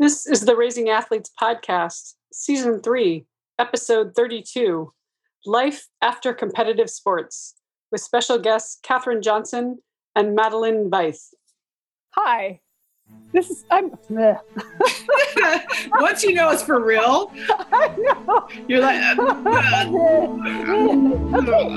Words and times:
This 0.00 0.26
is 0.26 0.40
the 0.46 0.56
Raising 0.56 0.88
Athletes 0.88 1.30
podcast, 1.38 2.14
season 2.32 2.80
three, 2.80 3.26
episode 3.58 4.14
32 4.16 4.94
Life 5.44 5.88
After 6.00 6.32
Competitive 6.32 6.88
Sports, 6.88 7.56
with 7.92 8.00
special 8.00 8.38
guests 8.38 8.78
Katherine 8.82 9.20
Johnson 9.20 9.80
and 10.16 10.34
Madeline 10.34 10.88
Weiss. 10.88 11.34
Hi. 12.14 12.60
This 13.34 13.50
is 13.50 13.66
I'm 13.70 13.90
Once 16.00 16.22
you 16.24 16.32
know 16.32 16.48
it's 16.48 16.62
for 16.62 16.82
real, 16.82 17.30
I 17.70 17.94
know. 17.98 18.48
you're 18.66 18.80
like, 18.80 19.02
uh, 19.18 19.22
okay. 21.42 21.68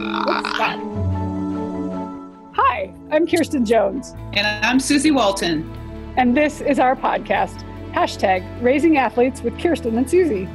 Hi, 2.55 2.94
I'm 3.12 3.28
Kirsten 3.28 3.66
Jones, 3.66 4.14
and 4.32 4.48
I'm 4.66 4.80
Susie 4.80 5.12
Walton. 5.12 5.70
and 6.16 6.38
this 6.38 6.62
is 6.62 6.80
our 6.80 6.96
podcast. 6.96 7.66
Hashtag 7.94 8.44
Raising 8.60 8.98
Athletes 8.98 9.44
with 9.44 9.60
Kirsten 9.60 9.96
and 10.00 10.10
Susie. 10.10 10.50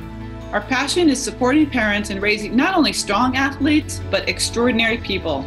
Our 0.53 0.61
passion 0.61 1.09
is 1.09 1.23
supporting 1.23 1.71
parents 1.71 2.11
and 2.11 2.21
raising 2.21 2.57
not 2.57 2.77
only 2.77 2.93
strong 2.93 3.37
athletes, 3.37 4.01
but 4.11 4.29
extraordinary 4.29 4.99
people. 4.99 5.45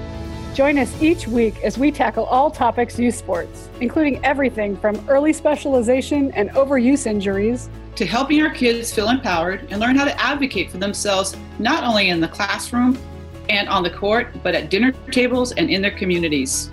Join 0.54 0.78
us 0.78 1.02
each 1.02 1.28
week 1.28 1.62
as 1.64 1.78
we 1.78 1.92
tackle 1.92 2.24
all 2.26 2.50
topics 2.50 2.98
youth 2.98 3.16
sports, 3.16 3.68
including 3.82 4.24
everything 4.24 4.78
from 4.78 5.04
early 5.10 5.34
specialization 5.34 6.32
and 6.32 6.50
overuse 6.52 7.06
injuries 7.08 7.70
To 7.96 8.06
helping 8.06 8.42
our 8.42 8.50
kids 8.50 8.94
feel 8.94 9.10
empowered 9.10 9.68
and 9.70 9.82
learn 9.82 9.98
how 9.98 10.06
to 10.06 10.22
advocate 10.22 10.72
for 10.72 10.78
themselves, 10.78 11.36
not 11.60 11.84
only 11.84 12.08
in 12.08 12.22
the 12.22 12.28
classroom 12.30 12.98
and 13.50 13.68
on 13.68 13.84
the 13.84 13.90
court, 13.90 14.30
but 14.44 14.56
at 14.56 14.70
dinner 14.70 14.94
tables 15.12 15.52
and 15.52 15.70
in 15.70 15.82
their 15.82 15.92
communities. 15.92 16.72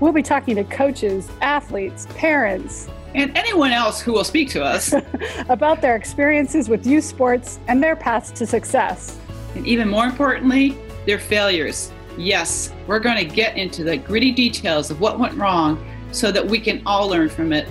We'll 0.00 0.12
be 0.12 0.24
talking 0.24 0.56
to 0.56 0.64
coaches, 0.64 1.30
athletes, 1.40 2.08
parents 2.16 2.88
And 3.16 3.36
anyone 3.36 3.72
else 3.72 4.00
who 4.00 4.12
will 4.12 4.24
speak 4.24 4.50
to 4.50 4.62
us. 4.62 4.92
about 5.48 5.80
their 5.80 5.96
experiences 5.96 6.68
with 6.68 6.86
youth 6.86 7.02
sports 7.04 7.58
and 7.66 7.82
their 7.82 7.96
paths 7.96 8.30
to 8.32 8.46
success. 8.46 9.18
and 9.54 9.66
even 9.66 9.88
more 9.88 10.04
importantly, 10.04 10.76
their 11.06 11.18
failures. 11.18 11.90
Yes, 12.18 12.72
we're 12.86 12.98
going 13.00 13.16
to 13.16 13.24
get 13.24 13.56
into 13.56 13.84
the 13.84 13.96
gritty 13.96 14.32
details 14.32 14.90
of 14.90 15.00
what 15.00 15.18
went 15.18 15.34
wrong 15.34 15.82
so 16.12 16.30
that 16.30 16.46
we 16.46 16.58
can 16.60 16.82
all 16.84 17.08
learn 17.08 17.28
from 17.30 17.52
it. 17.54 17.66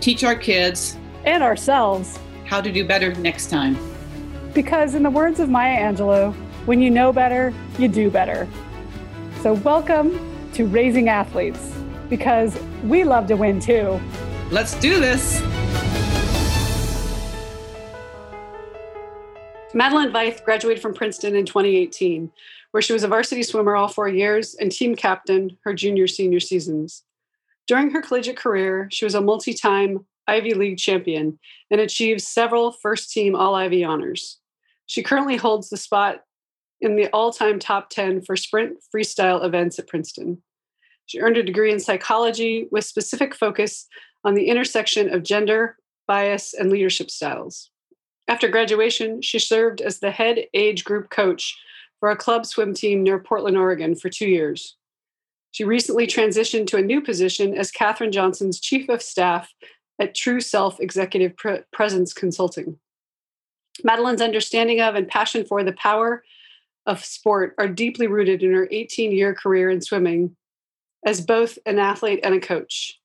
Teach 0.00 0.24
our 0.24 0.34
kids 0.34 0.96
And 1.24 1.42
ourselves, 1.44 2.18
how 2.44 2.60
to 2.60 2.72
do 2.72 2.84
better 2.84 3.14
next 3.14 3.50
time. 3.50 3.76
because 4.52 4.94
in 4.96 5.02
the 5.04 5.10
words 5.10 5.38
of 5.40 5.48
Maya 5.48 5.78
Angelou, 5.80 6.32
when 6.66 6.82
you 6.82 6.90
know 6.90 7.12
better, 7.12 7.54
you 7.78 7.86
do 7.88 8.10
better. 8.10 8.48
So, 9.42 9.54
welcome 9.54 10.18
to 10.54 10.66
Raising 10.66 11.08
Athletes, 11.08 11.72
because 12.10 12.58
we 12.84 13.02
love 13.04 13.26
to 13.28 13.36
win 13.36 13.58
too. 13.60 14.00
Let's 14.52 14.74
do 14.80 15.00
this. 15.00 15.40
Madeline 19.72 20.12
Veith 20.12 20.44
graduated 20.44 20.82
from 20.82 20.92
Princeton 20.92 21.34
in 21.34 21.46
2018, 21.46 22.30
where 22.72 22.82
she 22.82 22.92
was 22.92 23.02
a 23.02 23.08
varsity 23.08 23.42
swimmer 23.42 23.74
all 23.74 23.88
four 23.88 24.10
years 24.10 24.54
and 24.54 24.70
team 24.70 24.94
captain 24.94 25.56
her 25.64 25.72
junior 25.72 26.06
senior 26.06 26.38
seasons. 26.38 27.02
During 27.66 27.92
her 27.92 28.02
collegiate 28.02 28.36
career, 28.36 28.88
she 28.92 29.06
was 29.06 29.14
a 29.14 29.22
multi 29.22 29.54
time 29.54 30.04
Ivy 30.28 30.52
League 30.52 30.76
champion 30.76 31.38
and 31.70 31.80
achieved 31.80 32.20
several 32.20 32.72
first 32.72 33.10
team 33.10 33.34
All 33.34 33.54
Ivy 33.54 33.84
honors. 33.84 34.38
She 34.84 35.02
currently 35.02 35.38
holds 35.38 35.70
the 35.70 35.78
spot 35.78 36.24
in 36.82 36.96
the 36.96 37.08
all 37.14 37.32
time 37.32 37.58
top 37.58 37.88
10 37.88 38.20
for 38.20 38.36
sprint 38.36 38.80
freestyle 38.94 39.42
events 39.42 39.78
at 39.78 39.88
Princeton. 39.88 40.42
She 41.06 41.20
earned 41.20 41.38
a 41.38 41.42
degree 41.42 41.72
in 41.72 41.80
psychology 41.80 42.68
with 42.70 42.84
specific 42.84 43.34
focus 43.34 43.86
on 44.24 44.34
the 44.34 44.46
intersection 44.46 45.12
of 45.12 45.22
gender, 45.22 45.76
bias, 46.06 46.54
and 46.54 46.70
leadership 46.70 47.10
styles. 47.10 47.70
After 48.28 48.48
graduation, 48.48 49.22
she 49.22 49.38
served 49.38 49.80
as 49.80 49.98
the 49.98 50.10
head 50.10 50.46
age 50.54 50.84
group 50.84 51.10
coach 51.10 51.58
for 52.00 52.10
a 52.10 52.16
club 52.16 52.46
swim 52.46 52.74
team 52.74 53.02
near 53.02 53.18
Portland, 53.18 53.56
Oregon 53.56 53.94
for 53.94 54.08
two 54.08 54.28
years. 54.28 54.76
She 55.50 55.64
recently 55.64 56.06
transitioned 56.06 56.66
to 56.68 56.78
a 56.78 56.82
new 56.82 57.02
position 57.02 57.56
as 57.56 57.70
Katherine 57.70 58.12
Johnson's 58.12 58.58
chief 58.58 58.88
of 58.88 59.02
staff 59.02 59.52
at 60.00 60.14
True 60.14 60.40
Self 60.40 60.80
Executive 60.80 61.36
Pre- 61.36 61.60
Presence 61.72 62.12
Consulting. 62.14 62.78
Madeline's 63.84 64.22
understanding 64.22 64.80
of 64.80 64.94
and 64.94 65.08
passion 65.08 65.44
for 65.44 65.62
the 65.62 65.72
power 65.74 66.22
of 66.86 67.04
sport 67.04 67.54
are 67.58 67.68
deeply 67.68 68.06
rooted 68.06 68.42
in 68.42 68.52
her 68.52 68.68
18 68.70 69.12
year 69.12 69.34
career 69.34 69.70
in 69.70 69.80
swimming 69.80 70.36
as 71.04 71.20
both 71.20 71.58
an 71.66 71.78
athlete 71.78 72.20
and 72.22 72.34
a 72.34 72.40
coach. 72.40 72.98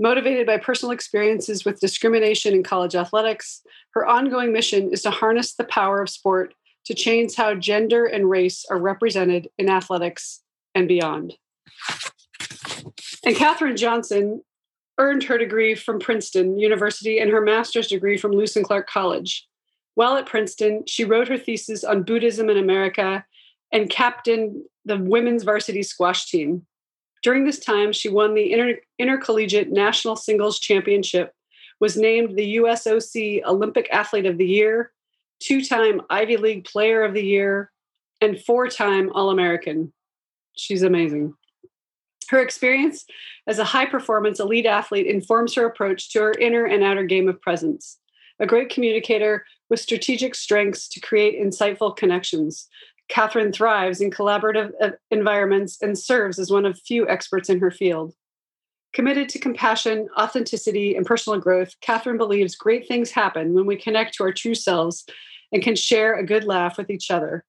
Motivated 0.00 0.46
by 0.46 0.58
personal 0.58 0.92
experiences 0.92 1.64
with 1.64 1.80
discrimination 1.80 2.54
in 2.54 2.62
college 2.62 2.94
athletics, 2.94 3.62
her 3.94 4.06
ongoing 4.06 4.52
mission 4.52 4.92
is 4.92 5.02
to 5.02 5.10
harness 5.10 5.54
the 5.54 5.64
power 5.64 6.00
of 6.00 6.08
sport 6.08 6.54
to 6.84 6.94
change 6.94 7.34
how 7.34 7.54
gender 7.54 8.06
and 8.06 8.30
race 8.30 8.64
are 8.70 8.78
represented 8.78 9.48
in 9.58 9.68
athletics 9.68 10.42
and 10.74 10.86
beyond. 10.86 11.34
And 13.24 13.36
Katherine 13.36 13.76
Johnson 13.76 14.42
earned 14.98 15.24
her 15.24 15.36
degree 15.36 15.74
from 15.74 15.98
Princeton 15.98 16.58
University 16.58 17.18
and 17.18 17.30
her 17.30 17.40
master's 17.40 17.88
degree 17.88 18.16
from 18.16 18.32
Lewis 18.32 18.56
Clark 18.62 18.88
College. 18.88 19.46
While 19.96 20.16
at 20.16 20.26
Princeton, 20.26 20.84
she 20.86 21.04
wrote 21.04 21.28
her 21.28 21.36
thesis 21.36 21.82
on 21.82 22.04
Buddhism 22.04 22.48
in 22.48 22.56
America 22.56 23.24
and 23.72 23.90
captained 23.90 24.62
the 24.84 24.96
women's 24.96 25.42
varsity 25.42 25.82
squash 25.82 26.30
team. 26.30 26.66
During 27.22 27.44
this 27.44 27.58
time, 27.58 27.92
she 27.92 28.08
won 28.08 28.34
the 28.34 28.52
Inter- 28.52 28.80
Intercollegiate 28.98 29.70
National 29.70 30.16
Singles 30.16 30.58
Championship, 30.58 31.34
was 31.80 31.96
named 31.96 32.36
the 32.36 32.56
USOC 32.56 33.44
Olympic 33.44 33.88
Athlete 33.90 34.26
of 34.26 34.38
the 34.38 34.46
Year, 34.46 34.92
two 35.40 35.64
time 35.64 36.02
Ivy 36.10 36.36
League 36.36 36.64
Player 36.64 37.04
of 37.04 37.14
the 37.14 37.24
Year, 37.24 37.70
and 38.20 38.40
four 38.40 38.68
time 38.68 39.10
All 39.12 39.30
American. 39.30 39.92
She's 40.56 40.82
amazing. 40.82 41.34
Her 42.28 42.40
experience 42.40 43.06
as 43.46 43.58
a 43.58 43.64
high 43.64 43.86
performance 43.86 44.38
elite 44.38 44.66
athlete 44.66 45.06
informs 45.06 45.54
her 45.54 45.64
approach 45.64 46.10
to 46.12 46.20
her 46.20 46.32
inner 46.32 46.66
and 46.66 46.82
outer 46.82 47.04
game 47.04 47.28
of 47.28 47.40
presence. 47.40 47.98
A 48.38 48.46
great 48.46 48.68
communicator 48.68 49.46
with 49.70 49.80
strategic 49.80 50.34
strengths 50.34 50.88
to 50.88 51.00
create 51.00 51.40
insightful 51.42 51.96
connections, 51.96 52.68
Katherine 53.08 53.52
thrives 53.52 54.00
in 54.00 54.10
collaborative 54.10 54.72
uh, 54.82 54.90
environments 55.10 55.80
and 55.80 55.98
serves 55.98 56.38
as 56.38 56.50
one 56.50 56.66
of 56.66 56.78
few 56.78 57.08
experts 57.08 57.48
in 57.48 57.60
her 57.60 57.70
field. 57.70 58.14
Committed 58.92 59.28
to 59.30 59.38
compassion, 59.38 60.08
authenticity, 60.18 60.96
and 60.96 61.06
personal 61.06 61.38
growth, 61.38 61.74
Katherine 61.80 62.18
believes 62.18 62.56
great 62.56 62.88
things 62.88 63.10
happen 63.10 63.54
when 63.54 63.66
we 63.66 63.76
connect 63.76 64.14
to 64.14 64.24
our 64.24 64.32
true 64.32 64.54
selves 64.54 65.04
and 65.52 65.62
can 65.62 65.76
share 65.76 66.14
a 66.14 66.24
good 66.24 66.44
laugh 66.44 66.78
with 66.78 66.90
each 66.90 67.10
other. 67.10 67.44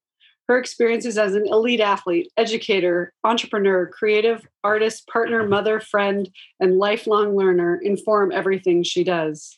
Her 0.48 0.58
experiences 0.58 1.16
as 1.16 1.34
an 1.34 1.46
elite 1.46 1.80
athlete, 1.80 2.32
educator, 2.36 3.12
entrepreneur, 3.22 3.86
creative, 3.86 4.46
artist, 4.64 5.06
partner, 5.06 5.46
mother, 5.46 5.78
friend, 5.78 6.28
and 6.58 6.78
lifelong 6.78 7.36
learner 7.36 7.78
inform 7.82 8.32
everything 8.32 8.82
she 8.82 9.04
does. 9.04 9.56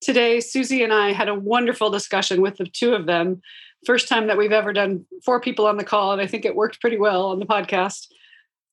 Today, 0.00 0.40
Susie 0.40 0.82
and 0.82 0.92
I 0.92 1.12
had 1.12 1.28
a 1.28 1.34
wonderful 1.34 1.90
discussion 1.90 2.40
with 2.40 2.56
the 2.56 2.66
two 2.66 2.94
of 2.94 3.06
them. 3.06 3.40
First 3.84 4.08
time 4.08 4.28
that 4.28 4.38
we've 4.38 4.52
ever 4.52 4.72
done 4.72 5.04
four 5.24 5.40
people 5.40 5.66
on 5.66 5.76
the 5.76 5.84
call, 5.84 6.12
and 6.12 6.20
I 6.20 6.26
think 6.26 6.44
it 6.44 6.54
worked 6.54 6.80
pretty 6.80 6.98
well 6.98 7.26
on 7.26 7.40
the 7.40 7.46
podcast. 7.46 8.06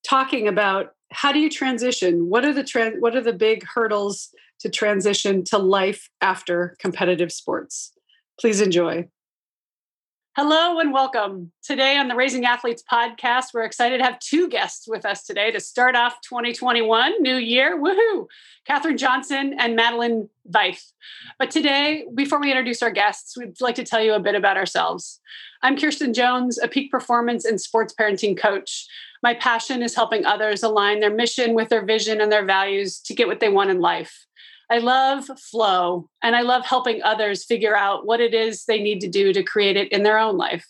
Talking 0.08 0.46
about 0.46 0.94
how 1.12 1.32
do 1.32 1.40
you 1.40 1.50
transition? 1.50 2.28
What 2.28 2.44
are 2.44 2.52
the 2.52 2.62
tran- 2.62 3.00
what 3.00 3.16
are 3.16 3.20
the 3.20 3.32
big 3.32 3.64
hurdles 3.64 4.28
to 4.60 4.68
transition 4.68 5.44
to 5.44 5.58
life 5.58 6.08
after 6.20 6.76
competitive 6.78 7.32
sports? 7.32 7.92
Please 8.40 8.60
enjoy. 8.60 9.08
Hello 10.36 10.78
and 10.78 10.92
welcome. 10.92 11.50
Today 11.60 11.96
on 11.96 12.06
the 12.06 12.14
Raising 12.14 12.44
Athletes 12.44 12.84
podcast, 12.88 13.46
we're 13.52 13.64
excited 13.64 13.98
to 13.98 14.04
have 14.04 14.20
two 14.20 14.48
guests 14.48 14.86
with 14.86 15.04
us 15.04 15.24
today 15.24 15.50
to 15.50 15.58
start 15.58 15.96
off 15.96 16.20
2021, 16.20 17.20
new 17.20 17.34
year. 17.34 17.76
Woohoo! 17.76 18.28
Katherine 18.64 18.96
Johnson 18.96 19.56
and 19.58 19.74
Madeline 19.74 20.28
Weiss. 20.44 20.92
But 21.40 21.50
today, 21.50 22.04
before 22.14 22.40
we 22.40 22.52
introduce 22.52 22.80
our 22.80 22.92
guests, 22.92 23.36
we'd 23.36 23.60
like 23.60 23.74
to 23.74 23.82
tell 23.82 24.00
you 24.00 24.12
a 24.12 24.20
bit 24.20 24.36
about 24.36 24.56
ourselves. 24.56 25.20
I'm 25.64 25.76
Kirsten 25.76 26.14
Jones, 26.14 26.60
a 26.62 26.68
peak 26.68 26.92
performance 26.92 27.44
and 27.44 27.60
sports 27.60 27.92
parenting 27.92 28.38
coach. 28.38 28.86
My 29.24 29.34
passion 29.34 29.82
is 29.82 29.96
helping 29.96 30.24
others 30.24 30.62
align 30.62 31.00
their 31.00 31.12
mission 31.12 31.54
with 31.54 31.70
their 31.70 31.84
vision 31.84 32.20
and 32.20 32.30
their 32.30 32.44
values 32.44 33.00
to 33.00 33.14
get 33.14 33.26
what 33.26 33.40
they 33.40 33.48
want 33.48 33.70
in 33.70 33.80
life. 33.80 34.26
I 34.70 34.78
love 34.78 35.26
flow 35.50 36.08
and 36.22 36.36
I 36.36 36.42
love 36.42 36.64
helping 36.64 37.02
others 37.02 37.44
figure 37.44 37.76
out 37.76 38.06
what 38.06 38.20
it 38.20 38.32
is 38.32 38.64
they 38.64 38.80
need 38.80 39.00
to 39.00 39.08
do 39.08 39.32
to 39.32 39.42
create 39.42 39.76
it 39.76 39.90
in 39.90 40.04
their 40.04 40.18
own 40.18 40.36
life. 40.36 40.64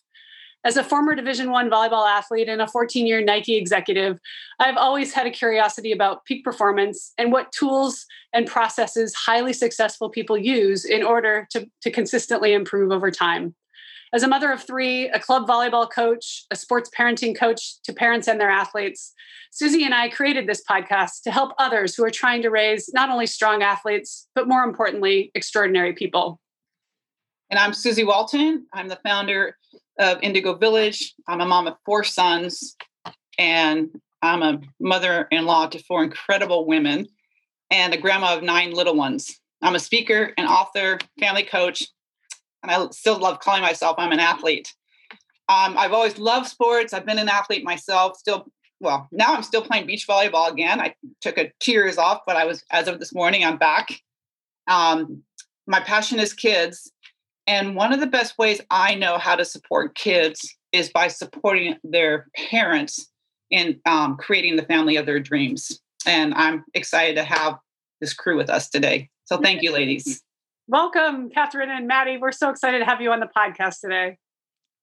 As 0.64 0.76
a 0.76 0.85
former 0.85 1.14
Division 1.14 1.50
1 1.50 1.70
volleyball 1.70 2.06
athlete 2.06 2.49
and 2.49 2.61
a 2.61 2.67
14-year 2.67 3.23
Nike 3.23 3.56
executive, 3.56 4.19
I've 4.58 4.76
always 4.76 5.12
had 5.12 5.26
a 5.26 5.31
curiosity 5.31 5.91
about 5.91 6.25
peak 6.26 6.44
performance 6.44 7.12
and 7.17 7.32
what 7.32 7.52
tools 7.52 8.05
and 8.35 8.47
processes 8.47 9.14
highly 9.14 9.55
successful 9.55 10.11
people 10.11 10.37
use 10.37 10.85
in 10.85 11.02
order 11.02 11.47
to, 11.52 11.67
to 11.82 11.91
consistently 11.91 12.52
improve 12.52 12.93
over 12.93 13.11
time. 13.11 13.55
As 14.12 14.25
a 14.25 14.29
mother 14.29 14.51
of 14.51 14.61
three, 14.61 15.09
a 15.09 15.21
club 15.21 15.47
volleyball 15.47 15.89
coach, 15.89 16.45
a 16.51 16.57
sports 16.57 16.91
parenting 16.97 17.39
coach 17.39 17.81
to 17.83 17.93
parents 17.93 18.27
and 18.27 18.41
their 18.41 18.51
athletes, 18.51 19.12
Susie 19.53 19.85
and 19.85 19.95
I 19.95 20.09
created 20.09 20.49
this 20.49 20.65
podcast 20.69 21.23
to 21.23 21.31
help 21.31 21.53
others 21.59 21.95
who 21.95 22.05
are 22.05 22.11
trying 22.11 22.43
to 22.43 22.51
raise 22.51 22.91
not 22.93 23.09
only 23.09 23.27
strong 23.27 23.62
athletes, 23.62 24.27
but 24.35 24.49
more 24.49 24.65
importantly, 24.65 25.31
extraordinary 25.37 25.93
people. 25.93 26.41
And 27.51 27.59
I'm 27.59 27.73
Susie 27.73 28.03
Walton. 28.03 28.67
I'm 28.73 28.89
the 28.89 28.99
founder 29.05 29.57
of 29.99 30.19
Indigo 30.23 30.55
Village. 30.55 31.15
I'm 31.29 31.41
a 31.41 31.47
mom 31.47 31.69
of 31.69 31.77
four 31.85 32.03
sons, 32.03 32.77
and 33.39 33.91
I'm 34.23 34.43
a 34.43 34.61
mother 34.81 35.29
in 35.31 35.47
law 35.47 35.67
to 35.69 35.79
four 35.85 36.03
incredible 36.03 36.67
women 36.67 37.07
and 37.71 37.95
a 37.95 37.99
grandma 37.99 38.37
of 38.37 38.43
nine 38.43 38.73
little 38.73 38.97
ones. 38.97 39.39
I'm 39.62 39.77
a 39.77 39.81
speaker, 39.81 40.33
an 40.37 40.47
author, 40.47 40.99
family 41.21 41.45
coach, 41.45 41.87
and 42.62 42.71
I 42.71 42.87
still 42.91 43.19
love 43.19 43.41
calling 43.41 43.62
myself 43.62 43.97
I'm 43.99 44.12
an 44.12 44.21
athlete. 44.21 44.73
Um, 45.49 45.77
I've 45.77 45.93
always 45.93 46.19
loved 46.19 46.47
sports. 46.47 46.93
I've 46.93 47.07
been 47.07 47.19
an 47.19 47.29
athlete 47.29 47.65
myself. 47.65 48.17
Still, 48.17 48.47
well, 48.79 49.09
now 49.11 49.35
I'm 49.35 49.43
still 49.43 49.62
playing 49.62 49.87
beach 49.87 50.07
volleyball 50.07 50.51
again. 50.51 50.81
I 50.81 50.95
took 51.21 51.39
a 51.39 51.53
two 51.59 51.73
years 51.73 51.99
off, 51.99 52.21
but 52.27 52.37
I 52.37 52.45
was 52.45 52.65
as 52.71 52.87
of 52.87 53.01
this 53.01 53.15
morning, 53.15 53.45
I'm 53.45 53.57
back. 53.57 54.01
Um, 54.69 55.25
my 55.67 55.81
passion 55.81 56.21
is 56.21 56.33
kids, 56.33 56.93
and 57.47 57.75
one 57.75 57.93
of 57.93 58.01
the 58.01 58.07
best 58.07 58.39
ways 58.39 58.61
I 58.71 58.95
know 58.95 59.19
how 59.19 59.35
to 59.35 59.45
support 59.45 59.97
kids 59.97 60.57
is 60.73 60.89
by 60.91 61.09
supporting 61.09 61.77
their 61.83 62.29
parents 62.51 63.11
in 63.51 63.81
um, 63.87 64.17
creating 64.17 64.57
the 64.57 64.62
family 64.62 64.97
of 64.97 65.07
their 65.07 65.19
dreams. 65.19 65.81
And 66.07 66.33
I'm 66.35 66.65
excited 66.75 67.17
to 67.17 67.25
have 67.25 67.59
this 68.01 68.15
crew 68.15 68.37
with 68.37 68.49
us 68.49 68.69
today. 68.69 69.11
So 69.25 69.39
thank 69.39 69.62
you, 69.62 69.73
ladies. 69.73 70.23
Welcome, 70.71 71.31
Katherine 71.31 71.69
and 71.69 71.89
Maddie. 71.89 72.17
We're 72.17 72.31
so 72.31 72.49
excited 72.49 72.79
to 72.79 72.85
have 72.85 73.01
you 73.01 73.11
on 73.11 73.19
the 73.19 73.29
podcast 73.37 73.81
today. 73.81 74.19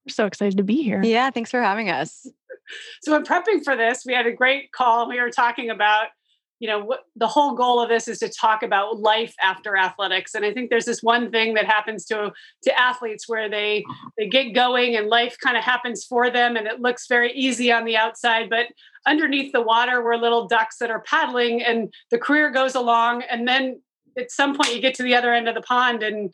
We're 0.06 0.12
so 0.12 0.26
excited 0.26 0.58
to 0.58 0.64
be 0.64 0.84
here. 0.84 1.02
Yeah, 1.02 1.30
thanks 1.30 1.50
for 1.50 1.62
having 1.62 1.90
us. 1.90 2.28
So, 3.04 3.16
in 3.16 3.24
prepping 3.24 3.64
for 3.64 3.78
this, 3.78 4.04
we 4.06 4.14
had 4.14 4.28
a 4.28 4.34
great 4.34 4.74
call. 4.74 5.08
We 5.08 5.22
were 5.22 5.30
talking 5.30 5.70
about, 5.70 6.08
you 6.60 6.68
know, 6.68 6.84
what 6.84 7.04
the 7.16 7.28
whole 7.28 7.56
goal 7.56 7.82
of 7.82 7.88
this 7.88 8.10
is 8.10 8.20
to 8.20 8.28
talk 8.28 8.64
about 8.64 9.00
life 9.00 9.34
after 9.42 9.78
athletics. 9.78 10.36
And 10.36 10.44
I 10.44 10.54
think 10.54 10.70
there's 10.70 10.84
this 10.84 11.02
one 11.02 11.32
thing 11.32 11.54
that 11.54 11.64
happens 11.64 12.04
to 12.08 12.34
to 12.64 12.78
athletes 12.78 13.30
where 13.30 13.50
they 13.50 13.86
they 14.18 14.28
get 14.28 14.54
going 14.54 14.98
and 14.98 15.08
life 15.08 15.38
kind 15.42 15.56
of 15.56 15.64
happens 15.64 16.04
for 16.04 16.30
them, 16.30 16.58
and 16.58 16.68
it 16.68 16.82
looks 16.82 17.08
very 17.08 17.32
easy 17.32 17.72
on 17.72 17.86
the 17.86 17.96
outside, 17.96 18.50
but 18.50 18.66
underneath 19.06 19.54
the 19.54 19.62
water, 19.62 20.04
we're 20.04 20.18
little 20.18 20.50
ducks 20.50 20.80
that 20.80 20.92
are 20.92 21.04
paddling, 21.04 21.64
and 21.64 21.94
the 22.12 22.18
career 22.18 22.52
goes 22.52 22.76
along, 22.76 23.24
and 23.32 23.48
then 23.48 23.80
at 24.18 24.32
some 24.32 24.56
point 24.56 24.74
you 24.76 24.82
get 24.82 24.96
to 24.96 25.04
the 25.04 25.16
other 25.16 25.34
end 25.34 25.48
of 25.48 25.56
the 25.56 25.62
pond 25.62 26.04
and 26.04 26.34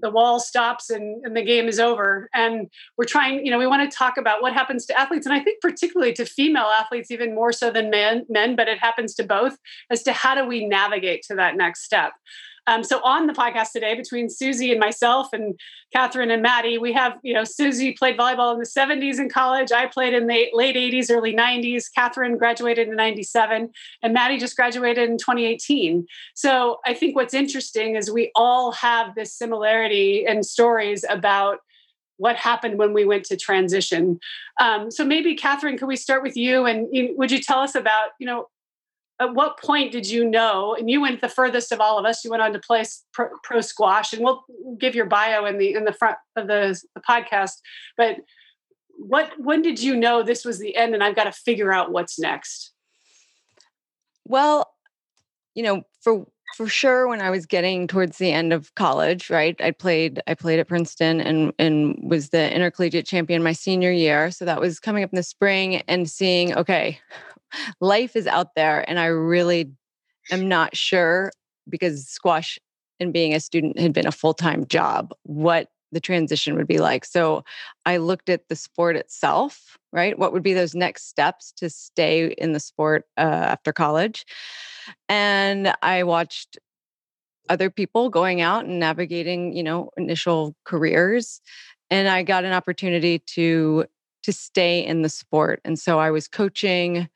the 0.00 0.10
wall 0.10 0.40
stops 0.40 0.90
and, 0.90 1.24
and 1.24 1.36
the 1.36 1.42
game 1.42 1.68
is 1.68 1.78
over. 1.78 2.28
And 2.34 2.68
we're 2.96 3.04
trying 3.04 3.44
you 3.44 3.50
know 3.50 3.58
we 3.58 3.66
want 3.66 3.90
to 3.90 3.96
talk 3.96 4.16
about 4.16 4.42
what 4.42 4.52
happens 4.52 4.86
to 4.86 4.98
athletes 4.98 5.26
and 5.26 5.34
i 5.34 5.40
think 5.40 5.60
particularly 5.60 6.12
to 6.14 6.24
female 6.24 6.64
athletes 6.64 7.10
even 7.10 7.34
more 7.34 7.52
so 7.52 7.70
than 7.70 7.90
men 7.90 8.24
men 8.28 8.56
but 8.56 8.68
it 8.68 8.78
happens 8.78 9.14
to 9.14 9.24
both 9.24 9.56
as 9.90 10.02
to 10.02 10.12
how 10.12 10.34
do 10.34 10.46
we 10.46 10.66
navigate 10.66 11.22
to 11.22 11.34
that 11.34 11.56
next 11.56 11.84
step 11.84 12.12
um, 12.66 12.82
so 12.82 13.00
on 13.02 13.26
the 13.26 13.32
podcast 13.32 13.72
today, 13.72 13.94
between 13.94 14.30
Susie 14.30 14.70
and 14.70 14.80
myself 14.80 15.32
and 15.32 15.58
Katherine 15.92 16.30
and 16.30 16.42
Maddie, 16.42 16.78
we 16.78 16.92
have, 16.92 17.18
you 17.22 17.34
know, 17.34 17.44
Susie 17.44 17.92
played 17.92 18.16
volleyball 18.16 18.54
in 18.54 18.58
the 18.58 18.66
70s 18.66 19.18
in 19.18 19.28
college. 19.28 19.70
I 19.70 19.86
played 19.86 20.14
in 20.14 20.26
the 20.26 20.48
late 20.52 20.76
80s, 20.76 21.10
early 21.10 21.34
90s. 21.34 21.84
Katherine 21.94 22.38
graduated 22.38 22.88
in 22.88 22.96
97, 22.96 23.70
and 24.02 24.14
Maddie 24.14 24.38
just 24.38 24.56
graduated 24.56 25.10
in 25.10 25.18
2018. 25.18 26.06
So 26.34 26.78
I 26.86 26.94
think 26.94 27.16
what's 27.16 27.34
interesting 27.34 27.96
is 27.96 28.10
we 28.10 28.30
all 28.34 28.72
have 28.72 29.14
this 29.14 29.34
similarity 29.34 30.24
in 30.26 30.42
stories 30.42 31.04
about 31.08 31.58
what 32.16 32.36
happened 32.36 32.78
when 32.78 32.92
we 32.92 33.04
went 33.04 33.24
to 33.24 33.36
transition. 33.36 34.18
Um, 34.60 34.90
so 34.90 35.04
maybe 35.04 35.34
Katherine, 35.34 35.76
could 35.76 35.88
we 35.88 35.96
start 35.96 36.22
with 36.22 36.36
you? 36.36 36.64
And 36.64 36.88
you, 36.92 37.14
would 37.18 37.30
you 37.30 37.40
tell 37.40 37.58
us 37.58 37.74
about, 37.74 38.10
you 38.18 38.26
know, 38.26 38.48
at 39.20 39.34
what 39.34 39.58
point 39.58 39.92
did 39.92 40.08
you 40.08 40.28
know 40.28 40.74
and 40.74 40.90
you 40.90 41.00
went 41.00 41.20
the 41.20 41.28
furthest 41.28 41.72
of 41.72 41.80
all 41.80 41.98
of 41.98 42.04
us 42.04 42.24
you 42.24 42.30
went 42.30 42.42
on 42.42 42.52
to 42.52 42.58
play 42.58 42.84
pro, 43.12 43.28
pro 43.42 43.60
squash 43.60 44.12
and 44.12 44.22
we'll 44.22 44.44
give 44.78 44.94
your 44.94 45.06
bio 45.06 45.44
in 45.44 45.58
the 45.58 45.74
in 45.74 45.84
the 45.84 45.92
front 45.92 46.16
of 46.36 46.46
the, 46.46 46.80
the 46.94 47.00
podcast 47.00 47.54
but 47.96 48.16
what 48.96 49.32
when 49.38 49.62
did 49.62 49.80
you 49.80 49.96
know 49.96 50.22
this 50.22 50.44
was 50.44 50.58
the 50.58 50.76
end 50.76 50.94
and 50.94 51.02
i've 51.02 51.16
got 51.16 51.24
to 51.24 51.32
figure 51.32 51.72
out 51.72 51.90
what's 51.90 52.18
next? 52.18 52.72
Well 54.24 54.70
you 55.54 55.62
know 55.62 55.82
for 56.00 56.26
for 56.56 56.68
sure 56.68 57.08
when 57.08 57.20
i 57.20 57.30
was 57.30 57.46
getting 57.46 57.86
towards 57.86 58.18
the 58.18 58.30
end 58.30 58.52
of 58.52 58.74
college 58.74 59.30
right 59.30 59.60
i 59.60 59.70
played 59.70 60.22
i 60.26 60.34
played 60.34 60.58
at 60.58 60.68
princeton 60.68 61.20
and 61.20 61.52
and 61.58 61.98
was 62.02 62.30
the 62.30 62.54
intercollegiate 62.54 63.06
champion 63.06 63.42
my 63.42 63.52
senior 63.52 63.90
year 63.90 64.30
so 64.30 64.44
that 64.44 64.60
was 64.60 64.78
coming 64.80 65.02
up 65.02 65.10
in 65.12 65.16
the 65.16 65.22
spring 65.22 65.76
and 65.88 66.10
seeing 66.10 66.56
okay 66.56 66.98
life 67.80 68.16
is 68.16 68.26
out 68.26 68.54
there 68.56 68.88
and 68.88 68.98
I 68.98 69.06
really 69.06 69.72
am 70.30 70.48
not 70.48 70.76
sure 70.76 71.30
because 71.68 72.08
squash 72.08 72.58
and 73.00 73.12
being 73.12 73.34
a 73.34 73.40
student 73.40 73.78
had 73.78 73.92
been 73.92 74.06
a 74.06 74.12
full-time 74.12 74.66
job 74.66 75.12
what 75.24 75.68
the 75.92 76.00
transition 76.00 76.56
would 76.56 76.66
be 76.66 76.78
like. 76.78 77.04
So 77.04 77.44
I 77.86 77.98
looked 77.98 78.28
at 78.28 78.48
the 78.48 78.56
sport 78.56 78.96
itself, 78.96 79.78
right? 79.92 80.18
What 80.18 80.32
would 80.32 80.42
be 80.42 80.52
those 80.52 80.74
next 80.74 81.08
steps 81.08 81.52
to 81.58 81.70
stay 81.70 82.34
in 82.36 82.52
the 82.52 82.60
sport 82.60 83.04
uh, 83.16 83.20
after 83.20 83.72
college? 83.72 84.26
And 85.08 85.72
I 85.82 86.02
watched 86.02 86.58
other 87.48 87.70
people 87.70 88.08
going 88.08 88.40
out 88.40 88.64
and 88.64 88.80
navigating, 88.80 89.52
you 89.56 89.62
know, 89.62 89.90
initial 89.96 90.56
careers 90.64 91.40
and 91.90 92.08
I 92.08 92.22
got 92.22 92.44
an 92.44 92.52
opportunity 92.52 93.20
to 93.34 93.86
to 94.24 94.32
stay 94.32 94.84
in 94.84 95.02
the 95.02 95.10
sport. 95.10 95.60
And 95.66 95.78
so 95.78 95.98
I 95.98 96.10
was 96.10 96.28
coaching 96.28 97.08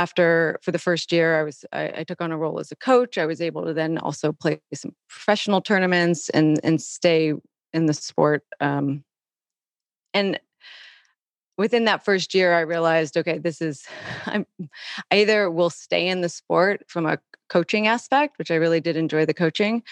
after 0.00 0.58
for 0.62 0.72
the 0.72 0.78
first 0.78 1.12
year 1.12 1.38
i 1.38 1.42
was 1.42 1.62
I, 1.72 1.92
I, 1.98 2.04
took 2.04 2.22
on 2.22 2.32
a 2.32 2.38
role 2.38 2.58
as 2.58 2.72
a 2.72 2.76
coach. 2.76 3.18
I 3.18 3.26
was 3.26 3.42
able 3.42 3.66
to 3.66 3.74
then 3.74 3.98
also 3.98 4.32
play 4.32 4.58
some 4.72 4.92
professional 5.10 5.60
tournaments 5.60 6.30
and 6.30 6.58
and 6.64 6.80
stay 6.80 7.34
in 7.74 7.86
the 7.86 7.92
sport 7.92 8.42
um, 8.60 9.04
and 10.14 10.40
within 11.58 11.84
that 11.84 12.02
first 12.02 12.32
year 12.32 12.54
i 12.54 12.60
realized 12.60 13.18
okay 13.18 13.38
this 13.38 13.60
is 13.60 13.84
i'm 14.26 14.46
I 15.10 15.18
either 15.20 15.50
will 15.50 15.70
stay 15.70 16.08
in 16.08 16.22
the 16.22 16.30
sport 16.30 16.82
from 16.88 17.04
a 17.04 17.18
coaching 17.50 17.86
aspect 17.86 18.38
which 18.38 18.50
i 18.50 18.54
really 18.54 18.80
did 18.80 18.96
enjoy 18.96 19.26
the 19.26 19.34
coaching 19.34 19.82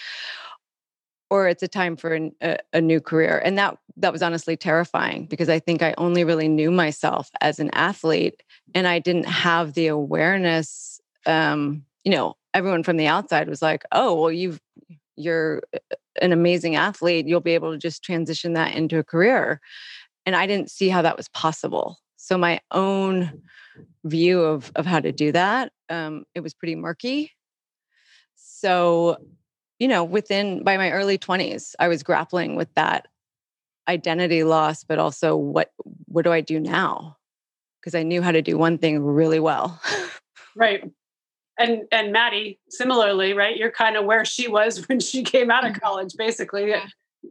or 1.29 1.47
it's 1.47 1.63
a 1.63 1.67
time 1.67 1.95
for 1.95 2.13
an, 2.13 2.31
a, 2.41 2.57
a, 2.73 2.81
new 2.81 2.99
career 2.99 3.41
and 3.43 3.57
that 3.57 3.77
that 3.97 4.11
was 4.11 4.21
honestly 4.21 4.57
terrifying 4.57 5.25
because 5.25 5.49
i 5.49 5.59
think 5.59 5.81
i 5.81 5.93
only 5.97 6.23
really 6.23 6.47
knew 6.47 6.71
myself 6.71 7.29
as 7.41 7.59
an 7.59 7.69
athlete 7.73 8.41
and 8.73 8.87
i 8.87 8.99
didn't 8.99 9.27
have 9.27 9.73
the 9.73 9.87
awareness 9.87 10.99
um 11.25 11.83
you 12.03 12.11
know 12.11 12.35
everyone 12.53 12.83
from 12.83 12.97
the 12.97 13.07
outside 13.07 13.47
was 13.47 13.61
like 13.61 13.83
oh 13.91 14.19
well 14.19 14.31
you've 14.31 14.59
you're 15.15 15.61
an 16.21 16.31
amazing 16.31 16.75
athlete 16.75 17.27
you'll 17.27 17.39
be 17.39 17.53
able 17.53 17.71
to 17.71 17.77
just 17.77 18.03
transition 18.03 18.53
that 18.53 18.73
into 18.75 18.97
a 18.97 19.03
career 19.03 19.59
and 20.25 20.35
i 20.35 20.45
didn't 20.45 20.71
see 20.71 20.89
how 20.89 21.01
that 21.01 21.17
was 21.17 21.27
possible. 21.29 21.97
So 22.17 22.37
my 22.37 22.59
own 22.71 23.41
view 24.03 24.41
of 24.41 24.71
of 24.75 24.85
how 24.85 24.99
to 24.99 25.11
do 25.11 25.31
that 25.31 25.71
um 25.89 26.25
it 26.35 26.41
was 26.41 26.53
pretty 26.53 26.75
murky. 26.75 27.31
So 28.35 29.17
you 29.79 29.87
know, 29.87 30.03
within 30.03 30.63
by 30.63 30.77
my 30.77 30.91
early 30.91 31.17
20s, 31.17 31.73
I 31.79 31.87
was 31.87 32.03
grappling 32.03 32.55
with 32.55 32.73
that 32.75 33.07
identity 33.87 34.43
loss, 34.43 34.83
but 34.83 34.99
also 34.99 35.35
what 35.35 35.71
what 36.05 36.23
do 36.23 36.31
I 36.31 36.41
do 36.41 36.59
now? 36.59 37.17
Because 37.79 37.95
I 37.95 38.03
knew 38.03 38.21
how 38.21 38.31
to 38.31 38.41
do 38.41 38.57
one 38.57 38.77
thing 38.77 39.01
really 39.01 39.39
well. 39.39 39.81
right. 40.55 40.83
And 41.57 41.83
and 41.91 42.11
Maddie, 42.11 42.59
similarly, 42.69 43.33
right? 43.33 43.57
You're 43.57 43.71
kind 43.71 43.97
of 43.97 44.05
where 44.05 44.25
she 44.25 44.47
was 44.47 44.85
when 44.87 44.99
she 44.99 45.23
came 45.23 45.49
out 45.49 45.65
of 45.65 45.71
mm-hmm. 45.71 45.79
college, 45.79 46.13
basically. 46.17 46.73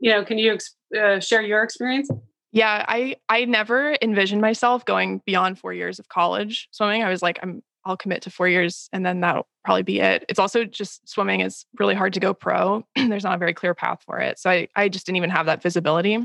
You 0.00 0.11
know, 0.11 0.25
can 0.25 0.38
you 0.38 0.59
uh, 0.99 1.21
share 1.21 1.43
your 1.43 1.62
experience? 1.62 2.11
Yeah, 2.50 2.85
I 2.88 3.17
I 3.28 3.45
never 3.45 3.97
envisioned 4.00 4.40
myself 4.40 4.85
going 4.85 5.21
beyond 5.26 5.59
four 5.59 5.75
years 5.75 5.99
of 5.99 6.09
college 6.09 6.69
swimming. 6.71 7.02
I 7.02 7.11
was 7.11 7.23
like, 7.23 7.38
I'm 7.43 7.62
I'll 7.88 7.97
commit 7.97 8.23
to 8.23 8.30
four 8.30 8.49
years 8.49 8.88
and 8.92 9.04
then 9.04 9.21
that'll 9.21 9.49
probably 9.64 9.83
be 9.83 10.00
it. 10.00 10.25
It's 10.28 10.38
also 10.38 10.64
just 10.64 11.09
swimming 11.09 11.40
is 11.40 11.64
really 11.78 11.95
hard 11.95 12.12
to 12.14 12.21
go 12.21 12.35
pro. 12.35 12.87
There's 12.97 13.25
not 13.25 13.35
a 13.35 13.38
very 13.38 13.54
clear 13.54 13.75
path 13.75 14.02
for 14.04 14.18
it. 14.21 14.38
So 14.38 14.50
I, 14.50 14.68
I 14.76 14.88
just 14.88 15.07
didn't 15.07 15.16
even 15.16 15.30
have 15.30 15.47
that 15.47 15.62
visibility. 15.62 16.18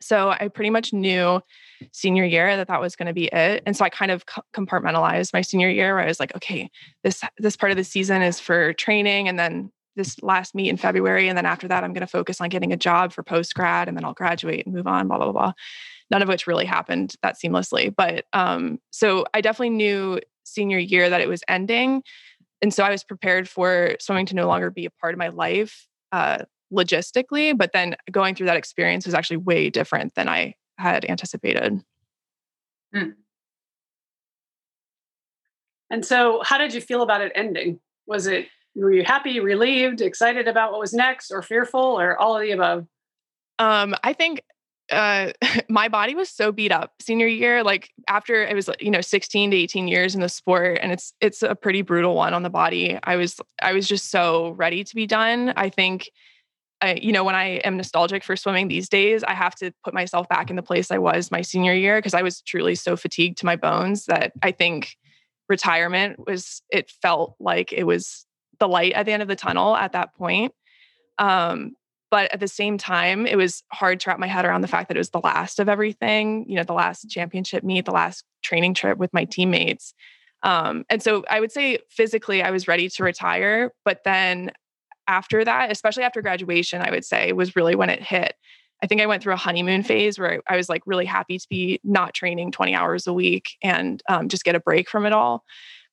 So 0.00 0.30
I 0.30 0.48
pretty 0.48 0.70
much 0.70 0.92
knew 0.92 1.42
senior 1.92 2.24
year 2.24 2.56
that 2.56 2.68
that 2.68 2.80
was 2.80 2.96
going 2.96 3.06
to 3.06 3.12
be 3.12 3.26
it. 3.26 3.62
And 3.66 3.76
so 3.76 3.84
I 3.84 3.90
kind 3.90 4.10
of 4.10 4.24
compartmentalized 4.54 5.32
my 5.32 5.42
senior 5.42 5.68
year 5.68 5.94
where 5.94 6.04
I 6.04 6.06
was 6.06 6.18
like, 6.20 6.34
okay, 6.36 6.70
this, 7.04 7.22
this 7.38 7.56
part 7.56 7.70
of 7.70 7.76
the 7.76 7.84
season 7.84 8.22
is 8.22 8.40
for 8.40 8.72
training. 8.72 9.28
And 9.28 9.38
then 9.38 9.70
this 9.96 10.22
last 10.22 10.54
meet 10.54 10.70
in 10.70 10.76
February. 10.76 11.28
And 11.28 11.36
then 11.36 11.46
after 11.46 11.68
that, 11.68 11.84
I'm 11.84 11.92
going 11.92 12.00
to 12.00 12.06
focus 12.06 12.40
on 12.40 12.48
getting 12.48 12.72
a 12.72 12.76
job 12.76 13.12
for 13.12 13.22
post 13.22 13.54
grad 13.54 13.88
and 13.88 13.96
then 13.96 14.04
I'll 14.04 14.14
graduate 14.14 14.64
and 14.64 14.74
move 14.74 14.86
on, 14.86 15.08
blah, 15.08 15.18
blah, 15.18 15.32
blah. 15.32 15.52
None 16.10 16.22
of 16.22 16.28
which 16.28 16.46
really 16.46 16.64
happened 16.64 17.14
that 17.22 17.36
seamlessly. 17.36 17.94
But 17.94 18.24
um, 18.32 18.80
so 18.90 19.26
I 19.34 19.40
definitely 19.40 19.70
knew 19.70 20.20
senior 20.50 20.78
year 20.78 21.08
that 21.08 21.20
it 21.20 21.28
was 21.28 21.42
ending. 21.48 22.02
And 22.62 22.72
so 22.72 22.84
I 22.84 22.90
was 22.90 23.04
prepared 23.04 23.48
for 23.48 23.96
swimming 24.00 24.26
to 24.26 24.34
no 24.34 24.46
longer 24.46 24.70
be 24.70 24.86
a 24.86 24.90
part 24.90 25.14
of 25.14 25.18
my 25.18 25.28
life 25.28 25.86
uh, 26.12 26.44
logistically, 26.72 27.56
but 27.56 27.72
then 27.72 27.96
going 28.10 28.34
through 28.34 28.46
that 28.46 28.56
experience 28.56 29.06
was 29.06 29.14
actually 29.14 29.38
way 29.38 29.70
different 29.70 30.14
than 30.14 30.28
I 30.28 30.54
had 30.78 31.04
anticipated. 31.08 31.82
Hmm. 32.94 33.10
And 35.90 36.04
so, 36.04 36.40
how 36.44 36.58
did 36.58 36.72
you 36.72 36.80
feel 36.80 37.02
about 37.02 37.20
it 37.20 37.32
ending? 37.34 37.80
Was 38.06 38.26
it, 38.26 38.46
were 38.74 38.92
you 38.92 39.04
happy, 39.04 39.40
relieved, 39.40 40.00
excited 40.00 40.46
about 40.46 40.70
what 40.70 40.80
was 40.80 40.92
next, 40.92 41.32
or 41.32 41.42
fearful, 41.42 41.80
or 42.00 42.16
all 42.18 42.36
of 42.36 42.42
the 42.42 42.52
above? 42.52 42.86
Um, 43.58 43.94
I 44.04 44.12
think 44.12 44.42
uh, 44.90 45.32
my 45.68 45.88
body 45.88 46.14
was 46.14 46.28
so 46.28 46.52
beat 46.52 46.72
up 46.72 46.92
senior 47.00 47.26
year. 47.26 47.62
Like 47.62 47.90
after 48.08 48.42
it 48.42 48.54
was, 48.54 48.68
you 48.80 48.90
know, 48.90 49.00
16 49.00 49.50
to 49.50 49.56
18 49.56 49.88
years 49.88 50.14
in 50.14 50.20
the 50.20 50.28
sport, 50.28 50.78
and 50.82 50.92
it's 50.92 51.12
it's 51.20 51.42
a 51.42 51.54
pretty 51.54 51.82
brutal 51.82 52.14
one 52.14 52.34
on 52.34 52.42
the 52.42 52.50
body. 52.50 52.98
I 53.04 53.16
was 53.16 53.40
I 53.62 53.72
was 53.72 53.88
just 53.88 54.10
so 54.10 54.50
ready 54.50 54.84
to 54.84 54.94
be 54.94 55.06
done. 55.06 55.52
I 55.56 55.68
think 55.68 56.10
I, 56.82 56.94
you 56.94 57.12
know, 57.12 57.24
when 57.24 57.34
I 57.34 57.56
am 57.58 57.76
nostalgic 57.76 58.24
for 58.24 58.36
swimming 58.36 58.68
these 58.68 58.88
days, 58.88 59.22
I 59.22 59.34
have 59.34 59.54
to 59.56 59.72
put 59.84 59.92
myself 59.92 60.28
back 60.28 60.50
in 60.50 60.56
the 60.56 60.62
place 60.62 60.90
I 60.90 60.98
was 60.98 61.30
my 61.30 61.42
senior 61.42 61.74
year 61.74 61.98
because 61.98 62.14
I 62.14 62.22
was 62.22 62.40
truly 62.40 62.74
so 62.74 62.96
fatigued 62.96 63.38
to 63.38 63.46
my 63.46 63.56
bones 63.56 64.06
that 64.06 64.32
I 64.42 64.52
think 64.52 64.96
retirement 65.48 66.26
was, 66.26 66.62
it 66.70 66.90
felt 67.02 67.34
like 67.38 67.72
it 67.72 67.84
was 67.84 68.24
the 68.60 68.68
light 68.68 68.92
at 68.92 69.04
the 69.04 69.12
end 69.12 69.20
of 69.20 69.28
the 69.28 69.36
tunnel 69.36 69.76
at 69.76 69.92
that 69.92 70.14
point. 70.14 70.54
Um, 71.18 71.74
but 72.10 72.32
at 72.32 72.40
the 72.40 72.48
same 72.48 72.76
time, 72.76 73.26
it 73.26 73.36
was 73.36 73.62
hard 73.72 74.00
to 74.00 74.10
wrap 74.10 74.18
my 74.18 74.26
head 74.26 74.44
around 74.44 74.62
the 74.62 74.68
fact 74.68 74.88
that 74.88 74.96
it 74.96 75.00
was 75.00 75.10
the 75.10 75.20
last 75.20 75.60
of 75.60 75.68
everything, 75.68 76.44
you 76.48 76.56
know, 76.56 76.64
the 76.64 76.72
last 76.72 77.08
championship 77.08 77.62
meet, 77.62 77.84
the 77.84 77.92
last 77.92 78.24
training 78.42 78.74
trip 78.74 78.98
with 78.98 79.12
my 79.12 79.24
teammates. 79.24 79.94
Um, 80.42 80.84
and 80.90 81.02
so 81.02 81.24
I 81.30 81.40
would 81.40 81.52
say 81.52 81.78
physically, 81.88 82.42
I 82.42 82.50
was 82.50 82.66
ready 82.66 82.88
to 82.88 83.04
retire, 83.04 83.72
but 83.84 84.02
then 84.04 84.50
after 85.06 85.44
that, 85.44 85.70
especially 85.70 86.02
after 86.02 86.22
graduation, 86.22 86.82
I 86.82 86.90
would 86.90 87.04
say 87.04 87.32
was 87.32 87.56
really 87.56 87.74
when 87.74 87.90
it 87.90 88.02
hit. 88.02 88.34
I 88.82 88.86
think 88.86 89.02
I 89.02 89.06
went 89.06 89.22
through 89.22 89.34
a 89.34 89.36
honeymoon 89.36 89.82
phase 89.82 90.18
where 90.18 90.40
I 90.48 90.56
was 90.56 90.68
like 90.68 90.82
really 90.86 91.04
happy 91.04 91.38
to 91.38 91.46
be 91.50 91.80
not 91.84 92.14
training 92.14 92.50
20 92.52 92.74
hours 92.74 93.06
a 93.06 93.12
week 93.12 93.58
and 93.62 94.02
um, 94.08 94.28
just 94.28 94.44
get 94.44 94.54
a 94.54 94.60
break 94.60 94.88
from 94.88 95.04
it 95.04 95.12
all. 95.12 95.44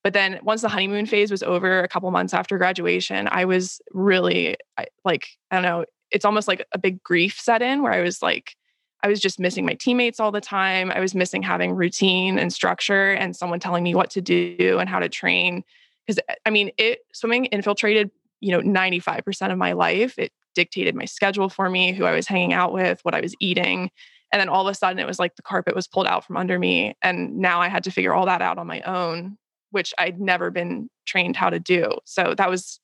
But 0.02 0.14
then 0.14 0.38
once 0.42 0.62
the 0.62 0.68
honeymoon 0.68 1.06
phase 1.06 1.30
was 1.30 1.42
over, 1.42 1.80
a 1.80 1.88
couple 1.88 2.10
months 2.10 2.32
after 2.32 2.56
graduation, 2.56 3.28
I 3.30 3.44
was 3.44 3.80
really 3.92 4.56
like, 5.04 5.26
I 5.50 5.56
don't 5.56 5.64
know, 5.64 5.84
it's 6.10 6.24
almost 6.24 6.48
like 6.48 6.66
a 6.72 6.78
big 6.78 7.02
grief 7.02 7.38
set 7.38 7.62
in 7.62 7.82
where 7.82 7.92
I 7.92 8.00
was 8.00 8.22
like, 8.22 8.54
I 9.02 9.08
was 9.08 9.20
just 9.20 9.38
missing 9.38 9.64
my 9.64 9.74
teammates 9.74 10.18
all 10.18 10.32
the 10.32 10.40
time. 10.40 10.90
I 10.90 11.00
was 11.00 11.14
missing 11.14 11.42
having 11.42 11.74
routine 11.74 12.38
and 12.38 12.52
structure 12.52 13.12
and 13.12 13.36
someone 13.36 13.60
telling 13.60 13.84
me 13.84 13.94
what 13.94 14.10
to 14.10 14.20
do 14.20 14.78
and 14.80 14.88
how 14.88 14.98
to 14.98 15.08
train. 15.08 15.62
Because 16.06 16.20
I 16.44 16.50
mean, 16.50 16.70
it 16.78 17.00
swimming 17.12 17.46
infiltrated 17.46 18.10
you 18.40 18.52
know 18.52 18.60
95% 18.60 19.52
of 19.52 19.58
my 19.58 19.72
life 19.72 20.18
it 20.18 20.32
dictated 20.54 20.94
my 20.94 21.04
schedule 21.04 21.48
for 21.48 21.68
me 21.70 21.92
who 21.92 22.04
i 22.04 22.12
was 22.12 22.26
hanging 22.26 22.52
out 22.52 22.72
with 22.72 23.00
what 23.02 23.14
i 23.14 23.20
was 23.20 23.34
eating 23.40 23.90
and 24.32 24.40
then 24.40 24.48
all 24.48 24.66
of 24.66 24.70
a 24.70 24.74
sudden 24.74 24.98
it 24.98 25.06
was 25.06 25.18
like 25.18 25.36
the 25.36 25.42
carpet 25.42 25.74
was 25.74 25.86
pulled 25.86 26.06
out 26.06 26.24
from 26.24 26.36
under 26.36 26.58
me 26.58 26.96
and 27.02 27.36
now 27.36 27.60
i 27.60 27.68
had 27.68 27.84
to 27.84 27.90
figure 27.90 28.14
all 28.14 28.26
that 28.26 28.42
out 28.42 28.58
on 28.58 28.66
my 28.66 28.80
own 28.82 29.36
which 29.70 29.94
i'd 29.98 30.20
never 30.20 30.50
been 30.50 30.88
trained 31.06 31.36
how 31.36 31.50
to 31.50 31.60
do 31.60 31.92
so 32.04 32.34
that 32.36 32.50
was 32.50 32.80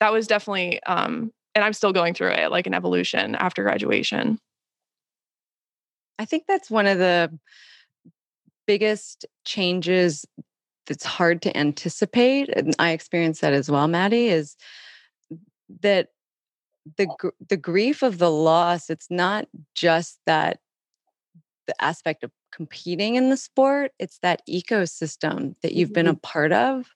that 0.00 0.12
was 0.12 0.26
definitely 0.26 0.82
um 0.84 1.30
and 1.58 1.64
i'm 1.64 1.72
still 1.72 1.92
going 1.92 2.14
through 2.14 2.30
it 2.30 2.52
like 2.52 2.68
an 2.68 2.74
evolution 2.74 3.34
after 3.34 3.64
graduation 3.64 4.38
i 6.20 6.24
think 6.24 6.44
that's 6.46 6.70
one 6.70 6.86
of 6.86 6.98
the 6.98 7.36
biggest 8.66 9.26
changes 9.44 10.24
that's 10.86 11.04
hard 11.04 11.42
to 11.42 11.56
anticipate 11.56 12.48
and 12.48 12.76
i 12.78 12.92
experienced 12.92 13.40
that 13.40 13.52
as 13.52 13.68
well 13.68 13.88
maddie 13.88 14.28
is 14.28 14.56
that 15.80 16.10
the 16.96 17.08
the 17.48 17.56
grief 17.56 18.02
of 18.02 18.18
the 18.18 18.30
loss 18.30 18.88
it's 18.88 19.10
not 19.10 19.46
just 19.74 20.20
that 20.26 20.60
the 21.66 21.74
aspect 21.82 22.22
of 22.22 22.30
competing 22.52 23.16
in 23.16 23.30
the 23.30 23.36
sport 23.36 23.90
it's 23.98 24.20
that 24.20 24.42
ecosystem 24.48 25.56
that 25.62 25.72
you've 25.72 25.92
been 25.92 26.06
a 26.06 26.12
mm-hmm. 26.12 26.20
part 26.20 26.52
of 26.52 26.86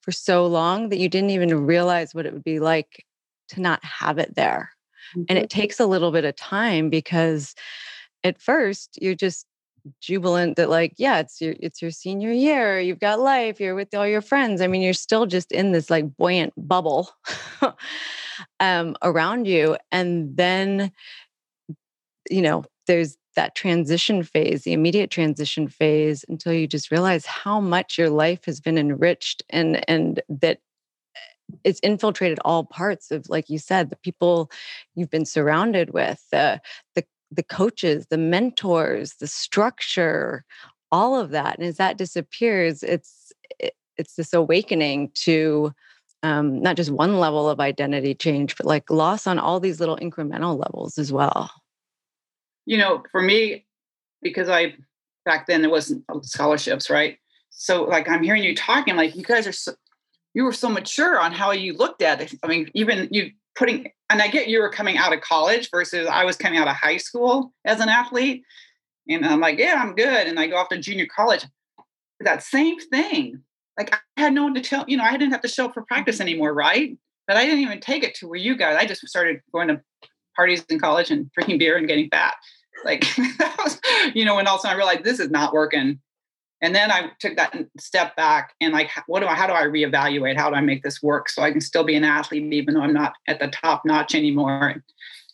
for 0.00 0.12
so 0.12 0.46
long 0.46 0.90
that 0.90 0.98
you 0.98 1.08
didn't 1.08 1.30
even 1.30 1.66
realize 1.66 2.14
what 2.14 2.24
it 2.24 2.32
would 2.32 2.44
be 2.44 2.60
like 2.60 3.04
to 3.48 3.60
not 3.60 3.82
have 3.84 4.18
it 4.18 4.34
there 4.34 4.70
mm-hmm. 5.16 5.24
and 5.28 5.38
it 5.38 5.50
takes 5.50 5.80
a 5.80 5.86
little 5.86 6.12
bit 6.12 6.24
of 6.24 6.36
time 6.36 6.90
because 6.90 7.54
at 8.24 8.40
first 8.40 8.98
you're 9.00 9.14
just 9.14 9.46
jubilant 10.00 10.56
that 10.56 10.70
like 10.70 10.92
yeah 10.96 11.18
it's 11.18 11.40
your 11.40 11.54
it's 11.58 11.82
your 11.82 11.90
senior 11.90 12.30
year 12.30 12.78
you've 12.78 13.00
got 13.00 13.18
life 13.18 13.58
you're 13.58 13.74
with 13.74 13.92
all 13.94 14.06
your 14.06 14.20
friends 14.20 14.60
i 14.60 14.66
mean 14.68 14.80
you're 14.80 14.92
still 14.92 15.26
just 15.26 15.50
in 15.50 15.72
this 15.72 15.90
like 15.90 16.16
buoyant 16.16 16.52
bubble 16.56 17.10
um, 18.60 18.96
around 19.02 19.46
you. 19.46 19.76
And 19.90 20.36
then, 20.36 20.92
you 22.30 22.42
know, 22.42 22.64
there's 22.86 23.16
that 23.34 23.54
transition 23.54 24.22
phase, 24.22 24.62
the 24.62 24.72
immediate 24.72 25.10
transition 25.10 25.68
phase, 25.68 26.24
until 26.28 26.52
you 26.52 26.66
just 26.66 26.90
realize 26.90 27.24
how 27.24 27.60
much 27.60 27.96
your 27.96 28.10
life 28.10 28.44
has 28.44 28.60
been 28.60 28.76
enriched 28.76 29.42
and 29.50 29.88
and 29.88 30.20
that 30.28 30.58
it's 31.64 31.80
infiltrated 31.80 32.38
all 32.44 32.64
parts 32.64 33.10
of, 33.10 33.28
like 33.28 33.48
you 33.48 33.58
said, 33.58 33.90
the 33.90 33.96
people 33.96 34.50
you've 34.94 35.10
been 35.10 35.26
surrounded 35.26 35.90
with, 35.90 36.24
the 36.30 36.60
the 36.94 37.04
the 37.30 37.42
coaches, 37.42 38.06
the 38.10 38.18
mentors, 38.18 39.14
the 39.14 39.26
structure, 39.26 40.44
all 40.90 41.18
of 41.18 41.30
that. 41.30 41.58
And 41.58 41.66
as 41.66 41.76
that 41.78 41.96
disappears, 41.96 42.82
it's 42.82 43.32
it's 43.96 44.14
this 44.16 44.32
awakening 44.32 45.10
to 45.14 45.72
um, 46.22 46.62
not 46.62 46.76
just 46.76 46.90
one 46.90 47.18
level 47.18 47.48
of 47.48 47.60
identity 47.60 48.14
change, 48.14 48.56
but 48.56 48.66
like 48.66 48.90
loss 48.90 49.26
on 49.26 49.38
all 49.38 49.60
these 49.60 49.80
little 49.80 49.96
incremental 49.96 50.58
levels 50.58 50.98
as 50.98 51.12
well. 51.12 51.50
You 52.64 52.78
know, 52.78 53.02
for 53.10 53.20
me, 53.20 53.66
because 54.22 54.48
I 54.48 54.76
back 55.24 55.46
then 55.46 55.62
there 55.62 55.70
wasn't 55.70 56.04
scholarships, 56.22 56.88
right? 56.88 57.18
So 57.50 57.84
like 57.84 58.08
I'm 58.08 58.22
hearing 58.22 58.42
you 58.44 58.54
talking, 58.54 58.96
like 58.96 59.16
you 59.16 59.22
guys 59.22 59.46
are 59.46 59.52
so, 59.52 59.72
you 60.34 60.44
were 60.44 60.52
so 60.52 60.68
mature 60.68 61.20
on 61.20 61.32
how 61.32 61.52
you 61.52 61.74
looked 61.74 62.02
at 62.02 62.20
it. 62.20 62.34
I 62.42 62.46
mean, 62.46 62.70
even 62.74 63.08
you 63.10 63.30
putting 63.54 63.90
and 64.08 64.22
I 64.22 64.28
get 64.28 64.48
you 64.48 64.60
were 64.60 64.70
coming 64.70 64.96
out 64.96 65.12
of 65.12 65.20
college 65.20 65.70
versus 65.70 66.06
I 66.06 66.24
was 66.24 66.36
coming 66.36 66.58
out 66.58 66.68
of 66.68 66.76
high 66.76 66.96
school 66.96 67.52
as 67.64 67.80
an 67.80 67.88
athlete. 67.88 68.42
And 69.08 69.24
I'm 69.24 69.40
like, 69.40 69.58
yeah, 69.58 69.80
I'm 69.82 69.94
good. 69.94 70.26
And 70.26 70.38
I 70.38 70.46
go 70.46 70.56
off 70.56 70.68
to 70.68 70.78
junior 70.78 71.06
college. 71.06 71.44
That 72.20 72.42
same 72.42 72.78
thing 72.78 73.42
like 73.78 73.94
I 73.94 74.20
had 74.20 74.32
no 74.32 74.44
one 74.44 74.54
to 74.54 74.60
tell, 74.60 74.84
you 74.86 74.96
know, 74.96 75.04
I 75.04 75.12
didn't 75.12 75.32
have 75.32 75.40
to 75.42 75.48
show 75.48 75.66
up 75.66 75.74
for 75.74 75.82
practice 75.82 76.16
mm-hmm. 76.16 76.22
anymore, 76.22 76.54
right? 76.54 76.96
But 77.26 77.36
I 77.36 77.44
didn't 77.44 77.60
even 77.60 77.80
take 77.80 78.02
it 78.02 78.14
to 78.16 78.28
where 78.28 78.38
you 78.38 78.56
guys. 78.56 78.76
I 78.78 78.86
just 78.86 79.06
started 79.08 79.40
going 79.52 79.68
to 79.68 79.80
parties 80.36 80.64
in 80.68 80.78
college 80.78 81.10
and 81.10 81.30
drinking 81.32 81.58
beer 81.58 81.76
and 81.76 81.86
getting 81.86 82.08
fat. 82.10 82.34
Like 82.84 83.00
that 83.38 83.56
was, 83.62 83.80
you 84.14 84.24
know, 84.24 84.38
and 84.38 84.48
also 84.48 84.68
I 84.68 84.74
realized 84.74 85.04
this 85.04 85.20
is 85.20 85.30
not 85.30 85.52
working. 85.52 86.00
And 86.62 86.74
then 86.74 86.92
I 86.92 87.10
took 87.18 87.36
that 87.36 87.54
step 87.78 88.14
back 88.14 88.54
and 88.60 88.72
like, 88.72 88.88
what 89.08 89.20
do 89.20 89.26
I, 89.26 89.34
how 89.34 89.48
do 89.48 89.52
I 89.52 89.64
reevaluate? 89.64 90.38
How 90.38 90.48
do 90.48 90.54
I 90.54 90.60
make 90.60 90.84
this 90.84 91.02
work 91.02 91.28
so 91.28 91.42
I 91.42 91.50
can 91.50 91.60
still 91.60 91.82
be 91.82 91.96
an 91.96 92.04
athlete 92.04 92.52
even 92.52 92.74
though 92.74 92.82
I'm 92.82 92.94
not 92.94 93.14
at 93.26 93.40
the 93.40 93.48
top 93.48 93.82
notch 93.84 94.14
anymore? 94.14 94.82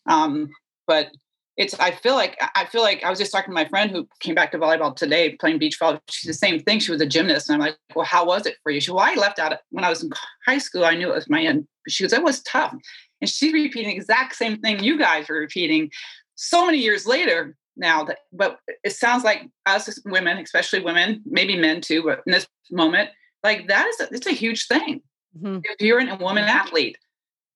Um, 0.07 0.49
but 0.87 1.11
it's 1.59 1.75
I 1.81 1.91
feel 1.91 2.15
like 2.15 2.39
I 2.55 2.65
feel 2.65 2.83
like 2.83 3.03
I 3.05 3.11
was 3.11 3.19
just 3.19 3.33
talking 3.33 3.51
to 3.51 3.55
my 3.55 3.67
friend 3.67 3.91
who 3.91 4.09
came 4.21 4.37
back 4.37 4.53
to 4.53 4.59
volleyball 4.59 4.95
today 4.95 5.37
playing 5.37 5.59
beach 5.59 5.79
volleyball. 5.79 6.01
She's 6.09 6.29
the 6.29 6.33
same 6.33 6.61
thing. 6.61 6.79
She 6.79 6.93
was 6.93 7.01
a 7.01 7.07
gymnast, 7.07 7.51
and 7.51 7.55
I'm 7.55 7.69
like, 7.69 7.77
well, 7.97 8.05
how 8.05 8.25
was 8.25 8.47
it 8.47 8.57
for 8.63 8.71
you? 8.71 8.81
She, 8.81 8.93
well, 8.93 9.05
I 9.05 9.15
left 9.15 9.41
out 9.41 9.53
when 9.71 9.85
I 9.85 9.91
was 9.91 10.05
in 10.05 10.11
high 10.47 10.59
school. 10.59 10.85
I 10.85 10.95
knew 10.95 11.11
it 11.11 11.17
was 11.17 11.29
my 11.29 11.43
end. 11.43 11.67
She 11.89 12.05
goes, 12.05 12.13
it 12.13 12.23
was 12.23 12.43
tough, 12.43 12.75
and 13.21 13.29
she's 13.29 13.53
repeating 13.53 13.91
the 13.91 13.97
exact 13.97 14.37
same 14.37 14.59
thing 14.59 14.83
you 14.83 14.99
guys 14.99 15.29
are 15.29 15.35
repeating. 15.35 15.91
So 16.37 16.65
many 16.65 16.79
years 16.79 17.07
later 17.07 17.57
now, 17.79 18.05
that 18.05 18.19
but 18.33 18.59
it 18.85 18.93
sounds 18.93 19.25
like 19.25 19.49
us 19.67 19.99
women, 20.05 20.39
especially 20.39 20.81
women, 20.81 21.23
maybe 21.25 21.57
men 21.57 21.81
too, 21.81 22.03
but 22.03 22.23
in 22.27 22.33
this 22.33 22.47
moment, 22.71 23.11
like 23.43 23.69
that 23.69 23.87
is 23.87 24.01
a, 24.01 24.09
it's 24.13 24.27
a 24.27 24.33
huge 24.33 24.67
thing. 24.67 25.01
Mm-hmm. 25.37 25.59
If 25.65 25.81
you're 25.81 26.01
a 26.01 26.17
woman 26.17 26.45
athlete, 26.45 26.99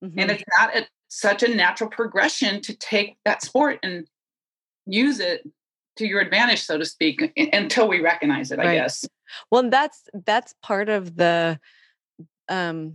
mm-hmm. 0.04 0.18
and 0.18 0.30
it's 0.30 0.44
not 0.58 0.76
a, 0.76 0.86
such 1.08 1.42
a 1.42 1.54
natural 1.54 1.90
progression 1.90 2.60
to 2.62 2.76
take 2.76 3.16
that 3.24 3.42
sport 3.42 3.78
and 3.82 4.06
use 4.86 5.20
it 5.20 5.42
to 5.96 6.06
your 6.06 6.20
advantage 6.20 6.62
so 6.62 6.78
to 6.78 6.84
speak 6.84 7.32
until 7.52 7.86
we 7.86 8.00
recognize 8.00 8.50
it 8.50 8.58
i 8.58 8.74
guess 8.74 9.04
well 9.50 9.68
that's 9.68 10.08
that's 10.24 10.54
part 10.62 10.88
of 10.88 11.16
the 11.16 11.58
um 12.48 12.94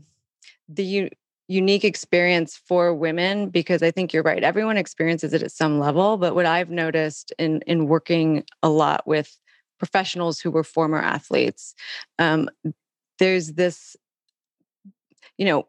the 0.68 1.12
unique 1.48 1.86
experience 1.86 2.60
for 2.68 2.94
women 2.94 3.50
because 3.50 3.82
i 3.82 3.90
think 3.90 4.12
you're 4.12 4.24
right 4.24 4.44
everyone 4.44 4.78
experiences 4.78 5.34
it 5.34 5.42
at 5.44 5.52
some 5.52 5.80
level 5.80 6.18
but 6.18 6.36
what 6.36 6.46
i've 6.46 6.70
noticed 6.70 7.34
in 7.40 7.62
in 7.68 7.88
working 7.88 8.44
a 8.62 8.70
lot 8.70 9.08
with 9.08 9.38
professionals 9.80 10.40
who 10.40 10.52
were 10.52 10.64
former 10.64 11.00
athletes 11.00 11.74
um 12.20 12.50
there's 13.20 13.54
this 13.54 13.96
you 15.38 15.46
know 15.46 15.68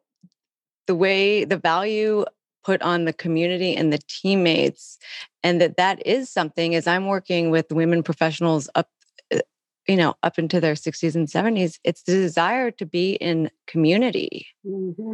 the 0.87 0.95
way 0.95 1.45
the 1.45 1.59
value 1.59 2.25
put 2.65 2.83
on 2.83 3.05
the 3.05 3.13
community 3.13 3.75
and 3.77 3.93
the 3.93 4.01
teammates 4.09 4.99
and 5.43 5.61
that 5.61 5.77
that 5.77 6.05
is 6.05 6.29
something 6.29 6.75
as 6.75 6.87
i'm 6.87 7.07
working 7.07 7.51
with 7.51 7.71
women 7.71 8.03
professionals 8.03 8.69
up 8.75 8.89
uh, 9.33 9.39
you 9.87 9.97
know 9.97 10.15
up 10.25 10.39
into 10.39 10.61
their 10.61 10.75
60s 10.75 11.15
and 11.15 11.29
70s 11.29 11.79
it's 11.85 12.03
the 12.03 12.13
desire 12.13 12.71
to 12.73 12.85
be 12.85 13.13
in 13.13 13.49
community 13.67 14.49
mm-hmm. 14.67 15.13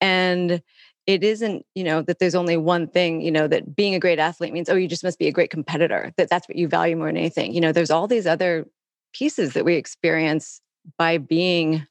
And 0.00 0.62
it 1.06 1.22
isn't 1.22 1.64
you 1.74 1.84
know 1.84 2.02
that 2.02 2.18
there's 2.18 2.34
only 2.34 2.56
one 2.56 2.86
thing 2.88 3.20
you 3.20 3.30
know 3.30 3.46
that 3.46 3.74
being 3.76 3.94
a 3.94 4.00
great 4.00 4.18
athlete 4.18 4.52
means 4.52 4.68
oh 4.68 4.74
you 4.74 4.88
just 4.88 5.04
must 5.04 5.18
be 5.18 5.28
a 5.28 5.32
great 5.32 5.50
competitor 5.50 6.12
that 6.16 6.28
that's 6.28 6.48
what 6.48 6.56
you 6.56 6.68
value 6.68 6.96
more 6.96 7.06
than 7.06 7.16
anything. 7.16 7.54
You 7.54 7.60
know 7.60 7.72
there's 7.72 7.90
all 7.90 8.06
these 8.06 8.26
other 8.26 8.66
pieces 9.12 9.54
that 9.54 9.64
we 9.64 9.74
experience 9.74 10.60
by 10.98 11.18
being 11.18 11.86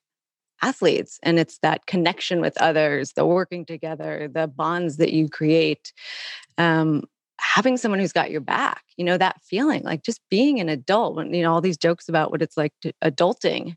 athletes 0.61 1.19
and 1.23 1.37
it's 1.37 1.59
that 1.59 1.85
connection 1.85 2.39
with 2.39 2.57
others 2.61 3.13
the 3.13 3.25
working 3.25 3.65
together 3.65 4.29
the 4.33 4.47
bonds 4.47 4.97
that 4.97 5.11
you 5.11 5.27
create 5.27 5.91
um, 6.57 7.03
having 7.39 7.75
someone 7.75 7.99
who's 7.99 8.13
got 8.13 8.31
your 8.31 8.41
back 8.41 8.83
you 8.95 9.03
know 9.03 9.17
that 9.17 9.41
feeling 9.43 9.83
like 9.83 10.01
just 10.01 10.21
being 10.29 10.59
an 10.59 10.69
adult 10.69 11.15
when 11.15 11.33
you 11.33 11.43
know 11.43 11.53
all 11.53 11.61
these 11.61 11.77
jokes 11.77 12.07
about 12.07 12.31
what 12.31 12.41
it's 12.41 12.55
like 12.55 12.71
to 12.81 12.93
adulting 13.03 13.75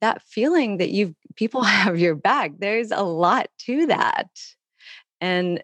that 0.00 0.22
feeling 0.22 0.78
that 0.78 0.90
you 0.90 1.14
people 1.36 1.62
have 1.64 1.98
your 1.98 2.14
back 2.14 2.52
there's 2.58 2.90
a 2.90 3.02
lot 3.02 3.48
to 3.58 3.86
that. 3.86 4.28
And 5.20 5.62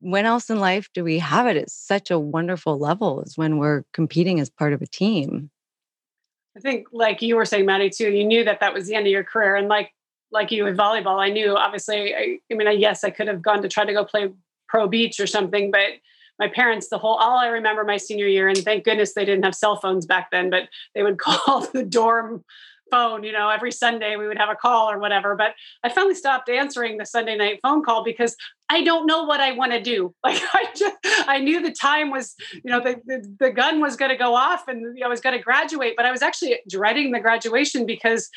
when 0.00 0.26
else 0.26 0.50
in 0.50 0.58
life 0.58 0.88
do 0.94 1.04
we 1.04 1.18
have 1.20 1.46
it 1.46 1.56
at 1.56 1.70
such 1.70 2.10
a 2.10 2.18
wonderful 2.18 2.78
level 2.78 3.22
is 3.22 3.38
when 3.38 3.58
we're 3.58 3.84
competing 3.92 4.40
as 4.40 4.50
part 4.50 4.72
of 4.72 4.82
a 4.82 4.86
team. 4.86 5.50
I 6.56 6.60
think 6.60 6.88
like 6.92 7.22
you 7.22 7.36
were 7.36 7.44
saying 7.44 7.64
maddie 7.64 7.88
too 7.88 8.10
you 8.10 8.24
knew 8.24 8.44
that 8.44 8.60
that 8.60 8.74
was 8.74 8.86
the 8.86 8.94
end 8.94 9.06
of 9.06 9.12
your 9.12 9.24
career 9.24 9.56
and 9.56 9.68
like 9.68 9.92
like 10.30 10.50
you 10.50 10.64
with 10.64 10.76
volleyball 10.76 11.18
i 11.18 11.30
knew 11.30 11.56
obviously 11.56 12.14
i, 12.14 12.38
I 12.50 12.54
mean 12.54 12.68
I, 12.68 12.72
yes 12.72 13.04
i 13.04 13.10
could 13.10 13.28
have 13.28 13.40
gone 13.40 13.62
to 13.62 13.68
try 13.68 13.86
to 13.86 13.92
go 13.92 14.04
play 14.04 14.30
pro 14.68 14.86
beach 14.86 15.18
or 15.18 15.26
something 15.26 15.70
but 15.70 15.92
my 16.38 16.48
parents 16.48 16.88
the 16.88 16.98
whole 16.98 17.14
all 17.14 17.38
i 17.38 17.46
remember 17.46 17.84
my 17.84 17.96
senior 17.96 18.26
year 18.26 18.48
and 18.48 18.58
thank 18.58 18.84
goodness 18.84 19.14
they 19.14 19.24
didn't 19.24 19.44
have 19.44 19.54
cell 19.54 19.76
phones 19.76 20.04
back 20.04 20.30
then 20.30 20.50
but 20.50 20.68
they 20.94 21.02
would 21.02 21.18
call 21.18 21.62
the 21.72 21.84
dorm 21.84 22.44
phone, 22.92 23.24
you 23.24 23.32
know, 23.32 23.48
every 23.48 23.72
Sunday 23.72 24.16
we 24.16 24.28
would 24.28 24.36
have 24.36 24.50
a 24.50 24.54
call 24.54 24.90
or 24.90 24.98
whatever. 24.98 25.34
But 25.34 25.54
I 25.82 25.88
finally 25.88 26.14
stopped 26.14 26.50
answering 26.50 26.98
the 26.98 27.06
Sunday 27.06 27.36
night 27.36 27.58
phone 27.62 27.82
call 27.82 28.04
because 28.04 28.36
I 28.68 28.84
don't 28.84 29.06
know 29.06 29.24
what 29.24 29.40
I 29.40 29.52
want 29.52 29.72
to 29.72 29.80
do. 29.80 30.14
Like 30.24 30.40
I 30.54 30.66
just, 30.76 30.96
I 31.26 31.38
knew 31.38 31.62
the 31.62 31.72
time 31.72 32.10
was, 32.10 32.34
you 32.52 32.70
know, 32.70 32.80
the, 32.80 33.00
the, 33.06 33.36
the 33.40 33.50
gun 33.50 33.80
was 33.80 33.96
going 33.96 34.10
to 34.10 34.16
go 34.16 34.34
off 34.34 34.68
and 34.68 34.96
I 35.02 35.08
was 35.08 35.20
going 35.20 35.36
to 35.36 35.42
graduate, 35.42 35.94
but 35.96 36.04
I 36.04 36.10
was 36.10 36.22
actually 36.22 36.58
dreading 36.68 37.12
the 37.12 37.20
graduation 37.20 37.86
because 37.86 38.28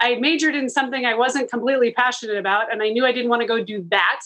I 0.00 0.14
majored 0.16 0.54
in 0.54 0.68
something 0.68 1.04
I 1.04 1.14
wasn't 1.14 1.50
completely 1.50 1.92
passionate 1.92 2.38
about. 2.38 2.72
And 2.72 2.82
I 2.82 2.88
knew 2.88 3.04
I 3.04 3.12
didn't 3.12 3.30
want 3.30 3.42
to 3.42 3.48
go 3.48 3.62
do 3.62 3.84
that. 3.90 4.20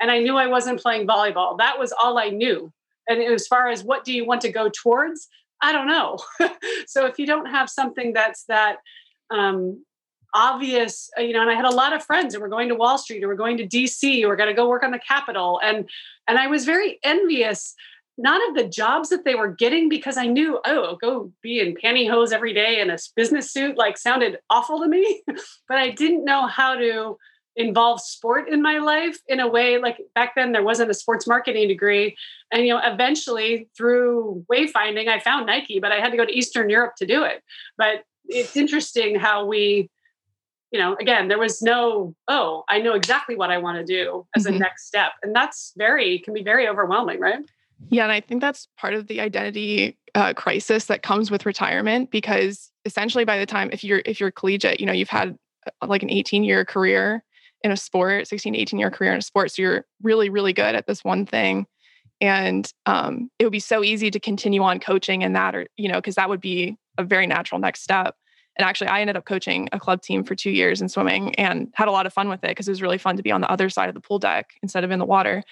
And 0.00 0.10
I 0.10 0.18
knew 0.18 0.36
I 0.36 0.46
wasn't 0.46 0.80
playing 0.80 1.06
volleyball. 1.06 1.58
That 1.58 1.78
was 1.78 1.92
all 1.92 2.18
I 2.18 2.28
knew. 2.30 2.72
And 3.08 3.22
as 3.22 3.46
far 3.46 3.68
as 3.68 3.84
what 3.84 4.04
do 4.04 4.12
you 4.12 4.24
want 4.24 4.40
to 4.42 4.52
go 4.52 4.70
towards, 4.70 5.28
I 5.60 5.72
don't 5.72 5.88
know. 5.88 6.18
so 6.86 7.06
if 7.06 7.18
you 7.18 7.26
don't 7.26 7.46
have 7.46 7.70
something 7.70 8.12
that's 8.12 8.44
that 8.44 8.78
um, 9.30 9.84
obvious, 10.34 11.10
uh, 11.18 11.22
you 11.22 11.32
know, 11.32 11.40
and 11.40 11.50
I 11.50 11.54
had 11.54 11.64
a 11.64 11.74
lot 11.74 11.94
of 11.94 12.04
friends 12.04 12.34
who 12.34 12.40
were 12.40 12.48
going 12.48 12.68
to 12.68 12.74
Wall 12.74 12.98
Street 12.98 13.24
or 13.24 13.28
were 13.28 13.34
going 13.34 13.56
to 13.56 13.66
DC 13.66 14.24
or 14.24 14.36
going 14.36 14.48
to 14.48 14.54
go 14.54 14.68
work 14.68 14.82
on 14.82 14.90
the 14.90 14.98
Capitol. 14.98 15.60
And 15.62 15.88
and 16.28 16.38
I 16.38 16.46
was 16.46 16.64
very 16.64 16.98
envious, 17.02 17.74
not 18.18 18.46
of 18.48 18.54
the 18.54 18.68
jobs 18.68 19.08
that 19.08 19.24
they 19.24 19.34
were 19.34 19.48
getting 19.48 19.88
because 19.88 20.16
I 20.16 20.26
knew, 20.26 20.60
oh, 20.64 20.96
go 21.00 21.32
be 21.42 21.60
in 21.60 21.74
pantyhose 21.74 22.32
every 22.32 22.52
day 22.52 22.80
in 22.80 22.90
a 22.90 22.98
business 23.14 23.50
suit, 23.50 23.76
like 23.76 23.96
sounded 23.96 24.38
awful 24.50 24.80
to 24.80 24.88
me. 24.88 25.22
but 25.68 25.78
I 25.78 25.90
didn't 25.90 26.24
know 26.24 26.46
how 26.46 26.74
to 26.74 27.16
involve 27.56 28.00
sport 28.02 28.48
in 28.50 28.60
my 28.60 28.78
life 28.78 29.18
in 29.28 29.40
a 29.40 29.48
way 29.48 29.78
like 29.78 29.98
back 30.14 30.34
then 30.36 30.52
there 30.52 30.62
wasn't 30.62 30.90
a 30.90 30.94
sports 30.94 31.26
marketing 31.26 31.66
degree 31.66 32.14
and 32.52 32.66
you 32.66 32.72
know 32.72 32.80
eventually 32.84 33.66
through 33.74 34.44
wayfinding 34.52 35.08
i 35.08 35.18
found 35.18 35.46
nike 35.46 35.80
but 35.80 35.90
i 35.90 35.96
had 35.96 36.10
to 36.10 36.18
go 36.18 36.26
to 36.26 36.36
eastern 36.36 36.68
europe 36.68 36.92
to 36.96 37.06
do 37.06 37.24
it 37.24 37.42
but 37.78 38.04
it's 38.28 38.56
interesting 38.56 39.18
how 39.18 39.44
we 39.46 39.88
you 40.70 40.78
know 40.78 40.96
again 41.00 41.28
there 41.28 41.38
was 41.38 41.62
no 41.62 42.14
oh 42.28 42.64
i 42.68 42.78
know 42.80 42.94
exactly 42.94 43.36
what 43.36 43.50
i 43.50 43.58
want 43.58 43.78
to 43.78 43.84
do 43.84 44.26
as 44.34 44.44
mm-hmm. 44.44 44.56
a 44.56 44.58
next 44.58 44.86
step. 44.86 45.12
And 45.22 45.34
that's 45.34 45.72
very 45.76 46.18
can 46.18 46.34
be 46.34 46.42
very 46.42 46.68
overwhelming 46.68 47.20
right? 47.20 47.38
Yeah 47.88 48.04
and 48.04 48.12
i 48.12 48.20
think 48.20 48.40
that's 48.40 48.68
part 48.78 48.94
of 48.94 49.06
the 49.06 49.20
identity 49.20 49.98
uh, 50.14 50.32
crisis 50.32 50.86
that 50.86 51.02
comes 51.02 51.30
with 51.30 51.44
retirement 51.44 52.10
because 52.10 52.70
essentially 52.86 53.24
by 53.24 53.38
the 53.38 53.46
time 53.46 53.68
if 53.72 53.84
you're 53.84 54.02
if 54.06 54.18
you're 54.18 54.30
collegiate 54.30 54.80
you 54.80 54.86
know 54.86 54.92
you've 54.92 55.10
had 55.10 55.36
uh, 55.66 55.86
like 55.86 56.02
an 56.02 56.10
18 56.10 56.42
year 56.42 56.64
career 56.64 57.22
in 57.62 57.70
a 57.70 57.76
sport 57.76 58.26
16 58.26 58.54
18 58.54 58.78
year 58.78 58.90
career 58.90 59.12
in 59.12 59.18
a 59.18 59.22
sport 59.22 59.50
so 59.50 59.60
you're 59.60 59.84
really 60.02 60.30
really 60.30 60.52
good 60.52 60.74
at 60.74 60.86
this 60.86 61.04
one 61.04 61.26
thing. 61.26 61.66
And 62.18 62.72
um, 62.86 63.30
it 63.38 63.44
would 63.44 63.52
be 63.52 63.60
so 63.60 63.84
easy 63.84 64.10
to 64.10 64.18
continue 64.18 64.62
on 64.62 64.80
coaching 64.80 65.20
in 65.20 65.34
that 65.34 65.54
or 65.54 65.66
you 65.76 65.88
know 65.88 65.96
because 65.96 66.14
that 66.14 66.30
would 66.30 66.40
be 66.40 66.78
a 66.98 67.04
very 67.04 67.26
natural 67.26 67.60
next 67.60 67.82
step. 67.82 68.16
And 68.58 68.66
actually, 68.66 68.88
I 68.88 69.00
ended 69.00 69.16
up 69.16 69.26
coaching 69.26 69.68
a 69.72 69.78
club 69.78 70.00
team 70.02 70.24
for 70.24 70.34
two 70.34 70.50
years 70.50 70.80
in 70.80 70.88
swimming 70.88 71.34
and 71.34 71.68
had 71.74 71.88
a 71.88 71.90
lot 71.90 72.06
of 72.06 72.12
fun 72.12 72.28
with 72.28 72.42
it 72.42 72.48
because 72.48 72.66
it 72.66 72.70
was 72.70 72.80
really 72.80 72.98
fun 72.98 73.16
to 73.16 73.22
be 73.22 73.30
on 73.30 73.42
the 73.42 73.50
other 73.50 73.68
side 73.68 73.88
of 73.88 73.94
the 73.94 74.00
pool 74.00 74.18
deck 74.18 74.54
instead 74.62 74.82
of 74.82 74.90
in 74.90 74.98
the 74.98 75.04
water. 75.04 75.42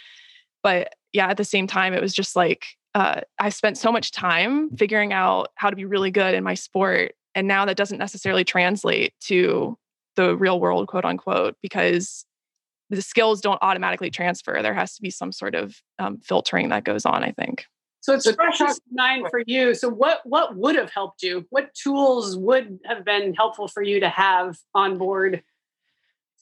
But 0.63 0.95
yeah, 1.13 1.29
at 1.29 1.37
the 1.37 1.45
same 1.45 1.67
time, 1.67 1.93
it 1.93 2.01
was 2.01 2.15
just 2.15 2.35
like 2.35 2.67
uh, 2.95 3.21
I 3.39 3.51
spent 3.51 3.77
so 3.77 3.93
much 3.93 4.13
time 4.13 4.71
figuring 4.77 5.13
out 5.13 5.49
how 5.57 5.69
to 5.69 5.77
be 5.77 5.85
really 5.85 6.11
good 6.11 6.35
in 6.35 6.45
my 6.45 6.55
sport. 6.55 7.15
And 7.35 7.47
now 7.47 7.65
that 7.67 7.77
doesn't 7.77 7.99
necessarily 7.99 8.45
translate 8.45 9.13
to 9.25 9.77
the 10.17 10.37
real 10.37 10.61
world, 10.61 10.87
quote 10.87 11.05
unquote, 11.05 11.57
because 11.61 12.25
the 12.91 13.03
skills 13.03 13.41
don't 13.41 13.59
automatically 13.63 14.11
transfer. 14.11 14.61
There 14.63 14.75
has 14.75 14.95
to 14.95 15.03
be 15.03 15.11
some 15.11 15.33
sort 15.33 15.55
of 15.55 15.77
um, 15.99 16.19
filtering 16.19 16.69
that 16.69 16.85
goes 16.85 17.05
on, 17.05 17.25
I 17.25 17.33
think. 17.33 17.67
So 18.05 18.13
it's 18.13 18.31
fresh 18.33 18.61
on 18.61 18.75
nine 18.91 19.25
for 19.31 19.43
you. 19.47 19.75
So 19.75 19.89
what 19.89 20.21
what 20.25 20.55
would 20.57 20.77
have 20.77 20.91
helped 20.91 21.23
you? 21.23 21.47
What 21.49 21.73
tools 21.73 22.37
would 22.37 22.81
have 22.85 23.03
been 23.03 23.33
helpful 23.33 23.67
for 23.67 23.83
you 23.83 23.99
to 24.01 24.11
have 24.11 24.59
on 24.75 24.99
board 24.99 25.43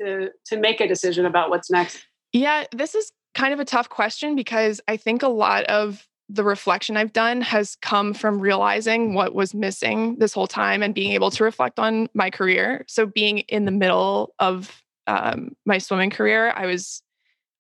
to 0.01 0.31
to 0.47 0.57
make 0.57 0.81
a 0.81 0.89
decision 0.89 1.25
about 1.25 1.51
what's 1.51 1.71
next? 1.71 2.05
Yeah, 2.33 2.65
this 2.73 2.97
is 2.97 3.13
kind 3.37 3.55
of 3.55 3.61
a 3.61 3.65
tough 3.65 3.89
question 3.89 4.35
because 4.35 4.81
I 4.89 4.97
think 4.97 5.23
a 5.23 5.29
lot 5.29 5.63
of 5.67 6.05
the 6.29 6.43
reflection 6.43 6.97
I've 6.97 7.13
done 7.13 7.41
has 7.43 7.77
come 7.77 8.13
from 8.13 8.41
realizing 8.41 9.15
what 9.15 9.33
was 9.33 9.55
missing 9.55 10.17
this 10.19 10.33
whole 10.33 10.49
time 10.49 10.83
and 10.83 10.93
being 10.93 11.13
able 11.13 11.31
to 11.31 11.45
reflect 11.45 11.79
on 11.79 12.09
my 12.13 12.31
career. 12.31 12.85
So 12.89 13.07
being 13.07 13.39
in 13.39 13.67
the 13.67 13.71
middle 13.71 14.35
of 14.41 14.83
um, 15.07 15.55
my 15.65 15.79
swimming 15.79 16.11
career, 16.11 16.51
I 16.51 16.67
was 16.67 17.05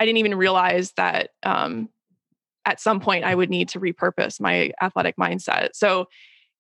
I 0.01 0.07
didn't 0.07 0.19
even 0.19 0.35
realize 0.35 0.91
that 0.97 1.31
um, 1.45 1.88
at 2.64 2.81
some 2.81 3.01
point 3.01 3.25
I 3.25 3.35
would 3.35 3.51
need 3.51 3.68
to 3.70 3.81
repurpose 3.81 4.40
my 4.40 4.72
athletic 4.81 5.16
mindset. 5.16 5.70
So 5.75 6.07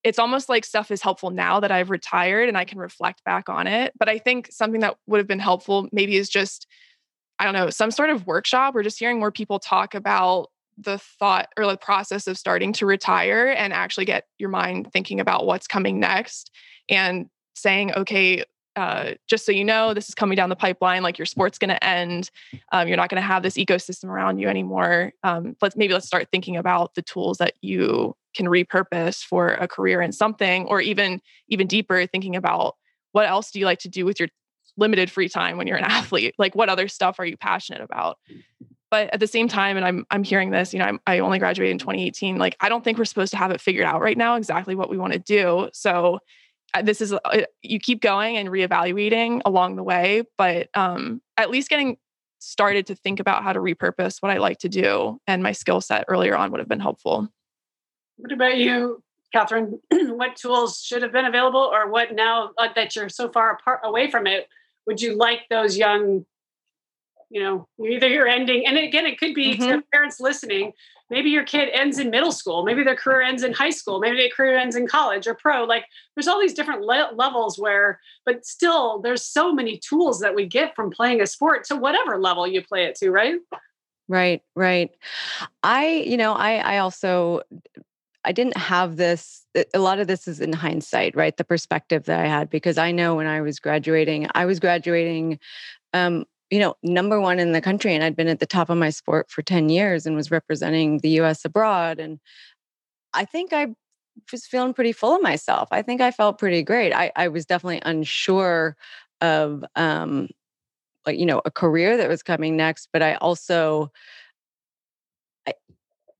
it's 0.04 0.18
almost 0.18 0.48
like 0.48 0.64
stuff 0.64 0.90
is 0.90 1.02
helpful 1.02 1.30
now 1.30 1.60
that 1.60 1.70
I've 1.70 1.90
retired 1.90 2.48
and 2.48 2.58
I 2.58 2.64
can 2.64 2.78
reflect 2.78 3.22
back 3.24 3.48
on 3.48 3.66
it. 3.66 3.92
But 3.98 4.08
I 4.08 4.18
think 4.18 4.48
something 4.50 4.80
that 4.80 4.96
would 5.06 5.18
have 5.18 5.28
been 5.28 5.38
helpful 5.38 5.88
maybe 5.92 6.16
is 6.16 6.28
just, 6.28 6.66
I 7.38 7.44
don't 7.44 7.54
know, 7.54 7.70
some 7.70 7.90
sort 7.90 8.10
of 8.10 8.26
workshop 8.26 8.74
or 8.74 8.82
just 8.82 8.98
hearing 8.98 9.20
more 9.20 9.30
people 9.30 9.58
talk 9.60 9.94
about 9.94 10.48
the 10.76 10.98
thought 10.98 11.48
or 11.56 11.66
the 11.66 11.76
process 11.76 12.26
of 12.26 12.38
starting 12.38 12.72
to 12.72 12.86
retire 12.86 13.54
and 13.56 13.72
actually 13.72 14.06
get 14.06 14.24
your 14.38 14.48
mind 14.48 14.92
thinking 14.92 15.20
about 15.20 15.46
what's 15.46 15.66
coming 15.68 16.00
next 16.00 16.50
and 16.88 17.26
saying, 17.54 17.92
okay, 17.94 18.44
uh, 18.76 19.12
just 19.28 19.44
so 19.44 19.52
you 19.52 19.64
know, 19.64 19.94
this 19.94 20.08
is 20.08 20.14
coming 20.14 20.36
down 20.36 20.48
the 20.48 20.56
pipeline. 20.56 21.02
Like 21.02 21.18
your 21.18 21.26
sport's 21.26 21.58
going 21.58 21.70
to 21.70 21.84
end. 21.84 22.30
Um, 22.72 22.88
you're 22.88 22.96
not 22.96 23.10
going 23.10 23.20
to 23.20 23.26
have 23.26 23.42
this 23.42 23.54
ecosystem 23.54 24.04
around 24.04 24.38
you 24.38 24.48
anymore. 24.48 25.12
Um, 25.22 25.56
let's 25.60 25.76
maybe 25.76 25.92
let's 25.92 26.06
start 26.06 26.28
thinking 26.30 26.56
about 26.56 26.94
the 26.94 27.02
tools 27.02 27.38
that 27.38 27.54
you 27.60 28.14
can 28.34 28.46
repurpose 28.46 29.22
for 29.22 29.48
a 29.48 29.68
career 29.68 30.00
in 30.00 30.12
something, 30.12 30.66
or 30.66 30.80
even 30.80 31.20
even 31.48 31.66
deeper, 31.66 32.06
thinking 32.06 32.36
about 32.36 32.76
what 33.12 33.28
else 33.28 33.50
do 33.50 33.58
you 33.58 33.66
like 33.66 33.80
to 33.80 33.88
do 33.88 34.04
with 34.04 34.18
your 34.18 34.28
limited 34.78 35.10
free 35.10 35.28
time 35.28 35.58
when 35.58 35.66
you're 35.66 35.76
an 35.76 35.84
athlete? 35.88 36.34
Like 36.38 36.54
what 36.54 36.68
other 36.68 36.88
stuff 36.88 37.18
are 37.18 37.26
you 37.26 37.36
passionate 37.36 37.82
about? 37.82 38.18
But 38.90 39.12
at 39.14 39.20
the 39.20 39.26
same 39.26 39.48
time, 39.48 39.76
and 39.76 39.86
I'm 39.86 40.06
I'm 40.10 40.24
hearing 40.24 40.50
this, 40.50 40.72
you 40.72 40.78
know, 40.78 40.84
I'm, 40.86 41.00
I 41.06 41.18
only 41.20 41.38
graduated 41.38 41.72
in 41.72 41.78
2018. 41.78 42.36
Like 42.36 42.56
I 42.60 42.68
don't 42.68 42.84
think 42.84 42.98
we're 42.98 43.04
supposed 43.04 43.32
to 43.32 43.38
have 43.38 43.50
it 43.50 43.60
figured 43.60 43.84
out 43.84 44.00
right 44.00 44.18
now 44.18 44.36
exactly 44.36 44.74
what 44.74 44.90
we 44.90 44.98
want 44.98 45.12
to 45.12 45.18
do. 45.18 45.68
So 45.72 46.20
this 46.82 47.00
is 47.00 47.12
uh, 47.12 47.42
you 47.62 47.78
keep 47.78 48.00
going 48.00 48.36
and 48.36 48.48
reevaluating 48.48 49.40
along 49.44 49.76
the 49.76 49.82
way 49.82 50.22
but 50.38 50.68
um, 50.74 51.20
at 51.36 51.50
least 51.50 51.68
getting 51.68 51.96
started 52.38 52.86
to 52.86 52.94
think 52.94 53.20
about 53.20 53.42
how 53.42 53.52
to 53.52 53.60
repurpose 53.60 54.16
what 54.20 54.32
i 54.32 54.38
like 54.38 54.58
to 54.58 54.68
do 54.68 55.18
and 55.26 55.42
my 55.42 55.52
skill 55.52 55.80
set 55.80 56.04
earlier 56.08 56.36
on 56.36 56.50
would 56.50 56.58
have 56.58 56.68
been 56.68 56.80
helpful. 56.80 57.28
What 58.16 58.32
about 58.32 58.56
you 58.56 59.02
katherine? 59.32 59.80
What 59.90 60.36
tools 60.36 60.80
should 60.80 61.02
have 61.02 61.12
been 61.12 61.24
available 61.24 61.70
or 61.72 61.90
what 61.90 62.14
now 62.14 62.50
uh, 62.58 62.68
that 62.74 62.94
you're 62.94 63.08
so 63.08 63.28
far 63.28 63.52
apart 63.52 63.80
away 63.82 64.10
from 64.10 64.26
it 64.26 64.48
would 64.86 65.00
you 65.00 65.14
like 65.14 65.40
those 65.48 65.76
young 65.76 66.26
you 67.32 67.42
know 67.42 67.66
either 67.88 68.06
you're 68.08 68.28
ending 68.28 68.66
and 68.66 68.76
again 68.76 69.06
it 69.06 69.18
could 69.18 69.34
be 69.34 69.56
mm-hmm. 69.56 69.80
parents 69.90 70.20
listening 70.20 70.72
maybe 71.10 71.30
your 71.30 71.44
kid 71.44 71.68
ends 71.72 71.98
in 71.98 72.10
middle 72.10 72.30
school 72.30 72.62
maybe 72.62 72.84
their 72.84 72.94
career 72.94 73.22
ends 73.22 73.42
in 73.42 73.52
high 73.52 73.70
school 73.70 73.98
maybe 73.98 74.16
their 74.16 74.28
career 74.28 74.56
ends 74.56 74.76
in 74.76 74.86
college 74.86 75.26
or 75.26 75.34
pro 75.34 75.64
like 75.64 75.84
there's 76.14 76.28
all 76.28 76.38
these 76.38 76.52
different 76.52 76.82
le- 76.82 77.10
levels 77.14 77.58
where 77.58 77.98
but 78.26 78.44
still 78.44 79.00
there's 79.00 79.24
so 79.24 79.52
many 79.52 79.78
tools 79.78 80.20
that 80.20 80.34
we 80.34 80.46
get 80.46 80.76
from 80.76 80.90
playing 80.90 81.20
a 81.20 81.26
sport 81.26 81.64
to 81.64 81.74
whatever 81.74 82.18
level 82.18 82.46
you 82.46 82.62
play 82.62 82.84
it 82.84 82.94
to 82.94 83.10
right 83.10 83.40
right 84.08 84.42
right 84.54 84.90
i 85.62 85.88
you 86.06 86.18
know 86.18 86.34
i 86.34 86.56
i 86.56 86.78
also 86.78 87.40
I 88.24 88.30
didn't 88.30 88.56
have 88.56 88.98
this. 88.98 89.44
A 89.74 89.80
lot 89.80 89.98
of 89.98 90.06
this 90.06 90.28
is 90.28 90.40
in 90.40 90.52
hindsight, 90.52 91.16
right? 91.16 91.36
The 91.36 91.42
perspective 91.42 92.04
that 92.04 92.20
I 92.20 92.28
had, 92.28 92.50
because 92.50 92.78
I 92.78 92.92
know 92.92 93.16
when 93.16 93.26
I 93.26 93.40
was 93.40 93.58
graduating, 93.58 94.28
I 94.32 94.46
was 94.46 94.60
graduating 94.60 95.40
um, 95.92 96.24
you 96.52 96.58
know, 96.58 96.74
number 96.82 97.18
one 97.18 97.38
in 97.38 97.52
the 97.52 97.62
country. 97.62 97.94
And 97.94 98.04
I'd 98.04 98.14
been 98.14 98.28
at 98.28 98.38
the 98.38 98.46
top 98.46 98.68
of 98.68 98.76
my 98.76 98.90
sport 98.90 99.30
for 99.30 99.40
10 99.40 99.70
years 99.70 100.04
and 100.04 100.14
was 100.14 100.30
representing 100.30 100.98
the 100.98 101.08
US 101.20 101.46
abroad. 101.46 101.98
And 101.98 102.20
I 103.14 103.24
think 103.24 103.54
I 103.54 103.68
was 104.30 104.46
feeling 104.46 104.74
pretty 104.74 104.92
full 104.92 105.16
of 105.16 105.22
myself. 105.22 105.70
I 105.72 105.80
think 105.80 106.02
I 106.02 106.10
felt 106.10 106.38
pretty 106.38 106.62
great. 106.62 106.92
I, 106.92 107.10
I 107.16 107.28
was 107.28 107.46
definitely 107.46 107.80
unsure 107.86 108.76
of 109.22 109.64
um 109.76 110.28
like, 111.06 111.18
you 111.18 111.24
know, 111.24 111.40
a 111.46 111.50
career 111.50 111.96
that 111.96 112.08
was 112.08 112.22
coming 112.22 112.54
next, 112.54 112.90
but 112.92 113.02
I 113.02 113.14
also 113.14 113.90
I, 115.48 115.54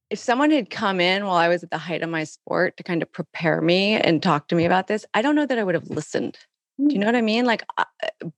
if 0.09 0.19
someone 0.19 0.51
had 0.51 0.71
come 0.71 0.99
in 0.99 1.27
while 1.27 1.37
I 1.37 1.49
was 1.49 1.63
at 1.63 1.71
the 1.71 1.77
height 1.77 2.03
of 2.03 2.09
my 2.09 2.25
sport 2.25 2.79
to 2.79 2.83
kind 2.83 3.03
of 3.03 3.13
prepare 3.13 3.61
me 3.61 3.97
and 3.97 4.23
talk 4.23 4.49
to 4.49 4.55
me 4.55 4.65
about 4.65 4.87
this, 4.87 5.05
I 5.13 5.21
don't 5.21 5.37
know 5.37 5.47
that 5.47 5.59
I 5.59 5.63
would 5.63 5.75
have 5.75 5.91
listened. 5.91 6.39
Do 6.79 6.95
you 6.95 6.99
know 6.99 7.07
what 7.07 7.17
I 7.17 7.21
mean? 7.21 7.45
Like 7.45 7.65
uh, 7.77 7.85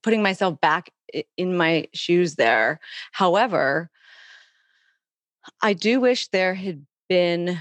putting 0.03 0.21
myself 0.21 0.59
back 0.59 0.91
in 1.37 1.57
my 1.57 1.87
shoes 1.93 2.35
there. 2.35 2.79
However, 3.11 3.89
I 5.61 5.73
do 5.73 5.99
wish 5.99 6.27
there 6.29 6.53
had 6.53 6.85
been 7.07 7.59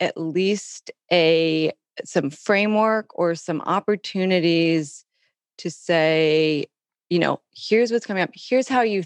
at 0.00 0.16
least 0.16 0.90
a 1.12 1.72
some 2.04 2.30
framework 2.30 3.18
or 3.18 3.34
some 3.34 3.60
opportunities 3.62 5.04
to 5.58 5.70
say, 5.70 6.66
you 7.10 7.18
know, 7.18 7.40
here's 7.54 7.92
what's 7.92 8.06
coming 8.06 8.22
up. 8.22 8.30
Here's 8.34 8.68
how 8.68 8.80
you 8.80 9.04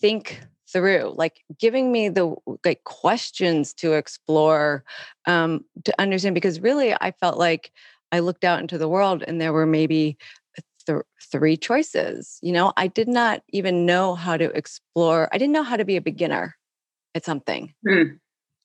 think 0.00 0.40
through 0.72 1.12
like 1.16 1.42
giving 1.58 1.90
me 1.92 2.08
the 2.08 2.34
like 2.64 2.84
questions 2.84 3.74
to 3.74 3.94
explore 3.94 4.84
um 5.26 5.64
to 5.84 6.00
understand 6.00 6.34
because 6.34 6.60
really 6.60 6.94
i 7.00 7.10
felt 7.10 7.38
like 7.38 7.72
i 8.12 8.20
looked 8.20 8.44
out 8.44 8.60
into 8.60 8.78
the 8.78 8.88
world 8.88 9.24
and 9.26 9.40
there 9.40 9.52
were 9.52 9.66
maybe 9.66 10.16
th- 10.92 11.04
three 11.30 11.56
choices. 11.56 12.38
You 12.42 12.52
know, 12.52 12.72
I 12.76 12.86
did 12.86 13.08
not 13.08 13.42
even 13.50 13.86
know 13.86 14.14
how 14.14 14.36
to 14.36 14.44
explore. 14.56 15.28
I 15.32 15.38
didn't 15.38 15.52
know 15.52 15.62
how 15.62 15.76
to 15.76 15.84
be 15.84 15.96
a 15.96 16.00
beginner 16.00 16.56
at 17.14 17.24
something. 17.24 17.74
Mm. 17.86 18.18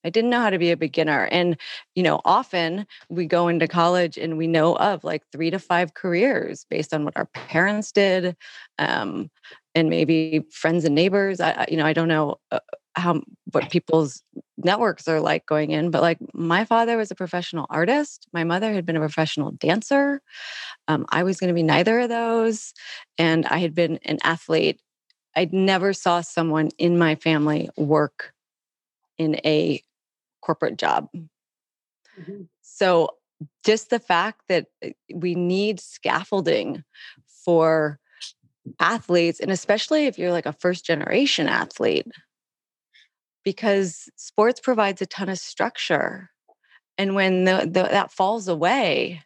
I 0.03 0.09
didn't 0.11 0.29
know 0.29 0.39
how 0.39 0.51
to 0.51 0.59
be 0.59 0.69
a 0.69 0.77
beginner. 0.77 1.27
And, 1.31 1.57
you 1.95 2.03
know, 2.03 2.21
often 2.25 2.85
we 3.09 3.25
go 3.25 3.47
into 3.47 3.67
college 3.67 4.17
and 4.17 4.37
we 4.37 4.45
know 4.45 4.75
of 4.75 5.03
like 5.03 5.23
three 5.31 5.49
to 5.49 5.57
five 5.57 5.95
careers 5.95 6.65
based 6.69 6.93
on 6.93 7.05
what 7.05 7.17
our 7.17 7.25
parents 7.25 7.91
did 7.91 8.37
um, 8.77 9.31
and 9.73 9.89
maybe 9.89 10.45
friends 10.51 10.85
and 10.85 10.93
neighbors. 10.93 11.41
I, 11.41 11.65
you 11.69 11.77
know, 11.77 11.87
I 11.87 11.93
don't 11.93 12.07
know 12.07 12.37
uh, 12.51 12.59
how 12.95 13.21
what 13.51 13.69
people's 13.69 14.23
networks 14.57 15.07
are 15.07 15.19
like 15.19 15.45
going 15.45 15.71
in 15.71 15.91
but 15.91 16.01
like 16.01 16.17
my 16.33 16.65
father 16.65 16.97
was 16.97 17.11
a 17.11 17.15
professional 17.15 17.65
artist. 17.69 18.27
My 18.33 18.43
mother 18.43 18.73
had 18.73 18.85
been 18.85 18.95
a 18.95 19.01
professional 19.01 19.51
dancer. 19.51 20.21
Um, 20.87 21.05
i 21.09 21.23
was 21.23 21.39
going 21.39 21.49
to 21.49 21.53
be 21.53 21.63
neither 21.63 21.99
of 21.99 22.09
those 22.09 22.73
and 23.17 23.45
i 23.47 23.57
had 23.57 23.75
been 23.75 23.99
an 24.05 24.19
athlete. 24.23 24.81
I 25.35 25.49
never 25.51 25.91
saw 25.93 26.21
someone 26.21 26.69
in 26.77 26.97
my 26.97 27.15
family 27.15 27.69
work 27.75 28.33
in 29.17 29.35
a 29.45 29.81
corporate 30.41 30.77
job. 30.77 31.09
Mm-hmm. 32.19 32.43
so 32.61 33.09
just 33.65 33.89
the 33.89 33.99
fact 33.99 34.43
that 34.47 34.67
eh, 34.81 34.91
we 35.13 35.35
need 35.35 35.81
scaffolding 35.81 36.85
for 37.27 37.99
athletes 38.79 39.41
and 39.41 39.51
especially 39.51 40.05
if 40.05 40.17
you're 40.17 40.31
like 40.31 40.45
a 40.45 40.53
first 40.53 40.85
generation 40.85 41.47
athlete 41.47 42.07
because 43.45 44.09
sports 44.17 44.59
provides 44.59 45.01
a 45.01 45.05
ton 45.05 45.29
of 45.29 45.37
structure. 45.37 46.31
And 46.97 47.15
when 47.15 47.45
the, 47.45 47.61
the, 47.65 47.83
that 47.83 48.11
falls 48.11 48.49
away, 48.49 49.21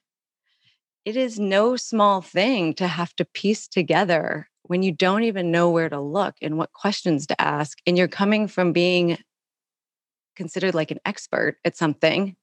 it 1.05 1.15
is 1.15 1.39
no 1.39 1.75
small 1.75 2.21
thing 2.21 2.75
to 2.75 2.87
have 2.87 3.15
to 3.15 3.25
piece 3.25 3.67
together 3.67 4.47
when 4.63 4.83
you 4.83 4.91
don't 4.91 5.23
even 5.23 5.49
know 5.49 5.71
where 5.71 5.89
to 5.89 5.99
look 5.99 6.35
and 6.41 6.57
what 6.57 6.73
questions 6.73 7.25
to 7.27 7.41
ask. 7.41 7.79
And 7.87 7.97
you're 7.97 8.07
coming 8.07 8.47
from 8.47 8.73
being 8.73 9.17
considered 10.35 10.75
like 10.75 10.91
an 10.91 10.99
expert 11.05 11.57
at 11.65 11.75
something 11.75 12.35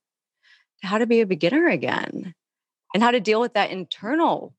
to 0.81 0.87
how 0.87 0.99
to 0.99 1.07
be 1.07 1.21
a 1.21 1.27
beginner 1.27 1.69
again 1.69 2.35
and 2.95 3.03
how 3.03 3.11
to 3.11 3.21
deal 3.21 3.41
with 3.41 3.55
that 3.55 3.71
internal 3.71 4.55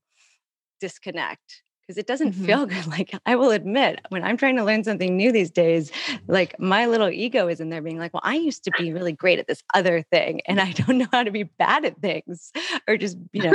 disconnect 0.79 1.63
because 1.87 1.97
it 1.97 2.05
doesn't 2.05 2.33
mm-hmm. 2.33 2.45
feel 2.45 2.65
good. 2.65 2.87
Like 2.87 3.13
I 3.25 3.35
will 3.35 3.51
admit, 3.51 4.01
when 4.09 4.23
I'm 4.23 4.37
trying 4.37 4.57
to 4.57 4.63
learn 4.63 4.83
something 4.83 5.15
new 5.15 5.31
these 5.31 5.49
days, 5.49 5.91
like 6.27 6.59
my 6.59 6.85
little 6.85 7.09
ego 7.09 7.47
is 7.47 7.59
in 7.59 7.69
there 7.69 7.81
being 7.81 7.97
like, 7.97 8.13
well, 8.13 8.21
I 8.23 8.35
used 8.35 8.63
to 8.65 8.71
be 8.77 8.93
really 8.93 9.13
great 9.13 9.39
at 9.39 9.47
this 9.47 9.63
other 9.73 10.01
thing 10.01 10.41
and 10.47 10.59
I 10.59 10.71
don't 10.73 10.97
know 10.97 11.07
how 11.11 11.23
to 11.23 11.31
be 11.31 11.43
bad 11.43 11.85
at 11.85 11.99
things 12.01 12.51
or 12.87 12.97
just, 12.97 13.17
you 13.31 13.43
know. 13.43 13.53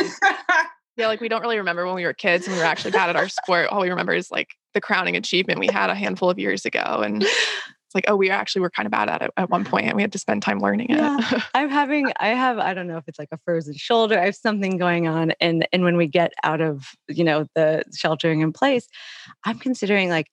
yeah, 0.96 1.08
like 1.08 1.20
we 1.20 1.28
don't 1.28 1.42
really 1.42 1.58
remember 1.58 1.84
when 1.86 1.94
we 1.94 2.04
were 2.04 2.14
kids 2.14 2.46
and 2.46 2.56
we 2.56 2.60
were 2.60 2.66
actually 2.66 2.92
bad 2.92 3.10
at 3.10 3.16
our 3.16 3.28
sport. 3.28 3.68
All 3.68 3.82
we 3.82 3.90
remember 3.90 4.14
is 4.14 4.30
like 4.30 4.50
the 4.74 4.80
crowning 4.80 5.16
achievement 5.16 5.60
we 5.60 5.68
had 5.68 5.90
a 5.90 5.94
handful 5.94 6.30
of 6.30 6.38
years 6.38 6.64
ago. 6.64 7.02
And 7.04 7.24
it's 7.92 7.94
like, 7.94 8.10
oh, 8.10 8.16
we 8.16 8.30
actually 8.30 8.62
were 8.62 8.70
kind 8.70 8.86
of 8.86 8.90
bad 8.90 9.10
at 9.10 9.20
it 9.20 9.30
at 9.36 9.50
one 9.50 9.66
point 9.66 9.86
and 9.86 9.94
we 9.96 10.00
had 10.00 10.12
to 10.12 10.18
spend 10.18 10.42
time 10.42 10.60
learning 10.60 10.86
yeah. 10.88 11.18
it. 11.20 11.42
I'm 11.52 11.68
having, 11.68 12.10
I 12.18 12.28
have, 12.28 12.58
I 12.58 12.72
don't 12.72 12.86
know 12.86 12.96
if 12.96 13.04
it's 13.06 13.18
like 13.18 13.28
a 13.32 13.38
frozen 13.44 13.74
shoulder, 13.74 14.18
I 14.18 14.24
have 14.24 14.34
something 14.34 14.78
going 14.78 15.06
on. 15.06 15.32
And, 15.40 15.68
and 15.74 15.84
when 15.84 15.98
we 15.98 16.06
get 16.06 16.32
out 16.42 16.62
of, 16.62 16.88
you 17.06 17.22
know, 17.22 17.46
the 17.54 17.84
sheltering 17.94 18.40
in 18.40 18.50
place, 18.50 18.88
I'm 19.44 19.58
considering 19.58 20.08
like, 20.08 20.28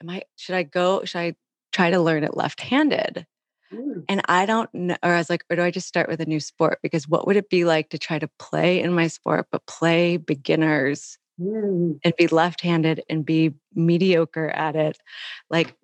am 0.00 0.08
I, 0.08 0.22
should 0.36 0.54
I 0.54 0.62
go, 0.62 1.04
should 1.04 1.18
I 1.18 1.34
try 1.72 1.90
to 1.90 2.00
learn 2.00 2.24
it 2.24 2.38
left 2.38 2.62
handed? 2.62 3.26
Mm. 3.70 4.04
And 4.08 4.22
I 4.26 4.46
don't 4.46 4.72
know, 4.72 4.96
or 5.02 5.12
I 5.12 5.18
was 5.18 5.28
like, 5.28 5.44
or 5.50 5.56
do 5.56 5.62
I 5.62 5.70
just 5.70 5.88
start 5.88 6.08
with 6.08 6.20
a 6.20 6.26
new 6.26 6.40
sport? 6.40 6.78
Because 6.82 7.06
what 7.06 7.26
would 7.26 7.36
it 7.36 7.50
be 7.50 7.66
like 7.66 7.90
to 7.90 7.98
try 7.98 8.18
to 8.18 8.30
play 8.38 8.80
in 8.80 8.94
my 8.94 9.08
sport, 9.08 9.48
but 9.52 9.66
play 9.66 10.16
beginners 10.16 11.18
mm. 11.38 11.98
and 12.02 12.14
be 12.16 12.28
left 12.28 12.62
handed 12.62 13.02
and 13.10 13.26
be 13.26 13.52
mediocre 13.74 14.48
at 14.48 14.74
it? 14.74 14.96
Like, 15.50 15.74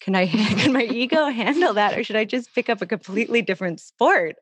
can 0.00 0.14
I 0.14 0.26
can 0.56 0.72
my 0.72 0.82
ego 0.82 1.26
handle 1.26 1.74
that, 1.74 1.98
or 1.98 2.04
should 2.04 2.16
I 2.16 2.24
just 2.24 2.54
pick 2.54 2.68
up 2.68 2.82
a 2.82 2.86
completely 2.86 3.42
different 3.42 3.80
sport? 3.80 4.36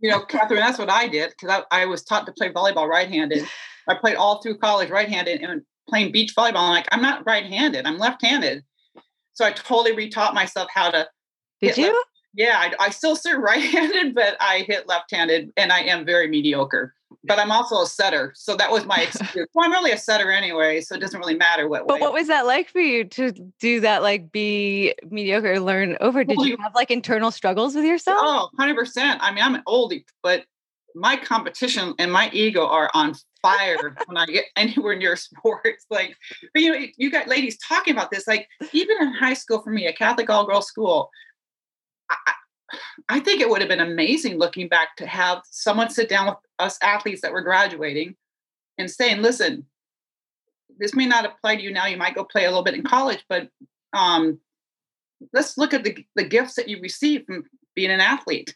You 0.00 0.10
know, 0.10 0.20
Katherine, 0.20 0.60
that's 0.60 0.78
what 0.78 0.90
I 0.90 1.08
did 1.08 1.30
because 1.30 1.64
I, 1.72 1.82
I, 1.82 1.86
was 1.86 2.04
taught 2.04 2.24
to 2.26 2.32
play 2.32 2.52
volleyball 2.52 2.88
right-handed. 2.88 3.44
I 3.88 3.94
played 3.94 4.14
all 4.14 4.40
through 4.40 4.58
college 4.58 4.90
right-handed 4.90 5.40
and 5.40 5.62
playing 5.88 6.12
beach 6.12 6.34
volleyball. 6.36 6.56
I'm 6.56 6.70
like, 6.70 6.86
I'm 6.92 7.02
not 7.02 7.26
right-handed. 7.26 7.84
I'm 7.84 7.98
left-handed. 7.98 8.62
So 9.32 9.44
I 9.44 9.50
totally 9.50 9.92
retaught 9.92 10.34
myself 10.34 10.68
how 10.72 10.90
to. 10.90 11.08
Did 11.60 11.76
you? 11.76 11.86
Left. 11.86 12.06
Yeah, 12.34 12.54
I, 12.56 12.86
I 12.86 12.90
still 12.90 13.16
serve 13.16 13.40
right-handed, 13.42 14.14
but 14.14 14.36
I 14.40 14.64
hit 14.68 14.86
left-handed, 14.86 15.52
and 15.56 15.72
I 15.72 15.80
am 15.80 16.04
very 16.04 16.28
mediocre 16.28 16.94
but 17.26 17.38
I'm 17.38 17.50
also 17.50 17.82
a 17.82 17.86
setter. 17.86 18.32
So 18.36 18.56
that 18.56 18.70
was 18.70 18.84
my 18.86 19.02
excuse. 19.02 19.46
well, 19.54 19.66
I'm 19.66 19.72
really 19.72 19.92
a 19.92 19.98
setter 19.98 20.30
anyway, 20.30 20.80
so 20.80 20.94
it 20.94 21.00
doesn't 21.00 21.18
really 21.18 21.36
matter 21.36 21.68
what. 21.68 21.86
But 21.86 22.00
what 22.00 22.12
was 22.12 22.28
that 22.28 22.46
like 22.46 22.70
for 22.70 22.80
you 22.80 23.04
to 23.04 23.32
do 23.60 23.80
that? 23.80 24.02
Like 24.02 24.32
be 24.32 24.94
mediocre, 25.10 25.60
learn 25.60 25.96
over? 26.00 26.24
Did 26.24 26.38
well, 26.38 26.46
you 26.46 26.56
have 26.62 26.74
like 26.74 26.90
internal 26.90 27.30
struggles 27.30 27.74
with 27.74 27.84
yourself? 27.84 28.18
Oh, 28.20 28.48
100 28.54 28.74
percent. 28.74 29.20
I 29.22 29.32
mean, 29.32 29.44
I'm 29.44 29.54
an 29.54 29.62
oldie, 29.66 30.04
but 30.22 30.44
my 30.94 31.16
competition 31.16 31.94
and 31.98 32.10
my 32.10 32.30
ego 32.32 32.66
are 32.66 32.90
on 32.94 33.14
fire 33.42 33.94
when 34.06 34.16
I 34.16 34.26
get 34.26 34.46
anywhere 34.56 34.96
near 34.96 35.16
sports. 35.16 35.86
Like, 35.90 36.16
but 36.52 36.62
you 36.62 36.72
know, 36.72 36.86
you 36.96 37.10
got 37.10 37.28
ladies 37.28 37.58
talking 37.58 37.94
about 37.94 38.10
this. 38.10 38.26
Like, 38.26 38.48
even 38.72 38.96
in 39.00 39.12
high 39.12 39.34
school 39.34 39.62
for 39.62 39.70
me, 39.70 39.86
a 39.86 39.92
Catholic 39.92 40.30
all 40.30 40.46
girls 40.46 40.66
school, 40.66 41.10
I, 42.10 42.32
I 43.08 43.20
think 43.20 43.40
it 43.40 43.48
would 43.48 43.60
have 43.60 43.68
been 43.68 43.80
amazing 43.80 44.38
looking 44.38 44.68
back 44.68 44.96
to 44.96 45.06
have 45.06 45.42
someone 45.50 45.90
sit 45.90 46.08
down 46.08 46.26
with 46.26 46.36
us 46.58 46.78
athletes 46.82 47.22
that 47.22 47.32
were 47.32 47.42
graduating 47.42 48.16
and 48.78 48.90
saying, 48.90 49.22
listen, 49.22 49.66
this 50.78 50.94
may 50.94 51.06
not 51.06 51.24
apply 51.24 51.56
to 51.56 51.62
you 51.62 51.72
now. 51.72 51.86
You 51.86 51.96
might 51.96 52.14
go 52.14 52.24
play 52.24 52.44
a 52.44 52.48
little 52.48 52.64
bit 52.64 52.74
in 52.74 52.82
college, 52.82 53.24
but 53.28 53.48
um, 53.92 54.38
let's 55.32 55.56
look 55.56 55.72
at 55.72 55.84
the, 55.84 55.96
the 56.14 56.24
gifts 56.24 56.54
that 56.54 56.68
you 56.68 56.80
receive 56.80 57.24
from 57.26 57.44
being 57.74 57.90
an 57.90 58.00
athlete 58.00 58.54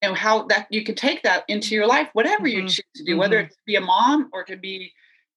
and 0.00 0.16
how 0.16 0.46
that 0.48 0.66
you 0.70 0.84
can 0.84 0.94
take 0.94 1.22
that 1.22 1.44
into 1.48 1.74
your 1.74 1.86
life, 1.86 2.08
whatever 2.12 2.44
mm-hmm. 2.44 2.62
you 2.62 2.68
choose 2.68 2.82
to 2.96 3.04
do, 3.04 3.12
mm-hmm. 3.12 3.20
whether 3.20 3.40
it 3.40 3.54
be 3.66 3.76
a 3.76 3.80
mom 3.80 4.28
or 4.32 4.44
to 4.44 4.56
be, 4.56 4.92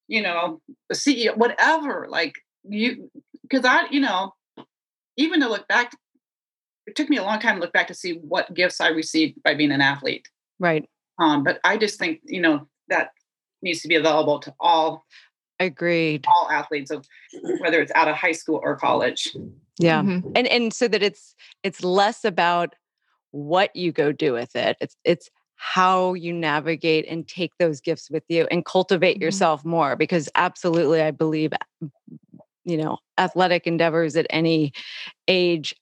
you 0.07 0.21
know, 0.21 0.61
a 0.89 0.95
CEO, 0.95 1.35
whatever. 1.37 2.07
Like 2.09 2.35
you, 2.63 3.11
because 3.43 3.65
I, 3.65 3.87
you 3.91 3.99
know, 3.99 4.33
even 5.17 5.39
to 5.41 5.49
look 5.49 5.67
back 5.67 5.91
it 6.95 7.01
took 7.01 7.09
me 7.09 7.17
a 7.17 7.23
long 7.23 7.39
time 7.39 7.55
to 7.55 7.61
look 7.61 7.73
back 7.73 7.87
to 7.87 7.93
see 7.93 8.13
what 8.13 8.53
gifts 8.53 8.79
I 8.79 8.87
received 8.87 9.43
by 9.43 9.53
being 9.53 9.71
an 9.71 9.81
athlete. 9.81 10.29
Right. 10.59 10.87
Um, 11.19 11.43
but 11.43 11.59
I 11.63 11.77
just 11.77 11.99
think, 11.99 12.21
you 12.23 12.39
know, 12.39 12.67
that 12.87 13.09
needs 13.61 13.81
to 13.81 13.87
be 13.87 13.95
available 13.95 14.39
to 14.39 14.53
all 14.59 15.05
agreed 15.59 16.25
all 16.27 16.49
athletes 16.51 16.91
of 16.91 17.05
whether 17.59 17.81
it's 17.81 17.91
out 17.95 18.07
of 18.07 18.15
high 18.15 18.33
school 18.33 18.59
or 18.63 18.75
college. 18.75 19.35
Yeah. 19.77 20.01
Mm-hmm. 20.01 20.31
And 20.35 20.47
and 20.47 20.73
so 20.73 20.87
that 20.87 21.03
it's 21.03 21.35
it's 21.63 21.83
less 21.83 22.23
about 22.23 22.75
what 23.31 23.75
you 23.75 23.91
go 23.91 24.11
do 24.11 24.31
with 24.33 24.55
it. 24.55 24.77
It's 24.79 24.95
it's 25.03 25.29
how 25.55 26.13
you 26.13 26.33
navigate 26.33 27.05
and 27.07 27.27
take 27.27 27.51
those 27.59 27.81
gifts 27.81 28.09
with 28.09 28.23
you 28.29 28.47
and 28.51 28.65
cultivate 28.65 29.15
mm-hmm. 29.15 29.23
yourself 29.23 29.65
more 29.65 29.95
because 29.95 30.29
absolutely 30.35 31.01
I 31.01 31.11
believe 31.11 31.51
you 32.63 32.77
know 32.77 32.97
athletic 33.17 33.67
endeavors 33.67 34.15
at 34.15 34.27
any 34.29 34.71
age 35.27 35.73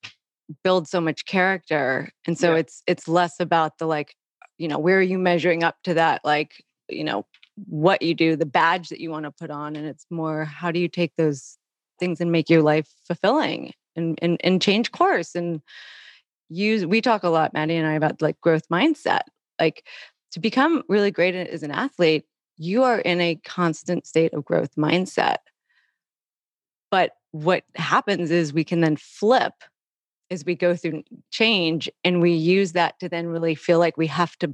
build 0.64 0.88
so 0.88 1.00
much 1.00 1.26
character 1.26 2.10
and 2.28 2.38
so 2.38 2.52
yeah. 2.52 2.60
it's 2.60 2.84
it's 2.86 3.08
less 3.08 3.40
about 3.40 3.78
the 3.78 3.86
like 3.86 4.16
you 4.58 4.68
know 4.68 4.78
where 4.78 4.98
are 4.98 5.02
you 5.02 5.18
measuring 5.18 5.64
up 5.64 5.78
to 5.84 5.94
that 5.94 6.22
like 6.24 6.64
you 6.90 7.04
know 7.04 7.26
what 7.68 8.02
you 8.02 8.14
do 8.14 8.36
the 8.36 8.46
badge 8.46 8.90
that 8.90 9.00
you 9.00 9.10
want 9.10 9.26
to 9.26 9.32
put 9.32 9.50
on 9.50 9.76
and 9.76 9.88
it's 9.88 10.06
more 10.10 10.46
how 10.46 10.72
do 10.72 10.80
you 10.80 10.88
take 10.88 11.16
those 11.16 11.58
things 12.00 12.20
and 12.20 12.32
make 12.32 12.50
your 12.50 12.62
life 12.62 12.88
fulfilling 13.06 13.72
and 13.96 14.20
and, 14.22 14.38
and 14.44 14.62
change 14.62 14.92
course 14.92 15.36
and 15.36 15.62
use 16.50 16.86
we 16.86 17.02
talk 17.02 17.24
a 17.24 17.30
lot 17.30 17.54
maddie 17.54 17.76
and 17.76 17.88
i 17.88 17.94
about 17.94 18.22
like 18.22 18.40
growth 18.42 18.68
mindset 18.70 19.22
like 19.60 19.86
to 20.32 20.40
become 20.40 20.84
really 20.90 21.12
great 21.12 21.36
as 21.36 21.64
an 21.64 21.72
athlete 21.72 22.26
you 22.58 22.84
are 22.84 23.00
in 23.00 23.22
a 23.22 23.36
constant 23.46 24.06
state 24.06 24.34
of 24.34 24.44
growth 24.44 24.76
mindset 24.76 25.38
but 26.92 27.14
what 27.32 27.64
happens 27.76 28.30
is 28.30 28.54
we 28.54 28.64
can 28.64 28.82
then 28.82 28.96
flip 28.96 29.54
as 30.34 30.46
we 30.46 30.56
go 30.56 30.76
through 30.76 31.04
change 31.32 31.90
and 32.04 32.22
we 32.22 32.34
use 32.34 32.74
that 32.74 33.00
to 33.00 33.08
then 33.08 33.28
really 33.28 33.56
feel 33.56 33.80
like 33.80 33.96
we 33.96 34.08
have 34.08 34.38
to 34.40 34.54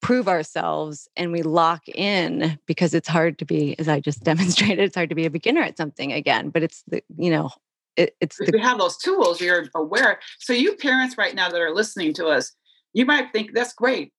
prove 0.00 0.28
ourselves 0.28 1.08
and 1.16 1.32
we 1.32 1.42
lock 1.42 1.86
in 1.88 2.58
because 2.66 2.94
it's 2.94 3.08
hard 3.08 3.38
to 3.38 3.44
be 3.44 3.78
as 3.78 3.88
i 3.88 4.00
just 4.00 4.22
demonstrated 4.24 4.78
it's 4.78 4.96
hard 4.96 5.08
to 5.10 5.14
be 5.14 5.26
a 5.26 5.30
beginner 5.30 5.62
at 5.62 5.76
something 5.76 6.12
again 6.12 6.48
but 6.48 6.62
it's 6.62 6.82
the 6.88 7.02
you 7.18 7.30
know 7.30 7.50
it, 7.96 8.16
it's 8.20 8.38
the, 8.38 8.50
we 8.52 8.60
have 8.60 8.78
those 8.78 8.96
tools 8.96 9.40
you're 9.40 9.66
aware 9.74 10.18
so 10.38 10.52
you 10.52 10.74
parents 10.76 11.18
right 11.18 11.34
now 11.34 11.50
that 11.50 11.60
are 11.60 11.74
listening 11.74 12.14
to 12.14 12.26
us 12.26 12.52
you 12.94 13.04
might 13.04 13.32
think 13.32 13.52
that's 13.52 13.74
great 13.74 14.12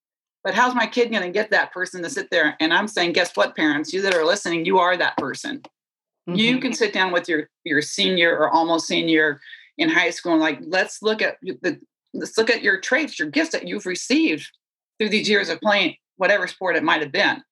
but 0.44 0.56
how's 0.56 0.74
my 0.74 0.88
kid 0.88 1.12
going 1.12 1.24
to 1.24 1.30
get 1.30 1.52
that 1.52 1.72
person 1.72 2.02
to 2.04 2.10
sit 2.10 2.30
there? 2.32 2.56
And 2.60 2.74
i'm 2.74 2.88
saying 2.88 3.14
guess 3.14 3.36
what 3.36 3.56
parents? 3.56 3.94
You 3.94 4.02
that 4.02 4.16
are 4.16 4.26
listening 4.26 4.66
you 4.66 4.80
are 4.80 4.98
that 4.98 5.18
person. 5.18 5.62
Mm-hmm. 6.30 6.36
you 6.36 6.60
can 6.60 6.72
sit 6.72 6.94
down 6.94 7.12
with 7.12 7.28
your 7.28 7.50
your 7.64 7.82
senior 7.82 8.38
or 8.38 8.50
almost 8.50 8.88
senior 8.88 9.42
in 9.82 9.90
high 9.90 10.12
school 10.12 10.34
and 10.34 10.42
like 10.42 10.60
let's 10.62 11.02
look 11.02 11.22
at 11.22 11.38
the 11.42 11.80
let's 12.14 12.38
look 12.38 12.50
at 12.50 12.62
your 12.62 12.80
traits 12.80 13.18
your 13.18 13.30
gifts 13.30 13.52
that 13.52 13.68
you've 13.68 13.86
received 13.86 14.48
through 14.98 15.10
these 15.10 15.28
years 15.28 15.50
of 15.50 15.60
playing 15.60 15.96
whatever 16.18 16.46
sport 16.46 16.76
it 16.76 16.84
might 16.84 17.02
have 17.02 17.12
been. 17.12 17.44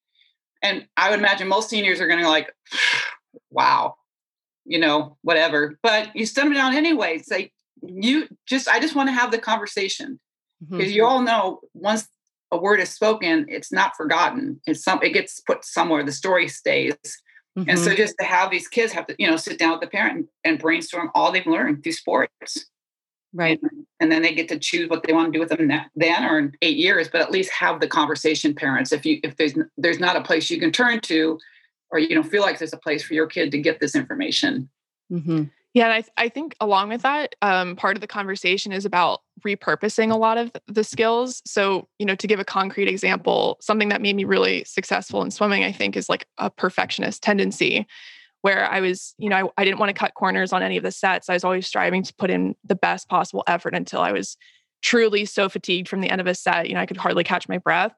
And 0.61 0.85
i 0.95 1.09
would 1.09 1.19
imagine 1.19 1.47
most 1.47 1.69
seniors 1.69 1.99
are 1.99 2.07
going 2.07 2.23
to 2.23 2.29
like 2.29 2.53
wow 3.49 3.95
you 4.65 4.79
know 4.79 5.17
whatever. 5.23 5.77
But 5.81 6.15
you 6.15 6.25
sit 6.25 6.43
them 6.43 6.53
down 6.53 6.75
anyway 6.75 7.17
say 7.17 7.51
you 7.81 8.27
just 8.45 8.67
i 8.67 8.79
just 8.79 8.95
want 8.95 9.09
to 9.09 9.13
have 9.13 9.31
the 9.31 9.39
conversation. 9.39 10.19
Because 10.61 10.87
mm-hmm. 10.87 10.95
you 10.95 11.05
all 11.05 11.21
know 11.21 11.61
once 11.73 12.07
a 12.51 12.57
word 12.57 12.79
is 12.79 12.89
spoken 12.89 13.45
it's 13.49 13.71
not 13.71 13.95
forgotten. 13.97 14.61
It's 14.67 14.83
some 14.83 15.01
it 15.01 15.13
gets 15.13 15.39
put 15.39 15.65
somewhere 15.65 16.03
the 16.03 16.11
story 16.11 16.47
stays 16.47 16.95
Mm-hmm. 17.59 17.69
And 17.69 17.79
so 17.79 17.87
mm-hmm. 17.87 17.97
just 17.97 18.15
to 18.19 18.25
have 18.25 18.51
these 18.51 18.67
kids 18.67 18.93
have 18.93 19.07
to, 19.07 19.15
you 19.19 19.29
know, 19.29 19.35
sit 19.35 19.59
down 19.59 19.71
with 19.71 19.81
the 19.81 19.87
parent 19.87 20.15
and, 20.15 20.27
and 20.45 20.59
brainstorm 20.59 21.11
all 21.13 21.31
they've 21.31 21.45
learned 21.45 21.83
through 21.83 21.91
sports. 21.93 22.65
Right. 23.33 23.59
And, 23.61 23.85
and, 23.99 24.11
then 24.11 24.23
they 24.23 24.33
get 24.33 24.47
to 24.49 24.57
choose 24.57 24.89
what 24.89 25.03
they 25.03 25.13
want 25.13 25.27
to 25.27 25.31
do 25.31 25.39
with 25.39 25.49
them 25.49 25.69
then 25.95 26.25
or 26.25 26.39
in 26.39 26.53
eight 26.63 26.77
years, 26.77 27.09
but 27.09 27.21
at 27.21 27.29
least 27.29 27.51
have 27.51 27.79
the 27.79 27.87
conversation 27.87 28.55
parents. 28.55 28.91
If 28.91 29.05
you 29.05 29.19
if 29.23 29.37
there's 29.37 29.53
there's 29.77 29.99
not 29.99 30.15
a 30.15 30.21
place 30.21 30.49
you 30.49 30.59
can 30.59 30.71
turn 30.71 30.99
to 31.01 31.37
or 31.91 31.99
you 31.99 32.09
don't 32.09 32.23
feel 32.23 32.41
like 32.41 32.57
there's 32.57 32.73
a 32.73 32.77
place 32.77 33.03
for 33.03 33.13
your 33.13 33.27
kid 33.27 33.51
to 33.51 33.59
get 33.59 33.79
this 33.79 33.95
information. 33.95 34.69
Mm-hmm. 35.11 35.43
Yeah, 35.73 35.85
and 35.85 35.93
I, 35.93 36.01
th- 36.01 36.13
I 36.17 36.29
think 36.29 36.55
along 36.59 36.89
with 36.89 37.03
that, 37.03 37.35
um, 37.43 37.75
part 37.75 37.95
of 37.95 38.01
the 38.01 38.07
conversation 38.07 38.71
is 38.71 38.85
about 38.85 39.21
repurposing 39.45 40.11
a 40.11 40.17
lot 40.17 40.37
of 40.37 40.51
the 40.67 40.83
skills. 40.83 41.43
So, 41.45 41.87
you 41.99 42.05
know, 42.05 42.15
to 42.15 42.27
give 42.27 42.39
a 42.39 42.45
concrete 42.45 42.87
example, 42.87 43.57
something 43.61 43.89
that 43.89 44.01
made 44.01 44.15
me 44.15 44.23
really 44.23 44.63
successful 44.63 45.21
in 45.21 45.29
swimming, 45.29 45.63
I 45.63 45.71
think, 45.71 45.95
is 45.95 46.09
like 46.09 46.25
a 46.39 46.49
perfectionist 46.49 47.21
tendency 47.21 47.85
where 48.41 48.65
I 48.71 48.79
was, 48.79 49.13
you 49.17 49.29
know, 49.29 49.35
I, 49.35 49.61
I 49.61 49.65
didn't 49.65 49.79
want 49.79 49.89
to 49.89 49.93
cut 49.93 50.15
corners 50.15 50.53
on 50.53 50.63
any 50.63 50.77
of 50.77 50.83
the 50.83 50.91
sets. 50.91 51.29
I 51.29 51.33
was 51.33 51.43
always 51.43 51.67
striving 51.67 52.03
to 52.03 52.13
put 52.15 52.31
in 52.31 52.55
the 52.63 52.75
best 52.75 53.07
possible 53.07 53.43
effort 53.47 53.75
until 53.75 54.01
I 54.01 54.11
was 54.11 54.37
truly 54.81 55.25
so 55.25 55.49
fatigued 55.49 55.87
from 55.87 56.01
the 56.01 56.09
end 56.09 56.21
of 56.21 56.27
a 56.27 56.33
set, 56.33 56.67
you 56.67 56.73
know, 56.73 56.79
I 56.79 56.85
could 56.85 56.97
hardly 56.97 57.23
catch 57.23 57.49
my 57.49 57.57
breath. 57.57 57.93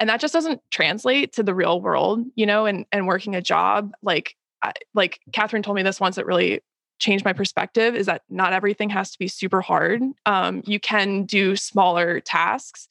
And 0.00 0.10
that 0.10 0.20
just 0.20 0.34
doesn't 0.34 0.60
translate 0.70 1.32
to 1.34 1.42
the 1.42 1.54
real 1.54 1.80
world, 1.80 2.24
you 2.34 2.46
know, 2.46 2.66
and 2.66 2.86
and 2.92 3.06
working 3.06 3.34
a 3.34 3.42
job 3.42 3.92
like 4.02 4.34
like 4.94 5.20
Katherine 5.32 5.62
told 5.62 5.76
me 5.76 5.82
this 5.82 6.00
once 6.00 6.16
that 6.16 6.26
really 6.26 6.60
changed 6.98 7.24
my 7.24 7.32
perspective 7.32 7.94
is 7.94 8.06
that 8.06 8.22
not 8.28 8.52
everything 8.52 8.90
has 8.90 9.10
to 9.12 9.18
be 9.18 9.28
super 9.28 9.60
hard. 9.60 10.02
Um, 10.26 10.62
you 10.66 10.80
can 10.80 11.24
do 11.24 11.56
smaller 11.56 12.20
tasks 12.20 12.88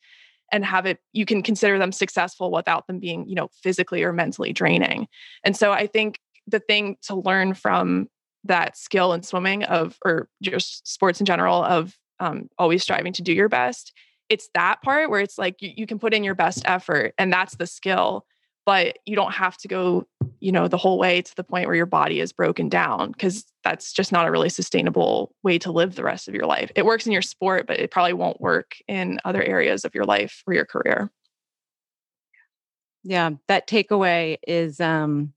and 0.52 0.64
have 0.66 0.86
it 0.86 1.00
you 1.14 1.26
can 1.26 1.42
consider 1.42 1.78
them 1.78 1.92
successful 1.92 2.52
without 2.52 2.88
them 2.88 3.00
being 3.00 3.28
you 3.28 3.36
know 3.36 3.50
physically 3.62 4.04
or 4.04 4.14
mentally 4.14 4.54
draining 4.54 5.08
and 5.44 5.56
so 5.56 5.72
i 5.72 5.88
think 5.88 6.20
the 6.48 6.60
thing 6.60 6.98
to 7.02 7.16
learn 7.16 7.54
from 7.54 8.08
that 8.44 8.78
skill 8.78 9.14
in 9.14 9.24
swimming 9.24 9.64
of 9.64 9.98
or 10.06 10.30
just 10.42 10.88
sports 10.88 11.20
in 11.20 11.26
general 11.26 11.64
of 11.64 11.98
um, 12.20 12.50
always 12.58 12.82
striving 12.82 13.14
to 13.14 13.22
do 13.22 13.34
your 13.34 13.50
best 13.50 13.94
it's 14.30 14.50
that 14.54 14.82
part 14.82 15.10
where 15.10 15.22
it's 15.22 15.38
like 15.38 15.62
you, 15.62 15.72
you 15.76 15.88
can 15.88 16.00
put 16.00 16.14
in 16.14 16.24
your 16.24 16.36
best 16.36 16.62
effort 16.66 17.14
and 17.18 17.32
that's 17.32 17.56
the 17.56 17.68
skill 17.68 18.26
but 18.66 18.98
you 19.06 19.16
don't 19.16 19.34
have 19.34 19.58
to 19.58 19.68
go 19.68 20.08
you 20.40 20.52
know 20.52 20.68
the 20.68 20.78
whole 20.78 20.98
way 20.98 21.22
to 21.22 21.36
the 21.36 21.44
point 21.44 21.68
where 21.68 21.76
your 21.76 21.86
body 21.86 22.20
is 22.20 22.32
broken 22.32 22.70
down 22.70 23.12
because 23.12 23.46
that's 23.64 23.92
just 23.92 24.12
not 24.12 24.28
a 24.28 24.32
really 24.32 24.50
sustainable 24.50 25.34
way 25.44 25.58
to 25.58 25.72
live 25.72 25.96
the 25.96 26.04
rest 26.04 26.28
of 26.28 26.34
your 26.34 26.46
life 26.46 26.72
it 26.76 26.86
works 26.86 27.06
in 27.06 27.12
your 27.12 27.22
sport 27.22 27.68
but 27.68 27.80
it 27.80 27.92
probably 27.92 28.14
won't 28.14 28.42
work 28.42 28.76
in 28.88 29.20
other 29.26 29.44
areas 29.44 29.86
of 29.86 29.94
your 29.96 30.06
life 30.06 30.44
or 30.48 30.54
your 30.54 30.66
career 30.66 31.12
yeah 33.04 33.32
that 33.48 33.68
takeaway 33.68 34.38
is 34.48 34.80
um 34.80 35.34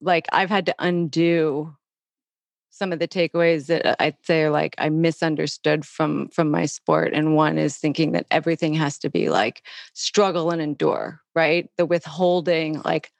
like 0.00 0.26
i've 0.32 0.50
had 0.50 0.66
to 0.66 0.74
undo 0.78 1.74
some 2.72 2.92
of 2.92 2.98
the 2.98 3.08
takeaways 3.08 3.66
that 3.66 3.84
uh, 3.84 3.96
I'd 4.00 4.16
say 4.22 4.44
are 4.44 4.50
like 4.50 4.74
I 4.78 4.88
misunderstood 4.88 5.84
from 5.84 6.28
from 6.28 6.50
my 6.50 6.64
sport. 6.64 7.12
And 7.12 7.36
one 7.36 7.58
is 7.58 7.76
thinking 7.76 8.12
that 8.12 8.26
everything 8.30 8.72
has 8.74 8.96
to 9.00 9.10
be 9.10 9.28
like 9.28 9.66
struggle 9.92 10.50
and 10.50 10.62
endure, 10.62 11.20
right? 11.34 11.68
The 11.76 11.84
withholding, 11.84 12.80
like 12.82 13.10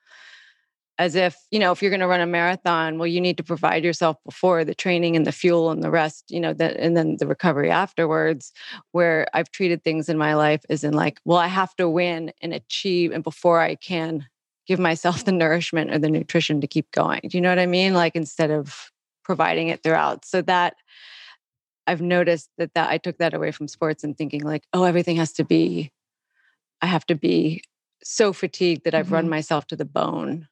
as 1.00 1.14
if, 1.14 1.34
you 1.50 1.58
know, 1.58 1.72
if 1.72 1.80
you're 1.80 1.90
going 1.90 2.00
to 2.00 2.06
run 2.06 2.20
a 2.20 2.26
marathon, 2.26 2.98
well, 2.98 3.06
you 3.06 3.22
need 3.22 3.38
to 3.38 3.42
provide 3.42 3.82
yourself 3.82 4.18
before 4.22 4.66
the 4.66 4.74
training 4.74 5.16
and 5.16 5.26
the 5.26 5.32
fuel 5.32 5.70
and 5.70 5.82
the 5.82 5.90
rest, 5.90 6.26
you 6.28 6.38
know, 6.38 6.52
that 6.52 6.76
and 6.76 6.94
then 6.94 7.16
the 7.16 7.26
recovery 7.26 7.70
afterwards, 7.70 8.52
where 8.92 9.26
I've 9.32 9.50
treated 9.50 9.82
things 9.82 10.10
in 10.10 10.18
my 10.18 10.34
life 10.34 10.60
as 10.68 10.84
in 10.84 10.92
like, 10.92 11.18
well, 11.24 11.38
I 11.38 11.46
have 11.46 11.74
to 11.76 11.88
win 11.88 12.32
and 12.42 12.52
achieve, 12.52 13.12
and 13.12 13.24
before 13.24 13.60
I 13.60 13.76
can 13.76 14.26
give 14.66 14.78
myself 14.78 15.24
the 15.24 15.32
nourishment 15.32 15.90
or 15.90 15.98
the 15.98 16.10
nutrition 16.10 16.60
to 16.60 16.66
keep 16.66 16.90
going. 16.90 17.20
Do 17.26 17.38
you 17.38 17.40
know 17.40 17.48
what 17.48 17.58
I 17.58 17.64
mean? 17.64 17.94
Like 17.94 18.14
instead 18.14 18.50
of 18.50 18.92
providing 19.24 19.68
it 19.68 19.82
throughout. 19.82 20.26
So 20.26 20.42
that 20.42 20.74
I've 21.86 22.02
noticed 22.02 22.50
that 22.58 22.74
that 22.74 22.90
I 22.90 22.98
took 22.98 23.16
that 23.18 23.32
away 23.32 23.52
from 23.52 23.68
sports 23.68 24.04
and 24.04 24.18
thinking 24.18 24.42
like, 24.42 24.64
oh, 24.74 24.84
everything 24.84 25.16
has 25.16 25.32
to 25.32 25.44
be, 25.44 25.92
I 26.82 26.86
have 26.86 27.06
to 27.06 27.14
be 27.14 27.62
so 28.04 28.34
fatigued 28.34 28.84
that 28.84 28.94
I've 28.94 29.06
mm-hmm. 29.06 29.14
run 29.14 29.28
myself 29.30 29.66
to 29.68 29.76
the 29.76 29.86
bone. 29.86 30.46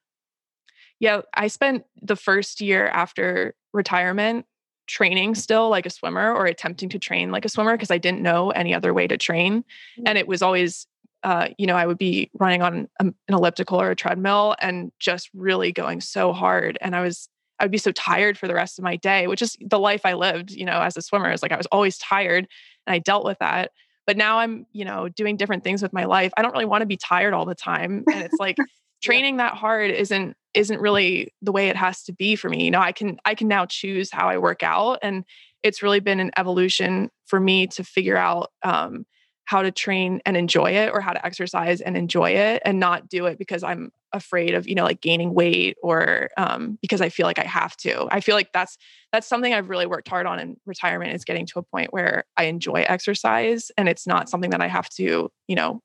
Yeah, 1.00 1.22
I 1.34 1.48
spent 1.48 1.84
the 2.02 2.16
first 2.16 2.61
year 2.61 2.87
after 2.88 3.54
retirement 3.72 4.46
training 4.88 5.34
still 5.34 5.68
like 5.68 5.87
a 5.87 5.90
swimmer 5.90 6.32
or 6.32 6.46
attempting 6.46 6.88
to 6.88 6.98
train 6.98 7.30
like 7.30 7.44
a 7.44 7.48
swimmer 7.48 7.76
because 7.76 7.90
I 7.90 7.98
didn't 7.98 8.22
know 8.22 8.50
any 8.50 8.74
other 8.74 8.92
way 8.92 9.06
to 9.06 9.16
train. 9.16 9.61
Mm-hmm. 9.61 10.02
And 10.06 10.18
it 10.18 10.26
was 10.26 10.42
always, 10.42 10.87
uh, 11.22 11.48
you 11.58 11.66
know, 11.66 11.76
I 11.76 11.87
would 11.87 11.98
be 11.98 12.30
running 12.34 12.62
on 12.62 12.88
an 12.98 13.14
elliptical 13.28 13.80
or 13.80 13.90
a 13.90 13.96
treadmill 13.96 14.56
and 14.61 14.90
just 14.98 15.28
really 15.34 15.72
going 15.72 16.00
so 16.00 16.32
hard. 16.32 16.78
And 16.80 16.96
I 16.96 17.02
was 17.02 17.28
I 17.61 17.64
would 17.64 17.72
be 17.72 17.78
so 17.78 17.92
tired 17.92 18.38
for 18.38 18.46
the 18.46 18.54
rest 18.54 18.78
of 18.78 18.84
my 18.84 18.96
day, 18.96 19.26
which 19.26 19.42
is 19.42 19.56
the 19.61 19.80
life 19.80 20.02
I 20.04 20.14
lived, 20.14 20.52
you 20.52 20.64
know, 20.64 20.80
as 20.80 20.96
a 20.96 21.02
swimmer. 21.02 21.30
Is 21.32 21.42
like 21.42 21.52
I 21.52 21.56
was 21.56 21.66
always 21.66 21.98
tired 21.98 22.46
and 22.87 22.94
I 22.94 22.98
dealt 22.98 23.24
with 23.24 23.38
that. 23.40 23.72
But 24.06 24.16
now 24.16 24.38
I'm, 24.38 24.64
you 24.72 24.87
know, 24.87 25.08
doing 25.08 25.37
different 25.37 25.64
things 25.64 25.82
with 25.82 25.92
my 25.92 26.04
life. 26.04 26.32
I 26.37 26.42
don't 26.42 26.52
really 26.52 26.64
want 26.64 26.80
to 26.80 26.87
be 26.87 26.96
tired 26.96 27.34
all 27.34 27.44
the 27.44 27.54
time. 27.54 28.04
And 28.11 28.22
it's 28.22 28.38
like 28.38 28.56
training 29.02 29.37
that 29.38 29.54
hard 29.54 29.90
isn't 29.90 30.37
isn't 30.54 30.80
really 30.80 31.32
the 31.42 31.52
way 31.52 31.68
it 31.68 31.76
has 31.76 32.02
to 32.04 32.12
be 32.12 32.34
for 32.34 32.48
me. 32.48 32.64
You 32.64 32.70
know, 32.70 32.80
I 32.80 32.92
can 32.92 33.18
I 33.24 33.34
can 33.34 33.48
now 33.48 33.66
choose 33.66 34.11
how 34.11 34.28
I 34.28 34.38
work 34.38 34.62
out. 34.62 34.98
And 35.02 35.24
it's 35.62 35.82
really 35.82 36.00
been 36.00 36.20
an 36.20 36.30
evolution 36.37 37.11
for 37.26 37.40
me 37.40 37.66
to 37.68 37.84
figure 37.84 38.16
out 38.16 38.50
um, 38.62 39.04
how 39.44 39.62
to 39.62 39.70
train 39.70 40.20
and 40.26 40.37
enjoy 40.37 40.72
it 40.72 40.90
or 40.92 41.00
how 41.00 41.12
to 41.12 41.24
exercise 41.24 41.80
and 41.80 41.96
enjoy 41.96 42.30
it 42.30 42.62
and 42.64 42.78
not 42.78 43.08
do 43.08 43.26
it 43.26 43.38
because 43.38 43.62
I'm 43.62 43.90
afraid 44.12 44.54
of, 44.54 44.68
you 44.68 44.74
know, 44.74 44.84
like 44.84 45.00
gaining 45.00 45.34
weight 45.34 45.76
or 45.82 46.30
um, 46.37 46.78
because 46.80 47.00
I 47.00 47.08
feel 47.08 47.26
like 47.26 47.38
I 47.38 47.44
have 47.44 47.76
to. 47.78 48.08
I 48.11 48.20
feel 48.20 48.34
like 48.34 48.52
that's 48.52 48.76
that's 49.12 49.26
something 49.26 49.52
I've 49.52 49.68
really 49.68 49.87
worked 49.87 50.08
hard 50.08 50.26
on 50.26 50.38
in 50.38 50.56
retirement 50.66 51.14
is 51.14 51.24
getting 51.24 51.46
to 51.46 51.58
a 51.58 51.62
point 51.62 51.92
where 51.92 52.24
I 52.37 52.44
enjoy 52.44 52.82
exercise 52.82 53.70
and 53.76 53.88
it's 53.88 54.06
not 54.06 54.28
something 54.28 54.50
that 54.50 54.61
I 54.61 54.68
have 54.68 54.88
to, 54.90 55.30
you 55.46 55.56
know, 55.56 55.80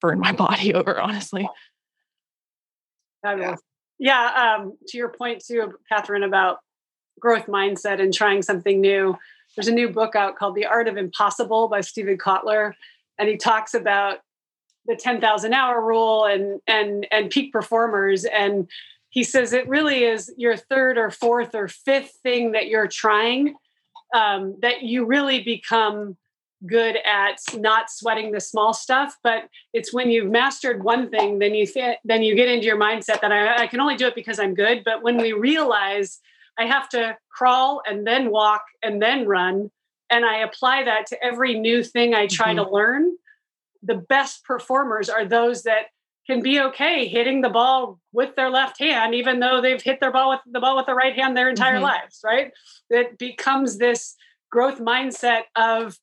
burn 0.00 0.18
my 0.18 0.32
body 0.46 0.74
over, 0.74 1.00
honestly. 1.00 1.48
Fabulous. 3.22 3.60
Yeah. 3.98 4.30
yeah 4.34 4.56
um, 4.56 4.76
to 4.88 4.98
your 4.98 5.08
point 5.10 5.44
too, 5.44 5.74
Katherine, 5.88 6.22
about 6.22 6.58
growth 7.20 7.46
mindset 7.46 8.00
and 8.00 8.12
trying 8.12 8.42
something 8.42 8.80
new. 8.80 9.16
There's 9.56 9.68
a 9.68 9.72
new 9.72 9.90
book 9.90 10.16
out 10.16 10.36
called 10.36 10.54
The 10.54 10.66
Art 10.66 10.88
of 10.88 10.96
Impossible 10.96 11.68
by 11.68 11.82
Steven 11.82 12.18
Kotler 12.18 12.72
and 13.18 13.28
he 13.28 13.36
talks 13.36 13.74
about 13.74 14.18
the 14.86 14.96
10,000 14.96 15.52
hour 15.52 15.80
rule 15.80 16.24
and 16.24 16.60
and 16.66 17.06
and 17.12 17.30
peak 17.30 17.52
performers 17.52 18.24
and 18.24 18.68
he 19.10 19.22
says 19.22 19.52
it 19.52 19.68
really 19.68 20.04
is 20.04 20.32
your 20.36 20.56
third 20.56 20.98
or 20.98 21.10
fourth 21.10 21.54
or 21.54 21.68
fifth 21.68 22.18
thing 22.22 22.52
that 22.52 22.66
you're 22.66 22.88
trying 22.88 23.54
um, 24.14 24.56
that 24.60 24.82
you 24.82 25.04
really 25.04 25.40
become 25.40 26.16
good 26.66 26.96
at 27.04 27.38
not 27.54 27.90
sweating 27.90 28.32
the 28.32 28.40
small 28.40 28.72
stuff 28.72 29.16
but 29.22 29.48
it's 29.72 29.92
when 29.92 30.10
you've 30.10 30.30
mastered 30.30 30.84
one 30.84 31.10
thing 31.10 31.38
then 31.38 31.54
you 31.54 31.66
th- 31.66 31.98
then 32.04 32.22
you 32.22 32.34
get 32.36 32.48
into 32.48 32.66
your 32.66 32.78
mindset 32.78 33.20
that 33.20 33.32
I, 33.32 33.64
I 33.64 33.66
can 33.66 33.80
only 33.80 33.96
do 33.96 34.06
it 34.06 34.14
because 34.14 34.38
i'm 34.38 34.54
good 34.54 34.82
but 34.84 35.02
when 35.02 35.16
we 35.16 35.32
realize 35.32 36.20
I 36.58 36.66
have 36.66 36.88
to 36.90 37.16
crawl 37.30 37.82
and 37.86 38.06
then 38.06 38.30
walk 38.30 38.64
and 38.82 39.00
then 39.00 39.26
run. 39.26 39.70
And 40.10 40.24
I 40.24 40.38
apply 40.38 40.84
that 40.84 41.06
to 41.06 41.24
every 41.24 41.58
new 41.58 41.82
thing 41.82 42.14
I 42.14 42.26
try 42.26 42.48
mm-hmm. 42.48 42.64
to 42.64 42.70
learn. 42.70 43.16
The 43.82 43.96
best 43.96 44.44
performers 44.44 45.08
are 45.08 45.24
those 45.24 45.62
that 45.62 45.86
can 46.26 46.40
be 46.40 46.60
okay 46.60 47.08
hitting 47.08 47.40
the 47.40 47.48
ball 47.48 47.98
with 48.12 48.36
their 48.36 48.50
left 48.50 48.78
hand, 48.78 49.14
even 49.14 49.40
though 49.40 49.60
they've 49.60 49.82
hit 49.82 49.98
their 50.00 50.12
ball 50.12 50.30
with 50.30 50.40
the 50.46 50.60
ball 50.60 50.76
with 50.76 50.86
the 50.86 50.94
right 50.94 51.14
hand 51.14 51.36
their 51.36 51.48
entire 51.48 51.74
mm-hmm. 51.74 51.84
lives, 51.84 52.20
right? 52.24 52.52
It 52.90 53.18
becomes 53.18 53.78
this 53.78 54.14
growth 54.50 54.78
mindset 54.78 55.42
of 55.56 55.98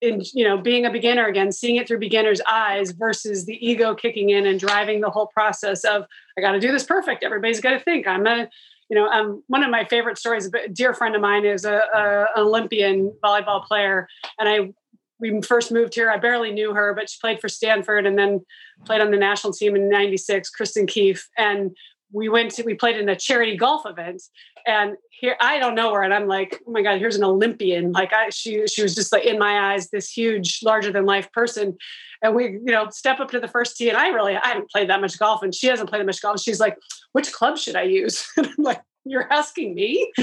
in 0.00 0.22
you 0.32 0.44
know 0.44 0.56
being 0.56 0.86
a 0.86 0.90
beginner 0.90 1.26
again 1.26 1.50
seeing 1.50 1.76
it 1.76 1.88
through 1.88 1.98
beginner's 1.98 2.40
eyes 2.48 2.92
versus 2.92 3.44
the 3.46 3.66
ego 3.66 3.94
kicking 3.94 4.30
in 4.30 4.46
and 4.46 4.60
driving 4.60 5.00
the 5.00 5.10
whole 5.10 5.26
process 5.26 5.84
of 5.84 6.04
i 6.36 6.40
got 6.40 6.52
to 6.52 6.60
do 6.60 6.70
this 6.70 6.84
perfect. 6.84 7.24
Everybody's 7.24 7.60
got 7.60 7.72
to 7.72 7.80
think. 7.80 8.06
I'm 8.06 8.26
a 8.26 8.48
you 8.88 8.96
know 8.96 9.06
um, 9.08 9.42
one 9.48 9.62
of 9.62 9.70
my 9.70 9.84
favorite 9.84 10.18
stories 10.18 10.46
a 10.46 10.68
dear 10.68 10.94
friend 10.94 11.14
of 11.14 11.20
mine 11.20 11.44
is 11.44 11.64
a, 11.64 11.80
a 11.94 12.40
olympian 12.40 13.12
volleyball 13.22 13.64
player 13.64 14.08
and 14.38 14.48
i 14.48 14.72
we 15.20 15.42
first 15.42 15.72
moved 15.72 15.96
here. 15.96 16.08
I 16.08 16.16
barely 16.16 16.52
knew 16.52 16.74
her 16.74 16.94
but 16.94 17.10
she 17.10 17.18
played 17.20 17.40
for 17.40 17.48
stanford 17.48 18.06
and 18.06 18.16
then 18.16 18.44
played 18.84 19.00
on 19.00 19.10
the 19.10 19.16
national 19.16 19.52
team 19.52 19.74
in 19.74 19.88
96 19.88 20.50
kristin 20.58 20.86
keefe. 20.86 21.28
And 21.36 21.76
we 22.12 22.28
went 22.28 22.52
to 22.52 22.62
we 22.62 22.74
played 22.74 22.96
in 22.96 23.08
a 23.08 23.16
charity 23.16 23.56
golf 23.56 23.82
event 23.86 24.22
and 24.66 24.96
here 25.10 25.36
I 25.40 25.58
don't 25.58 25.74
know 25.74 25.92
her 25.92 26.02
and 26.02 26.14
I'm 26.14 26.26
like 26.26 26.60
oh 26.66 26.70
my 26.70 26.82
god 26.82 26.98
here's 26.98 27.16
an 27.16 27.24
Olympian. 27.24 27.92
Like 27.92 28.12
I 28.12 28.30
she 28.30 28.66
she 28.66 28.82
was 28.82 28.94
just 28.94 29.12
like 29.12 29.24
in 29.24 29.38
my 29.38 29.72
eyes 29.72 29.90
this 29.90 30.10
huge 30.10 30.60
larger 30.62 30.92
than 30.92 31.06
life 31.06 31.30
person. 31.32 31.76
And 32.22 32.34
we 32.34 32.44
you 32.44 32.60
know 32.64 32.88
step 32.90 33.20
up 33.20 33.30
to 33.32 33.40
the 33.40 33.48
first 33.48 33.76
tee 33.76 33.88
and 33.88 33.98
I 33.98 34.08
really 34.08 34.36
I 34.36 34.48
haven't 34.48 34.70
played 34.70 34.88
that 34.90 35.00
much 35.00 35.18
golf 35.18 35.42
and 35.42 35.54
she 35.54 35.66
hasn't 35.66 35.88
played 35.88 36.00
that 36.00 36.06
much 36.06 36.22
golf. 36.22 36.40
She's 36.40 36.60
like 36.60 36.76
which 37.12 37.32
club 37.32 37.58
should 37.58 37.76
I 37.76 37.82
use? 37.82 38.26
And 38.36 38.46
I'm 38.46 38.64
like 38.64 38.80
you're 39.04 39.30
asking 39.32 39.74
me? 39.74 40.12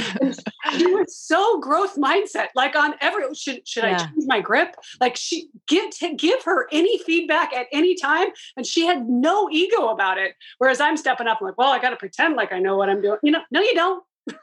She 0.78 0.88
was 0.88 1.16
so 1.16 1.60
growth 1.60 1.96
mindset 1.96 2.48
like 2.56 2.76
on 2.76 2.96
every 3.00 3.34
should 3.36 3.68
should 3.68 3.84
yeah. 3.84 3.96
i 3.96 3.98
change 3.98 4.24
my 4.26 4.42
grip? 4.42 4.76
Like 5.00 5.16
she 5.16 5.50
give 5.68 5.92
to 6.00 6.16
give 6.16 6.44
her 6.44 6.68
any 6.72 6.98
feedback 6.98 7.54
at 7.54 7.68
any 7.72 7.94
time 7.94 8.30
and 8.58 8.66
she 8.66 8.84
had 8.86 9.08
no 9.08 9.48
ego 9.52 9.90
about 9.90 10.18
it. 10.18 10.34
Whereas 10.58 10.82
i'm 10.82 10.98
stepping 10.98 11.28
up 11.28 11.38
I'm 11.40 11.46
like 11.48 11.58
well 11.58 11.70
i 11.70 11.80
got 11.80 11.92
to 11.92 11.98
pretend 11.98 12.36
like 12.36 12.52
i 12.52 12.60
know 12.60 12.78
what 12.78 12.90
i'm 12.90 13.02
doing. 13.02 13.20
You 13.22 13.32
know 13.32 13.42
no 13.52 13.62
you 13.62 13.76
don't. 13.76 14.04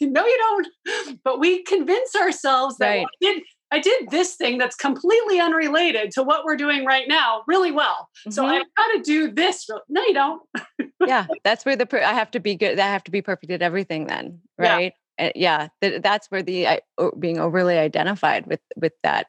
No 0.00 0.24
you 0.24 0.38
don't. 0.38 1.20
But 1.22 1.38
we 1.38 1.62
convince 1.62 2.16
ourselves 2.16 2.78
that 2.78 2.88
right. 2.88 3.06
did, 3.20 3.42
I 3.70 3.80
did 3.80 4.10
this 4.10 4.34
thing 4.34 4.58
that's 4.58 4.76
completely 4.76 5.40
unrelated 5.40 6.10
to 6.12 6.22
what 6.22 6.44
we're 6.44 6.56
doing 6.56 6.84
right 6.84 7.06
now 7.06 7.42
really 7.46 7.70
well 7.70 8.08
mm-hmm. 8.20 8.30
so 8.30 8.46
i've 8.46 8.62
got 8.76 8.88
to 8.94 9.02
do 9.02 9.30
this 9.30 9.68
no 9.88 10.02
you 10.02 10.14
don't 10.14 10.42
yeah, 11.06 11.26
that's 11.44 11.64
where 11.64 11.76
the 11.76 11.86
per- 11.86 12.02
I 12.02 12.12
have 12.12 12.30
to 12.32 12.40
be 12.40 12.54
good. 12.54 12.78
I 12.78 12.86
have 12.86 13.04
to 13.04 13.10
be 13.10 13.22
perfect 13.22 13.52
at 13.52 13.62
everything. 13.62 14.06
Then, 14.06 14.40
right? 14.58 14.92
Yeah, 15.18 15.32
yeah 15.34 15.68
th- 15.80 16.02
that's 16.02 16.28
where 16.28 16.42
the 16.42 16.66
I, 16.68 16.80
being 17.18 17.38
overly 17.38 17.78
identified 17.78 18.46
with 18.46 18.60
with 18.76 18.92
that 19.02 19.28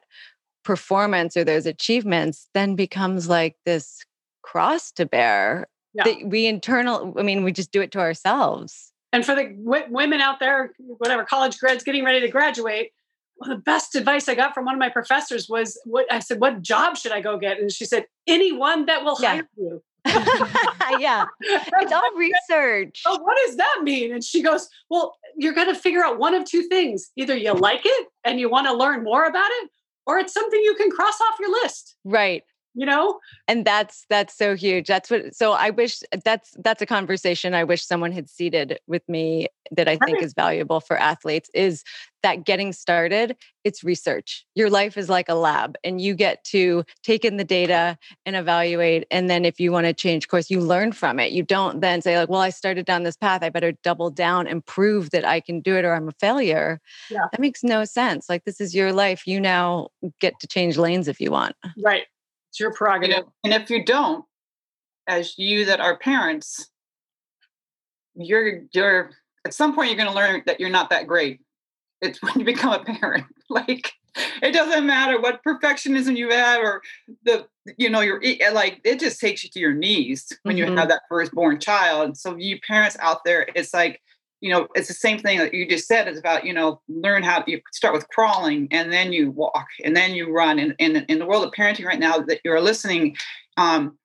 performance 0.64 1.36
or 1.36 1.44
those 1.44 1.66
achievements 1.66 2.48
then 2.54 2.76
becomes 2.76 3.28
like 3.28 3.56
this 3.64 4.04
cross 4.42 4.92
to 4.92 5.06
bear 5.06 5.68
yeah. 5.94 6.04
that 6.04 6.26
we 6.26 6.46
internal. 6.46 7.14
I 7.16 7.22
mean, 7.22 7.44
we 7.44 7.52
just 7.52 7.72
do 7.72 7.80
it 7.80 7.92
to 7.92 8.00
ourselves. 8.00 8.92
And 9.12 9.24
for 9.24 9.34
the 9.34 9.44
w- 9.44 9.86
women 9.88 10.20
out 10.20 10.38
there, 10.38 10.72
whatever 10.78 11.24
college 11.24 11.58
grads 11.58 11.82
getting 11.82 12.04
ready 12.04 12.20
to 12.20 12.28
graduate, 12.28 12.92
well, 13.40 13.50
the 13.50 13.62
best 13.62 13.94
advice 13.94 14.28
I 14.28 14.34
got 14.34 14.54
from 14.54 14.66
one 14.66 14.74
of 14.74 14.78
my 14.78 14.90
professors 14.90 15.48
was 15.48 15.80
what 15.84 16.10
I 16.12 16.18
said, 16.18 16.40
what 16.40 16.60
job 16.60 16.96
should 16.96 17.12
I 17.12 17.20
go 17.20 17.38
get? 17.38 17.58
And 17.58 17.72
she 17.72 17.86
said, 17.86 18.06
anyone 18.26 18.86
that 18.86 19.02
will 19.02 19.16
yeah. 19.20 19.28
hire 19.28 19.48
you. 19.56 19.82
yeah. 20.98 21.24
It's 21.40 21.92
all 21.92 22.14
research. 22.16 23.02
Oh, 23.06 23.18
what 23.22 23.36
does 23.46 23.56
that 23.56 23.80
mean? 23.82 24.12
And 24.12 24.22
she 24.22 24.42
goes, 24.42 24.68
Well, 24.88 25.16
you're 25.36 25.52
going 25.52 25.72
to 25.72 25.78
figure 25.78 26.02
out 26.02 26.18
one 26.18 26.34
of 26.34 26.44
two 26.44 26.62
things. 26.68 27.10
Either 27.16 27.36
you 27.36 27.52
like 27.52 27.82
it 27.84 28.08
and 28.24 28.40
you 28.40 28.48
want 28.48 28.66
to 28.66 28.72
learn 28.72 29.04
more 29.04 29.24
about 29.24 29.50
it, 29.62 29.70
or 30.06 30.18
it's 30.18 30.32
something 30.32 30.60
you 30.62 30.74
can 30.74 30.90
cross 30.90 31.20
off 31.20 31.38
your 31.38 31.50
list. 31.50 31.96
Right 32.04 32.44
you 32.74 32.86
know? 32.86 33.18
And 33.48 33.64
that's 33.64 34.06
that's 34.08 34.36
so 34.36 34.56
huge. 34.56 34.86
That's 34.86 35.10
what 35.10 35.34
so 35.34 35.52
i 35.52 35.70
wish 35.70 36.00
that's 36.24 36.54
that's 36.62 36.82
a 36.82 36.86
conversation 36.86 37.54
i 37.54 37.64
wish 37.64 37.84
someone 37.84 38.12
had 38.12 38.28
seated 38.28 38.78
with 38.86 39.06
me 39.08 39.48
that 39.70 39.88
i 39.88 39.96
think 39.96 40.16
right. 40.16 40.22
is 40.22 40.34
valuable 40.34 40.80
for 40.80 40.96
athletes 40.98 41.50
is 41.54 41.84
that 42.22 42.44
getting 42.44 42.72
started 42.72 43.36
it's 43.62 43.84
research. 43.84 44.46
Your 44.54 44.70
life 44.70 44.96
is 44.96 45.10
like 45.10 45.28
a 45.28 45.34
lab 45.34 45.76
and 45.84 46.00
you 46.00 46.14
get 46.14 46.42
to 46.44 46.82
take 47.02 47.26
in 47.26 47.36
the 47.36 47.44
data 47.44 47.98
and 48.24 48.34
evaluate 48.34 49.06
and 49.10 49.28
then 49.28 49.44
if 49.44 49.60
you 49.60 49.70
want 49.70 49.86
to 49.86 49.92
change 49.92 50.28
course 50.28 50.50
you 50.50 50.60
learn 50.60 50.92
from 50.92 51.20
it. 51.20 51.32
You 51.32 51.42
don't 51.42 51.80
then 51.80 52.00
say 52.00 52.18
like 52.18 52.30
well 52.30 52.40
i 52.40 52.50
started 52.50 52.86
down 52.86 53.02
this 53.02 53.16
path 53.16 53.42
i 53.42 53.50
better 53.50 53.72
double 53.82 54.10
down 54.10 54.46
and 54.46 54.64
prove 54.64 55.10
that 55.10 55.26
i 55.26 55.40
can 55.40 55.60
do 55.60 55.76
it 55.76 55.84
or 55.84 55.94
i'm 55.94 56.08
a 56.08 56.12
failure. 56.12 56.80
Yeah. 57.10 57.26
that 57.30 57.40
makes 57.40 57.62
no 57.62 57.84
sense. 57.84 58.28
Like 58.28 58.44
this 58.44 58.60
is 58.60 58.74
your 58.74 58.92
life. 58.92 59.26
You 59.26 59.40
now 59.40 59.88
get 60.20 60.38
to 60.40 60.46
change 60.46 60.78
lanes 60.78 61.08
if 61.08 61.20
you 61.20 61.30
want. 61.30 61.54
Right 61.82 62.06
it's 62.50 62.60
your 62.60 62.72
prerogative. 62.72 63.16
You 63.16 63.22
know, 63.22 63.32
and 63.44 63.54
if 63.54 63.70
you 63.70 63.84
don't, 63.84 64.24
as 65.06 65.38
you 65.38 65.64
that 65.66 65.80
are 65.80 65.96
parents, 65.96 66.70
you're 68.14 68.62
you're 68.72 69.10
at 69.46 69.54
some 69.54 69.74
point 69.74 69.88
you're 69.88 69.96
going 69.96 70.08
to 70.08 70.14
learn 70.14 70.42
that 70.46 70.60
you're 70.60 70.68
not 70.68 70.90
that 70.90 71.06
great. 71.06 71.40
It's 72.00 72.20
when 72.22 72.34
you 72.36 72.44
become 72.44 72.72
a 72.72 72.84
parent. 72.84 73.26
like 73.50 73.92
it 74.42 74.52
doesn't 74.52 74.86
matter 74.86 75.20
what 75.20 75.40
perfectionism 75.46 76.16
you 76.16 76.30
have 76.30 76.60
or 76.60 76.82
the 77.24 77.46
you 77.78 77.88
know 77.88 78.00
you're 78.00 78.20
like 78.52 78.80
it 78.84 78.98
just 78.98 79.20
takes 79.20 79.44
you 79.44 79.50
to 79.50 79.60
your 79.60 79.72
knees 79.72 80.36
when 80.42 80.56
mm-hmm. 80.56 80.72
you 80.72 80.76
have 80.76 80.88
that 80.88 81.02
firstborn 81.08 81.60
child. 81.60 82.04
And 82.04 82.18
so 82.18 82.36
you 82.36 82.58
parents 82.66 82.96
out 83.00 83.24
there, 83.24 83.46
it's 83.54 83.72
like 83.72 84.00
you 84.40 84.50
know, 84.50 84.68
it's 84.74 84.88
the 84.88 84.94
same 84.94 85.18
thing 85.18 85.38
that 85.38 85.52
you 85.52 85.68
just 85.68 85.86
said. 85.86 86.08
It's 86.08 86.18
about, 86.18 86.44
you 86.44 86.52
know, 86.52 86.80
learn 86.88 87.22
how 87.22 87.44
you 87.46 87.60
start 87.72 87.94
with 87.94 88.08
crawling 88.08 88.68
and 88.70 88.92
then 88.92 89.12
you 89.12 89.30
walk 89.30 89.66
and 89.84 89.94
then 89.94 90.14
you 90.14 90.32
run. 90.32 90.58
And, 90.58 90.74
and 90.80 91.04
in 91.08 91.18
the 91.18 91.26
world 91.26 91.44
of 91.44 91.52
parenting 91.52 91.84
right 91.84 91.98
now 91.98 92.18
that 92.18 92.40
you're 92.44 92.60
listening, 92.60 93.16
um, 93.58 93.98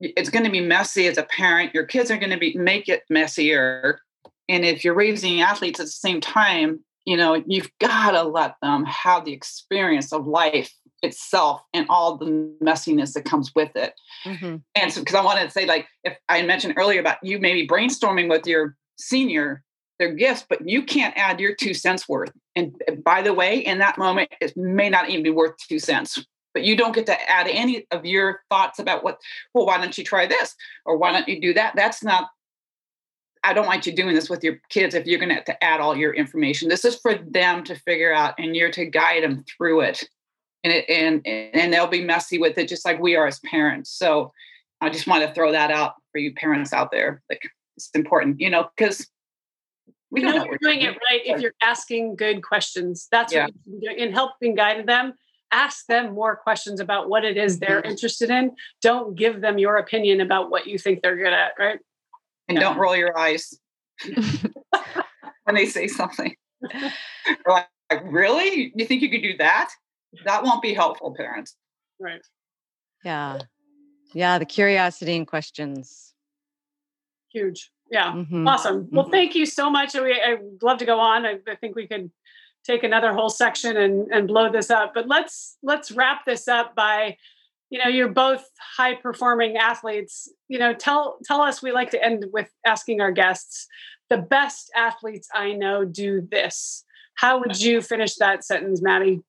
it's 0.00 0.30
going 0.30 0.44
to 0.44 0.50
be 0.50 0.60
messy 0.60 1.06
as 1.06 1.16
a 1.16 1.22
parent. 1.24 1.72
Your 1.74 1.84
kids 1.84 2.10
are 2.10 2.18
going 2.18 2.30
to 2.30 2.38
be 2.38 2.54
make 2.56 2.88
it 2.88 3.02
messier. 3.08 4.00
And 4.48 4.64
if 4.64 4.84
you're 4.84 4.94
raising 4.94 5.40
athletes 5.40 5.80
at 5.80 5.86
the 5.86 5.92
same 5.92 6.20
time, 6.20 6.80
you 7.04 7.16
know, 7.16 7.42
you've 7.46 7.70
got 7.80 8.12
to 8.12 8.22
let 8.22 8.56
them 8.62 8.84
have 8.84 9.24
the 9.24 9.32
experience 9.32 10.12
of 10.12 10.26
life 10.26 10.72
itself 11.02 11.62
and 11.74 11.86
all 11.88 12.16
the 12.16 12.26
messiness 12.62 13.12
that 13.14 13.24
comes 13.24 13.52
with 13.54 13.74
it. 13.74 13.94
Mm-hmm. 14.24 14.56
And 14.74 14.92
so, 14.92 15.00
because 15.00 15.16
I 15.16 15.24
wanted 15.24 15.44
to 15.44 15.50
say, 15.50 15.66
like, 15.66 15.88
if 16.04 16.16
I 16.28 16.42
mentioned 16.42 16.74
earlier 16.76 17.00
about 17.00 17.16
you 17.22 17.38
maybe 17.38 17.66
brainstorming 17.66 18.28
with 18.28 18.46
your 18.46 18.76
senior 18.98 19.62
their 19.98 20.12
gifts, 20.14 20.44
but 20.48 20.68
you 20.68 20.82
can't 20.82 21.16
add 21.16 21.38
your 21.38 21.54
two 21.54 21.74
cents 21.74 22.08
worth. 22.08 22.32
And 22.56 22.74
uh, 22.88 22.96
by 22.96 23.22
the 23.22 23.34
way, 23.34 23.58
in 23.58 23.78
that 23.78 23.98
moment, 23.98 24.30
it 24.40 24.56
may 24.56 24.90
not 24.90 25.08
even 25.10 25.22
be 25.22 25.30
worth 25.30 25.56
two 25.68 25.78
cents. 25.78 26.24
But 26.54 26.64
you 26.64 26.76
don't 26.76 26.94
get 26.94 27.06
to 27.06 27.30
add 27.30 27.46
any 27.48 27.86
of 27.92 28.04
your 28.04 28.40
thoughts 28.50 28.78
about 28.78 29.04
what, 29.04 29.18
well, 29.54 29.64
why 29.64 29.78
don't 29.78 29.96
you 29.96 30.04
try 30.04 30.26
this? 30.26 30.54
Or 30.84 30.98
why 30.98 31.12
don't 31.12 31.28
you 31.28 31.40
do 31.40 31.54
that? 31.54 31.74
That's 31.76 32.02
not, 32.02 32.28
I 33.42 33.54
don't 33.54 33.66
want 33.66 33.86
you 33.86 33.94
doing 33.94 34.14
this 34.14 34.28
with 34.28 34.44
your 34.44 34.60
kids 34.68 34.94
if 34.94 35.06
you're 35.06 35.18
going 35.18 35.30
to 35.30 35.36
have 35.36 35.46
to 35.46 35.64
add 35.64 35.80
all 35.80 35.96
your 35.96 36.12
information. 36.12 36.68
This 36.68 36.84
is 36.84 36.96
for 36.96 37.14
them 37.14 37.64
to 37.64 37.74
figure 37.74 38.12
out 38.12 38.34
and 38.38 38.54
you're 38.54 38.70
to 38.72 38.84
guide 38.84 39.22
them 39.22 39.44
through 39.56 39.80
it. 39.80 40.04
And 40.64 40.72
it, 40.72 40.88
and 40.88 41.26
and 41.26 41.72
they'll 41.72 41.88
be 41.88 42.04
messy 42.04 42.38
with 42.38 42.56
it 42.56 42.68
just 42.68 42.84
like 42.84 43.00
we 43.00 43.16
are 43.16 43.26
as 43.26 43.40
parents. 43.40 43.90
So 43.90 44.32
I 44.80 44.90
just 44.90 45.08
want 45.08 45.26
to 45.26 45.34
throw 45.34 45.50
that 45.52 45.72
out 45.72 45.94
for 46.12 46.18
you 46.18 46.34
parents 46.34 46.72
out 46.72 46.92
there. 46.92 47.22
Like 47.28 47.42
it's 47.76 47.90
important, 47.94 48.40
you 48.40 48.50
know, 48.50 48.70
because 48.76 49.08
we 50.10 50.20
don't 50.20 50.32
know, 50.32 50.38
know 50.38 50.44
you're 50.44 50.58
doing, 50.58 50.80
doing 50.80 50.94
it 50.94 50.98
right 51.10 51.20
if 51.24 51.40
you're 51.40 51.54
asking 51.62 52.16
good 52.16 52.42
questions. 52.42 53.08
That's 53.10 53.32
yeah. 53.32 53.46
what 53.46 53.54
you're 53.64 53.80
doing 53.80 54.08
in 54.08 54.12
helping 54.12 54.54
guide 54.54 54.86
them. 54.86 55.14
Ask 55.52 55.86
them 55.86 56.14
more 56.14 56.36
questions 56.36 56.80
about 56.80 57.08
what 57.08 57.24
it 57.24 57.36
is 57.36 57.58
they're 57.58 57.80
interested 57.82 58.30
in. 58.30 58.52
Don't 58.80 59.16
give 59.16 59.40
them 59.40 59.58
your 59.58 59.76
opinion 59.76 60.20
about 60.20 60.50
what 60.50 60.66
you 60.66 60.78
think 60.78 61.02
they're 61.02 61.16
good 61.16 61.32
at, 61.32 61.52
right? 61.58 61.78
And 62.48 62.58
don't 62.58 62.78
roll 62.78 62.96
your 62.96 63.16
eyes 63.18 63.54
when 65.44 65.54
they 65.54 65.66
say 65.66 65.88
something. 65.88 66.34
like, 67.46 67.66
really? 68.04 68.72
You 68.74 68.86
think 68.86 69.02
you 69.02 69.10
could 69.10 69.22
do 69.22 69.36
that? 69.38 69.70
That 70.24 70.42
won't 70.42 70.62
be 70.62 70.74
helpful, 70.74 71.14
parents. 71.14 71.56
Right. 71.98 72.20
Yeah. 73.04 73.38
Yeah. 74.14 74.38
The 74.38 74.46
curiosity 74.46 75.16
and 75.16 75.26
questions 75.26 76.11
huge. 77.32 77.70
Yeah. 77.90 78.12
Mm-hmm. 78.12 78.48
awesome. 78.48 78.88
Well 78.90 79.04
mm-hmm. 79.04 79.12
thank 79.12 79.34
you 79.34 79.46
so 79.46 79.70
much. 79.70 79.94
We, 79.94 80.12
i'd 80.12 80.62
love 80.62 80.78
to 80.78 80.86
go 80.86 80.98
on. 80.98 81.26
I, 81.26 81.38
I, 81.48 81.56
think 81.56 81.76
we 81.76 81.86
could 81.86 82.10
take 82.64 82.84
another 82.84 83.12
whole 83.12 83.28
section 83.28 83.76
and, 83.76 84.10
and 84.10 84.28
blow 84.28 84.50
this 84.50 84.70
up. 84.70 84.92
But 84.94 85.08
let's 85.08 85.58
let's 85.62 85.92
wrap 85.92 86.24
this 86.24 86.48
up 86.48 86.74
by 86.74 87.16
you 87.70 87.78
know 87.78 87.88
you're 87.88 88.08
both 88.08 88.44
high 88.76 88.94
performing 88.94 89.56
athletes. 89.56 90.32
You 90.48 90.58
know 90.58 90.72
tell 90.72 91.18
tell 91.24 91.42
us 91.42 91.62
we 91.62 91.72
like 91.72 91.90
to 91.90 92.02
end 92.02 92.24
with 92.32 92.50
asking 92.64 93.00
our 93.00 93.12
guests 93.12 93.66
the 94.10 94.18
best 94.18 94.70
athletes 94.76 95.28
i 95.34 95.52
know 95.52 95.84
do 95.84 96.26
this. 96.30 96.84
How 97.14 97.38
would 97.38 97.60
you 97.60 97.82
finish 97.82 98.16
that 98.16 98.44
sentence 98.44 98.82
maddie? 98.82 99.20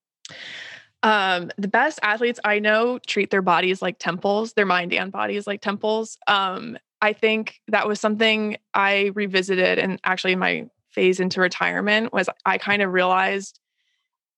Um, 1.04 1.52
the 1.58 1.68
best 1.68 2.00
athletes 2.02 2.40
I 2.46 2.60
know 2.60 2.98
treat 3.06 3.30
their 3.30 3.42
bodies 3.42 3.82
like 3.82 4.00
temples, 4.00 4.54
their 4.54 4.66
mind 4.66 4.94
and 4.94 5.12
bodies 5.12 5.46
like 5.46 5.62
temples. 5.62 6.18
Um, 6.28 6.78
I 7.04 7.12
think 7.12 7.60
that 7.68 7.86
was 7.86 8.00
something 8.00 8.56
I 8.74 9.12
revisited 9.14 9.78
and 9.78 10.00
actually 10.06 10.32
in 10.32 10.40
my 10.40 10.70
phase 10.92 11.20
into 11.20 11.42
retirement 11.42 12.14
was 12.14 12.30
I 12.46 12.58
kind 12.58 12.82
of 12.82 12.94
realized 12.94 13.60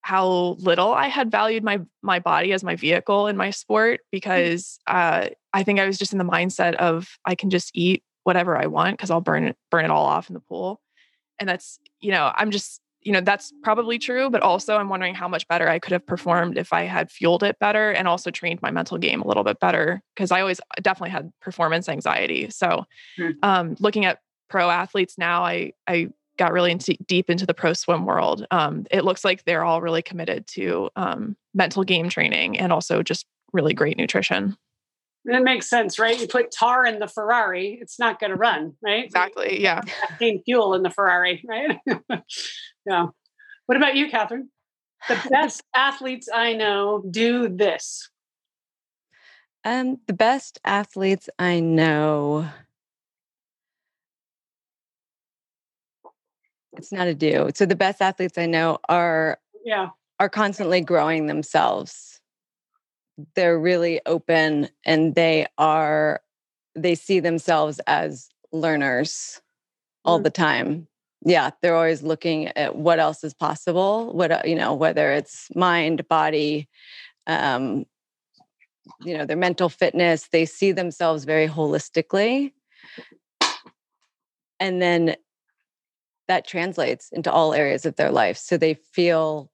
how 0.00 0.56
little 0.58 0.92
I 0.92 1.06
had 1.06 1.30
valued 1.30 1.62
my 1.62 1.80
my 2.02 2.18
body 2.18 2.52
as 2.52 2.64
my 2.64 2.74
vehicle 2.74 3.28
in 3.28 3.36
my 3.36 3.50
sport 3.50 4.00
mm. 4.00 4.04
because 4.10 4.80
uh, 4.88 5.28
I 5.52 5.62
think 5.62 5.78
I 5.78 5.86
was 5.86 5.96
just 5.96 6.10
in 6.10 6.18
the 6.18 6.24
mindset 6.24 6.74
of 6.74 7.08
I 7.24 7.36
can 7.36 7.50
just 7.50 7.70
eat 7.72 8.02
whatever 8.24 8.56
I 8.56 8.66
want 8.66 8.96
because 8.96 9.12
I'll 9.12 9.20
burn 9.20 9.44
it 9.44 9.56
burn 9.70 9.84
it 9.84 9.92
all 9.92 10.04
off 10.04 10.28
in 10.28 10.34
the 10.34 10.40
pool, 10.40 10.80
and 11.38 11.48
that's 11.48 11.78
you 12.00 12.10
know 12.10 12.32
I'm 12.34 12.50
just 12.50 12.80
you 13.06 13.12
know 13.12 13.20
that's 13.20 13.52
probably 13.62 14.00
true, 14.00 14.28
but 14.30 14.42
also 14.42 14.76
I'm 14.76 14.88
wondering 14.88 15.14
how 15.14 15.28
much 15.28 15.46
better 15.46 15.68
I 15.68 15.78
could 15.78 15.92
have 15.92 16.04
performed 16.04 16.58
if 16.58 16.72
I 16.72 16.82
had 16.82 17.08
fueled 17.08 17.44
it 17.44 17.56
better 17.60 17.92
and 17.92 18.08
also 18.08 18.32
trained 18.32 18.60
my 18.62 18.72
mental 18.72 18.98
game 18.98 19.22
a 19.22 19.28
little 19.28 19.44
bit 19.44 19.60
better 19.60 20.02
because 20.14 20.32
I 20.32 20.40
always 20.40 20.60
definitely 20.82 21.10
had 21.10 21.30
performance 21.40 21.88
anxiety. 21.88 22.50
So, 22.50 22.84
mm. 23.16 23.34
um, 23.44 23.76
looking 23.78 24.06
at 24.06 24.18
pro 24.50 24.68
athletes 24.70 25.16
now, 25.18 25.44
I 25.44 25.72
I 25.86 26.08
got 26.36 26.52
really 26.52 26.72
into, 26.72 26.96
deep 27.06 27.30
into 27.30 27.46
the 27.46 27.54
pro 27.54 27.74
swim 27.74 28.06
world. 28.06 28.44
Um, 28.50 28.86
it 28.90 29.04
looks 29.04 29.24
like 29.24 29.44
they're 29.44 29.64
all 29.64 29.80
really 29.80 30.02
committed 30.02 30.48
to 30.48 30.90
um, 30.96 31.36
mental 31.54 31.84
game 31.84 32.08
training 32.08 32.58
and 32.58 32.72
also 32.72 33.04
just 33.04 33.24
really 33.52 33.72
great 33.72 33.96
nutrition. 33.96 34.56
That 35.26 35.44
makes 35.44 35.70
sense, 35.70 35.98
right? 35.98 36.20
You 36.20 36.26
put 36.26 36.50
tar 36.50 36.84
in 36.84 36.98
the 36.98 37.08
Ferrari, 37.08 37.78
it's 37.80 37.98
not 38.00 38.20
going 38.20 38.30
to 38.30 38.36
run, 38.36 38.74
right? 38.82 39.04
Exactly. 39.04 39.62
Yeah. 39.62 39.82
Clean 40.18 40.42
fuel 40.44 40.74
in 40.74 40.82
the 40.82 40.90
Ferrari, 40.90 41.42
right? 41.46 41.78
yeah. 42.86 43.06
What 43.66 43.76
about 43.76 43.96
you, 43.96 44.10
Katherine? 44.10 44.50
The 45.08 45.20
best 45.30 45.62
athletes 45.74 46.28
I 46.32 46.54
know 46.54 47.04
do 47.10 47.48
this. 47.48 48.08
Um, 49.64 49.98
the 50.06 50.12
best 50.12 50.60
athletes 50.64 51.28
I 51.38 51.60
know 51.60 52.48
It's 56.76 56.92
not 56.92 57.08
a 57.08 57.14
do. 57.14 57.50
So 57.54 57.66
the 57.66 57.76
best 57.76 58.02
athletes 58.02 58.38
I 58.38 58.46
know 58.46 58.78
are 58.88 59.38
yeah 59.64 59.88
are 60.20 60.28
constantly 60.28 60.80
growing 60.80 61.26
themselves. 61.26 62.20
They're 63.34 63.58
really 63.58 64.00
open 64.06 64.68
and 64.84 65.14
they 65.14 65.46
are 65.58 66.20
they 66.74 66.94
see 66.94 67.20
themselves 67.20 67.80
as 67.86 68.28
learners 68.52 69.40
all 70.04 70.20
mm. 70.20 70.24
the 70.24 70.30
time. 70.30 70.86
Yeah, 71.26 71.50
they're 71.60 71.74
always 71.74 72.04
looking 72.04 72.46
at 72.56 72.76
what 72.76 73.00
else 73.00 73.24
is 73.24 73.34
possible, 73.34 74.12
what 74.12 74.30
uh, 74.30 74.42
you 74.44 74.54
know, 74.54 74.74
whether 74.74 75.10
it's 75.10 75.48
mind, 75.56 76.06
body, 76.06 76.68
um, 77.26 77.84
you 79.00 79.18
know, 79.18 79.26
their 79.26 79.36
mental 79.36 79.68
fitness, 79.68 80.28
they 80.28 80.44
see 80.44 80.70
themselves 80.70 81.24
very 81.24 81.48
holistically. 81.48 82.52
And 84.60 84.80
then 84.80 85.16
that 86.28 86.46
translates 86.46 87.10
into 87.10 87.32
all 87.32 87.54
areas 87.54 87.84
of 87.84 87.96
their 87.96 88.12
life. 88.12 88.36
So 88.36 88.56
they 88.56 88.74
feel 88.74 89.50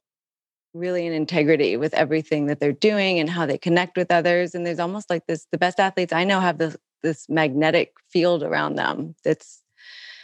really 0.75 1.07
in 1.07 1.15
integrity 1.15 1.79
with 1.79 1.95
everything 1.95 2.49
that 2.49 2.61
they're 2.61 2.73
doing 2.73 3.19
and 3.19 3.31
how 3.31 3.47
they 3.47 3.57
connect 3.57 3.97
with 3.97 4.11
others. 4.11 4.55
And 4.55 4.67
there's 4.67 4.79
almost 4.79 5.09
like 5.09 5.27
this 5.27 5.47
the 5.51 5.59
best 5.59 5.81
athletes 5.81 6.13
I 6.13 6.25
know 6.25 6.41
have 6.41 6.59
this 6.59 6.77
this 7.03 7.31
magnetic 7.31 7.95
field 8.11 8.43
around 8.43 8.77
them 8.77 9.15
that's 9.25 9.63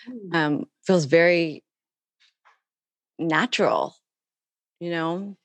hmm. 0.07 0.36
um, 0.36 0.66
feels 0.89 1.05
very 1.05 1.62
natural, 3.18 3.95
you 4.80 4.91
know. 4.91 5.36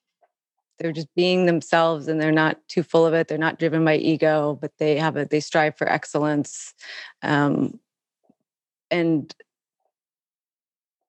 They're 0.79 0.93
just 0.93 1.13
being 1.15 1.45
themselves 1.45 2.07
and 2.07 2.19
they're 2.19 2.31
not 2.31 2.57
too 2.69 2.81
full 2.81 3.05
of 3.05 3.13
it. 3.13 3.27
They're 3.27 3.37
not 3.37 3.59
driven 3.59 3.83
by 3.83 3.97
ego, 3.97 4.57
but 4.59 4.71
they 4.79 4.97
have 4.97 5.17
a 5.17 5.25
they 5.25 5.41
strive 5.41 5.77
for 5.77 5.87
excellence. 5.87 6.73
Um, 7.21 7.79
and 8.89 9.33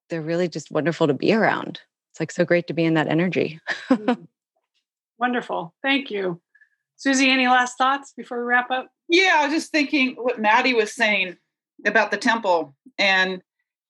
they're 0.09 0.21
really 0.21 0.49
just 0.49 0.69
wonderful 0.69 1.07
to 1.07 1.13
be 1.13 1.33
around. 1.33 1.79
It's 2.11 2.19
like 2.19 2.31
so 2.31 2.43
great 2.43 2.67
to 2.67 2.73
be 2.73 2.83
in 2.83 2.95
that 2.95 3.07
energy. 3.07 3.61
Mm. 3.89 4.27
Wonderful. 5.17 5.73
Thank 5.81 6.11
you. 6.11 6.41
Susie, 6.97 7.29
any 7.29 7.47
last 7.47 7.77
thoughts 7.77 8.13
before 8.15 8.39
we 8.39 8.43
wrap 8.43 8.69
up? 8.69 8.89
Yeah, 9.07 9.35
I 9.37 9.45
was 9.45 9.53
just 9.53 9.71
thinking 9.71 10.15
what 10.15 10.41
Maddie 10.41 10.73
was 10.73 10.93
saying 10.93 11.37
about 11.85 12.11
the 12.11 12.17
temple. 12.17 12.75
And 12.97 13.41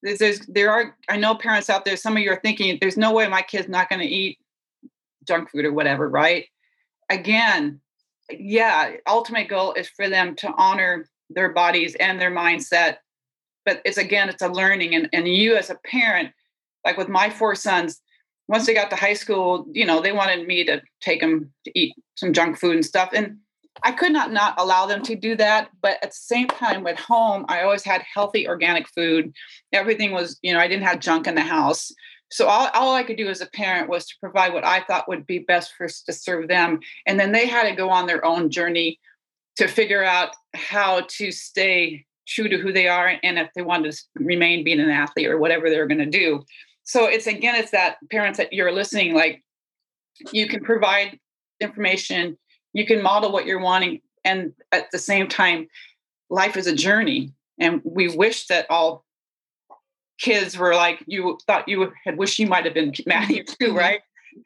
there's, 0.03 0.19
there's 0.19 0.39
there 0.47 0.71
are 0.71 0.95
I 1.09 1.17
know 1.17 1.35
parents 1.35 1.69
out 1.69 1.85
there, 1.85 1.97
some 1.97 2.17
of 2.17 2.23
you 2.23 2.31
are 2.31 2.39
thinking, 2.43 2.77
there's 2.79 2.97
no 2.97 3.11
way 3.13 3.27
my 3.27 3.41
kid's 3.41 3.69
not 3.69 3.89
going 3.89 4.01
to 4.01 4.07
eat 4.07 4.37
junk 5.27 5.49
food 5.49 5.65
or 5.65 5.73
whatever, 5.73 6.07
right? 6.07 6.45
Again, 7.09 7.79
yeah, 8.29 8.93
ultimate 9.07 9.49
goal 9.49 9.73
is 9.73 9.87
for 9.89 10.09
them 10.09 10.35
to 10.37 10.53
honor 10.57 11.07
their 11.29 11.49
bodies 11.49 11.95
and 11.99 12.19
their 12.19 12.31
mindset 12.31 12.97
but 13.65 13.81
it's 13.83 13.97
again 13.97 14.29
it's 14.29 14.41
a 14.41 14.47
learning 14.47 14.95
and, 14.95 15.09
and 15.11 15.27
you 15.27 15.55
as 15.55 15.69
a 15.69 15.79
parent 15.85 16.31
like 16.85 16.97
with 16.97 17.09
my 17.09 17.29
four 17.29 17.55
sons 17.55 18.01
once 18.47 18.65
they 18.65 18.73
got 18.73 18.89
to 18.89 18.95
high 18.95 19.13
school 19.13 19.65
you 19.73 19.85
know 19.85 19.99
they 19.99 20.11
wanted 20.11 20.47
me 20.47 20.63
to 20.63 20.81
take 21.01 21.19
them 21.19 21.51
to 21.65 21.71
eat 21.77 21.95
some 22.15 22.31
junk 22.31 22.57
food 22.57 22.75
and 22.75 22.85
stuff 22.85 23.09
and 23.13 23.37
i 23.83 23.91
could 23.91 24.11
not 24.11 24.31
not 24.31 24.53
allow 24.57 24.85
them 24.85 25.01
to 25.01 25.15
do 25.15 25.35
that 25.35 25.69
but 25.81 25.97
at 26.03 26.11
the 26.11 26.17
same 26.17 26.47
time 26.47 26.85
at 26.87 26.99
home 26.99 27.45
i 27.49 27.61
always 27.61 27.83
had 27.83 28.01
healthy 28.13 28.47
organic 28.47 28.87
food. 28.87 29.33
Everything 29.73 30.11
was 30.11 30.39
you 30.41 30.53
know 30.53 30.59
i 30.59 30.67
didn't 30.67 30.85
have 30.85 30.99
junk 30.99 31.27
in 31.27 31.35
the 31.35 31.41
house. 31.41 31.91
So 32.31 32.47
all, 32.47 32.69
all 32.73 32.93
i 32.93 33.03
could 33.03 33.17
do 33.17 33.29
as 33.29 33.41
a 33.41 33.47
parent 33.47 33.89
was 33.89 34.05
to 34.07 34.15
provide 34.19 34.53
what 34.53 34.65
i 34.65 34.81
thought 34.81 35.07
would 35.07 35.27
be 35.27 35.39
best 35.39 35.73
for 35.77 35.87
to 35.87 36.13
serve 36.13 36.47
them. 36.47 36.79
And 37.05 37.19
then 37.19 37.31
they 37.31 37.47
had 37.47 37.69
to 37.69 37.75
go 37.75 37.89
on 37.89 38.07
their 38.07 38.23
own 38.25 38.49
journey 38.49 38.99
to 39.57 39.67
figure 39.67 40.03
out 40.03 40.35
how 40.53 41.01
to 41.07 41.31
stay 41.31 42.05
true 42.27 42.49
to 42.49 42.57
who 42.57 42.73
they 42.73 42.87
are 42.87 43.15
and 43.23 43.37
if 43.37 43.49
they 43.55 43.61
want 43.61 43.89
to 43.89 43.97
remain 44.15 44.63
being 44.63 44.79
an 44.79 44.89
athlete 44.89 45.27
or 45.27 45.37
whatever 45.37 45.69
they're 45.69 45.87
going 45.87 45.99
to 45.99 46.05
do. 46.05 46.43
So 46.83 47.05
it's 47.05 47.27
again 47.27 47.55
it's 47.55 47.71
that 47.71 47.97
parents 48.11 48.37
that 48.37 48.53
you're 48.53 48.71
listening 48.71 49.13
like 49.13 49.43
you 50.31 50.47
can 50.47 50.63
provide 50.63 51.19
information 51.59 52.37
you 52.75 52.85
can 52.85 53.01
model 53.01 53.31
what 53.31 53.45
you're 53.45 53.59
wanting 53.59 54.01
and 54.23 54.53
at 54.71 54.91
the 54.91 54.99
same 54.99 55.27
time 55.27 55.67
life 56.29 56.57
is 56.57 56.67
a 56.67 56.75
journey 56.75 57.31
and 57.59 57.81
we 57.83 58.15
wish 58.15 58.47
that 58.47 58.69
all 58.69 59.05
kids 60.19 60.57
were 60.57 60.75
like 60.75 61.03
you 61.07 61.37
thought 61.47 61.67
you 61.67 61.91
had 62.03 62.17
wished 62.17 62.39
you 62.39 62.47
might 62.47 62.65
have 62.65 62.73
been 62.73 62.93
Maddie 63.05 63.43
too, 63.43 63.67
mm-hmm. 63.67 63.77
right? 63.77 64.01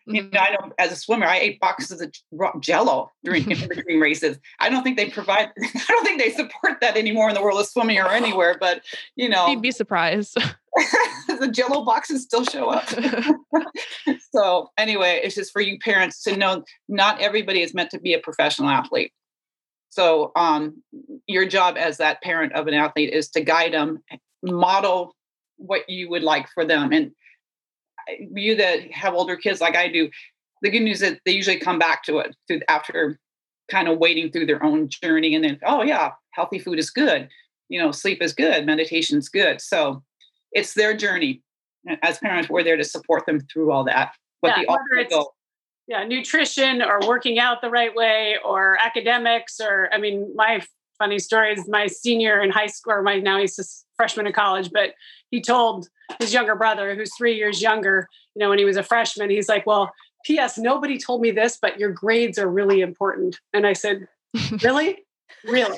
You 0.06 0.30
know, 0.30 0.40
I 0.40 0.52
know 0.52 0.72
as 0.78 0.92
a 0.92 0.96
swimmer, 0.96 1.26
I 1.26 1.40
ate 1.40 1.60
boxes 1.60 2.00
of 2.00 2.14
Jello 2.62 3.12
during 3.24 3.44
between 3.68 4.00
races. 4.00 4.38
I 4.60 4.70
don't 4.70 4.84
think 4.84 4.98
they 4.98 5.10
provide. 5.10 5.50
I 5.60 5.86
don't 5.88 6.06
think 6.06 6.22
they 6.22 6.32
support 6.32 6.80
that 6.82 6.96
anymore 6.96 7.30
in 7.30 7.34
the 7.34 7.42
world 7.42 7.60
of 7.60 7.66
swimming 7.66 7.98
or 7.98 8.08
anywhere. 8.10 8.56
But 8.60 8.84
you 9.16 9.28
know, 9.28 9.48
you'd 9.48 9.64
be 9.64 9.72
surprised. 9.72 10.38
the 11.40 11.50
Jello 11.52 11.84
boxes 11.84 12.24
still 12.24 12.44
show 12.44 12.70
up. 12.70 12.88
so 14.34 14.70
anyway, 14.78 15.22
it's 15.24 15.36
just 15.36 15.52
for 15.52 15.62
you 15.62 15.80
parents 15.80 16.24
to 16.24 16.38
know 16.38 16.64
not 16.88 17.20
everybody 17.22 17.62
is 17.62 17.74
meant 17.74 17.92
to 17.92 18.00
be 18.00 18.14
a 18.14 18.20
professional 18.20 18.70
athlete. 18.70 19.12
So 19.90 20.32
um, 20.36 20.84
your 21.28 21.48
job 21.48 21.76
as 21.78 21.98
that 21.98 22.22
parent 22.22 22.54
of 22.54 22.68
an 22.68 22.74
athlete 22.74 23.12
is 23.12 23.30
to 23.30 23.42
guide 23.42 23.74
them, 23.74 24.04
model 24.44 25.16
what 25.58 25.90
you 25.90 26.10
would 26.10 26.24
like 26.24 26.48
for 26.54 26.64
them, 26.64 26.92
and 26.94 27.12
you 28.18 28.56
that 28.56 28.92
have 28.92 29.14
older 29.14 29.36
kids 29.36 29.62
like 29.62 29.76
I 29.76 29.88
do, 29.88 30.10
the 30.62 30.70
good 30.70 30.82
news 30.82 31.02
is 31.02 31.18
they 31.26 31.32
usually 31.32 31.60
come 31.60 31.80
back 31.80 32.04
to 32.04 32.20
it 32.20 32.36
through, 32.48 32.62
after 32.68 33.20
kind 33.70 33.88
of 33.88 34.00
waiting 34.00 34.32
through 34.32 34.46
their 34.46 34.64
own 34.64 34.90
journey 34.90 35.36
and 35.36 35.44
then, 35.44 35.60
oh 35.66 35.84
yeah, 35.84 36.12
healthy 36.32 36.60
food 36.60 36.80
is 36.80 36.90
good. 36.90 37.30
You 37.70 37.80
know, 37.80 37.92
sleep 37.92 38.22
is 38.22 38.34
good, 38.34 38.66
meditation 38.66 39.20
is 39.20 39.30
good. 39.30 39.62
So 39.62 40.04
it's 40.52 40.74
their 40.74 40.96
journey. 40.96 41.42
Uh, 41.90 41.96
as 42.04 42.18
parents, 42.20 42.50
we're 42.50 42.64
there 42.64 42.78
to 42.78 42.84
support 42.84 43.26
them 43.26 43.40
through 43.40 43.72
all 43.72 43.84
that. 43.86 44.14
But 44.42 44.58
yeah, 44.58 44.76
the 44.98 45.06
goal, 45.10 45.34
yeah, 45.88 46.04
nutrition 46.04 46.82
or 46.82 47.00
working 47.08 47.40
out 47.40 47.62
the 47.62 47.70
right 47.70 47.94
way 47.94 48.38
or 48.44 48.78
academics 48.80 49.60
or 49.60 49.90
I 49.92 49.98
mean, 49.98 50.32
my 50.36 50.62
funny 51.00 51.18
story 51.18 51.54
is 51.54 51.68
my 51.68 51.88
senior 51.88 52.42
in 52.42 52.52
high 52.52 52.68
school, 52.68 52.94
or 52.94 53.02
my 53.02 53.20
now 53.20 53.40
he's 53.40 53.58
a 53.58 53.64
freshman 53.96 54.28
in 54.28 54.34
college, 54.34 54.70
but 54.72 54.94
he 55.32 55.42
told 55.42 55.88
his 56.20 56.34
younger 56.34 56.56
brother, 56.56 56.96
who's 56.96 57.12
three 57.18 57.36
years 57.36 57.62
younger, 57.62 58.08
you 58.36 58.40
know, 58.40 58.50
when 58.50 58.60
he 58.60 58.66
was 58.66 58.78
a 58.78 58.84
freshman, 58.84 59.30
he's 59.30 59.50
like, 59.50 59.66
Well, 59.66 59.92
P.S. 60.26 60.58
Nobody 60.58 60.98
told 60.98 61.22
me 61.22 61.32
this, 61.32 61.58
but 61.62 61.80
your 61.80 61.92
grades 61.92 62.38
are 62.38 62.50
really 62.50 62.82
important. 62.82 63.38
And 63.54 63.66
I 63.66 63.74
said, 63.74 64.08
Really? 64.64 65.00
Really? 65.46 65.78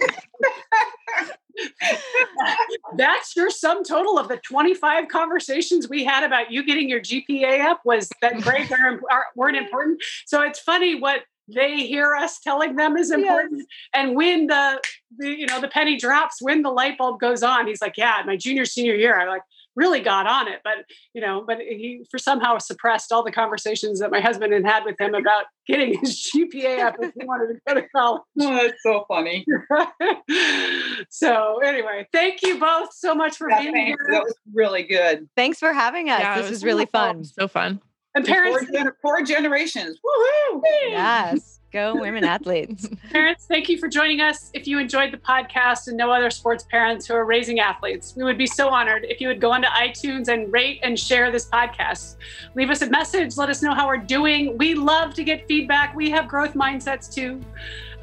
That's 2.97 3.35
your 3.35 3.49
sum 3.49 3.83
total 3.83 4.17
of 4.17 4.27
the 4.27 4.37
25 4.37 5.07
conversations 5.07 5.89
we 5.89 6.03
had 6.03 6.23
about 6.23 6.51
you 6.51 6.65
getting 6.65 6.89
your 6.89 7.01
GPA 7.01 7.65
up 7.65 7.81
was 7.85 8.09
that 8.21 8.41
grades 8.41 8.71
are, 8.71 8.99
are, 9.11 9.25
weren't 9.35 9.57
important. 9.57 10.01
So 10.25 10.41
it's 10.41 10.59
funny 10.59 10.99
what 10.99 11.21
they 11.47 11.85
hear 11.85 12.15
us 12.15 12.39
telling 12.39 12.75
them 12.75 12.97
is 12.97 13.11
important. 13.11 13.59
Yes. 13.59 13.67
And 13.93 14.15
when 14.15 14.47
the, 14.47 14.81
the, 15.17 15.29
you 15.29 15.45
know, 15.47 15.59
the 15.59 15.67
penny 15.67 15.97
drops, 15.97 16.41
when 16.41 16.61
the 16.61 16.69
light 16.69 16.97
bulb 16.97 17.19
goes 17.19 17.43
on, 17.43 17.67
he's 17.67 17.81
like, 17.81 17.97
yeah, 17.97 18.21
my 18.25 18.37
junior, 18.37 18.65
senior 18.65 18.95
year, 18.95 19.19
I'm 19.19 19.27
like, 19.27 19.41
really 19.75 19.99
got 20.01 20.27
on 20.27 20.47
it. 20.47 20.59
But 20.63 20.85
you 21.13 21.21
know, 21.21 21.43
but 21.45 21.59
he 21.59 22.05
for 22.11 22.17
somehow 22.17 22.57
suppressed 22.57 23.11
all 23.11 23.23
the 23.23 23.31
conversations 23.31 23.99
that 23.99 24.11
my 24.11 24.19
husband 24.19 24.53
had 24.53 24.65
had 24.65 24.83
with 24.85 24.99
him 24.99 25.13
about 25.13 25.45
getting 25.67 25.97
his 25.99 26.29
GPA 26.35 26.79
up 26.79 26.95
if 26.99 27.11
he 27.19 27.25
wanted 27.25 27.53
to 27.53 27.59
go 27.67 27.73
to 27.79 27.87
college. 27.95 28.21
Oh, 28.41 28.55
that's 28.55 28.81
so 28.83 29.05
funny. 29.07 29.45
so 31.09 31.59
anyway, 31.59 32.07
thank 32.11 32.41
you 32.41 32.59
both 32.59 32.89
so 32.93 33.13
much 33.15 33.37
for 33.37 33.49
Yeah, 33.49 33.61
being 33.61 33.73
thanks. 33.73 34.01
here. 34.01 34.07
That 34.11 34.23
was 34.23 34.35
really 34.53 34.83
good. 34.83 35.29
Thanks 35.35 35.59
for 35.59 35.73
having 35.73 36.09
us. 36.09 36.19
Yeah, 36.21 36.35
this 36.37 36.43
was 36.49 36.51
was 36.51 36.65
really 36.65 36.85
fun. 36.85 37.23
So 37.23 37.47
fun. 37.47 37.81
And 38.15 38.25
Four, 38.27 38.35
parents, 38.35 38.71
gen- 38.71 38.91
four 39.01 39.21
generations. 39.21 39.97
Woohoo! 40.05 40.61
Yes. 40.89 41.60
Go 41.71 41.95
women 41.95 42.25
athletes. 42.25 42.89
Parents, 43.11 43.45
thank 43.45 43.69
you 43.69 43.77
for 43.77 43.87
joining 43.87 44.19
us. 44.19 44.51
If 44.53 44.67
you 44.67 44.77
enjoyed 44.77 45.13
the 45.13 45.17
podcast 45.17 45.87
and 45.87 45.95
know 45.95 46.11
other 46.11 46.29
sports 46.29 46.65
parents 46.65 47.07
who 47.07 47.13
are 47.13 47.23
raising 47.23 47.61
athletes, 47.61 48.13
we 48.17 48.25
would 48.25 48.37
be 48.37 48.45
so 48.47 48.67
honored 48.67 49.05
if 49.05 49.21
you 49.21 49.29
would 49.29 49.39
go 49.39 49.51
onto 49.51 49.69
iTunes 49.69 50.27
and 50.27 50.51
rate 50.51 50.81
and 50.83 50.99
share 50.99 51.31
this 51.31 51.45
podcast. 51.45 52.17
Leave 52.55 52.69
us 52.69 52.81
a 52.81 52.89
message. 52.89 53.37
Let 53.37 53.49
us 53.49 53.61
know 53.61 53.73
how 53.73 53.87
we're 53.87 53.97
doing. 53.97 54.57
We 54.57 54.73
love 54.73 55.13
to 55.13 55.23
get 55.23 55.47
feedback. 55.47 55.95
We 55.95 56.09
have 56.09 56.27
growth 56.27 56.55
mindsets 56.55 57.13
too. 57.13 57.39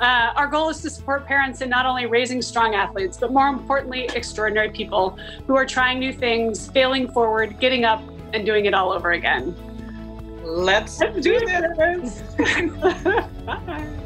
Uh, 0.00 0.32
our 0.36 0.46
goal 0.46 0.70
is 0.70 0.80
to 0.80 0.88
support 0.88 1.26
parents 1.26 1.60
in 1.60 1.68
not 1.68 1.84
only 1.84 2.06
raising 2.06 2.40
strong 2.40 2.74
athletes, 2.74 3.18
but 3.18 3.32
more 3.32 3.48
importantly, 3.48 4.08
extraordinary 4.14 4.70
people 4.70 5.18
who 5.46 5.56
are 5.56 5.66
trying 5.66 5.98
new 5.98 6.12
things, 6.12 6.70
failing 6.70 7.10
forward, 7.10 7.58
getting 7.60 7.84
up, 7.84 8.02
and 8.32 8.46
doing 8.46 8.66
it 8.66 8.74
all 8.74 8.92
over 8.92 9.12
again. 9.12 9.54
Let's 10.48 10.98
do 10.98 11.38
this. 11.40 12.22
Bye. 13.44 13.98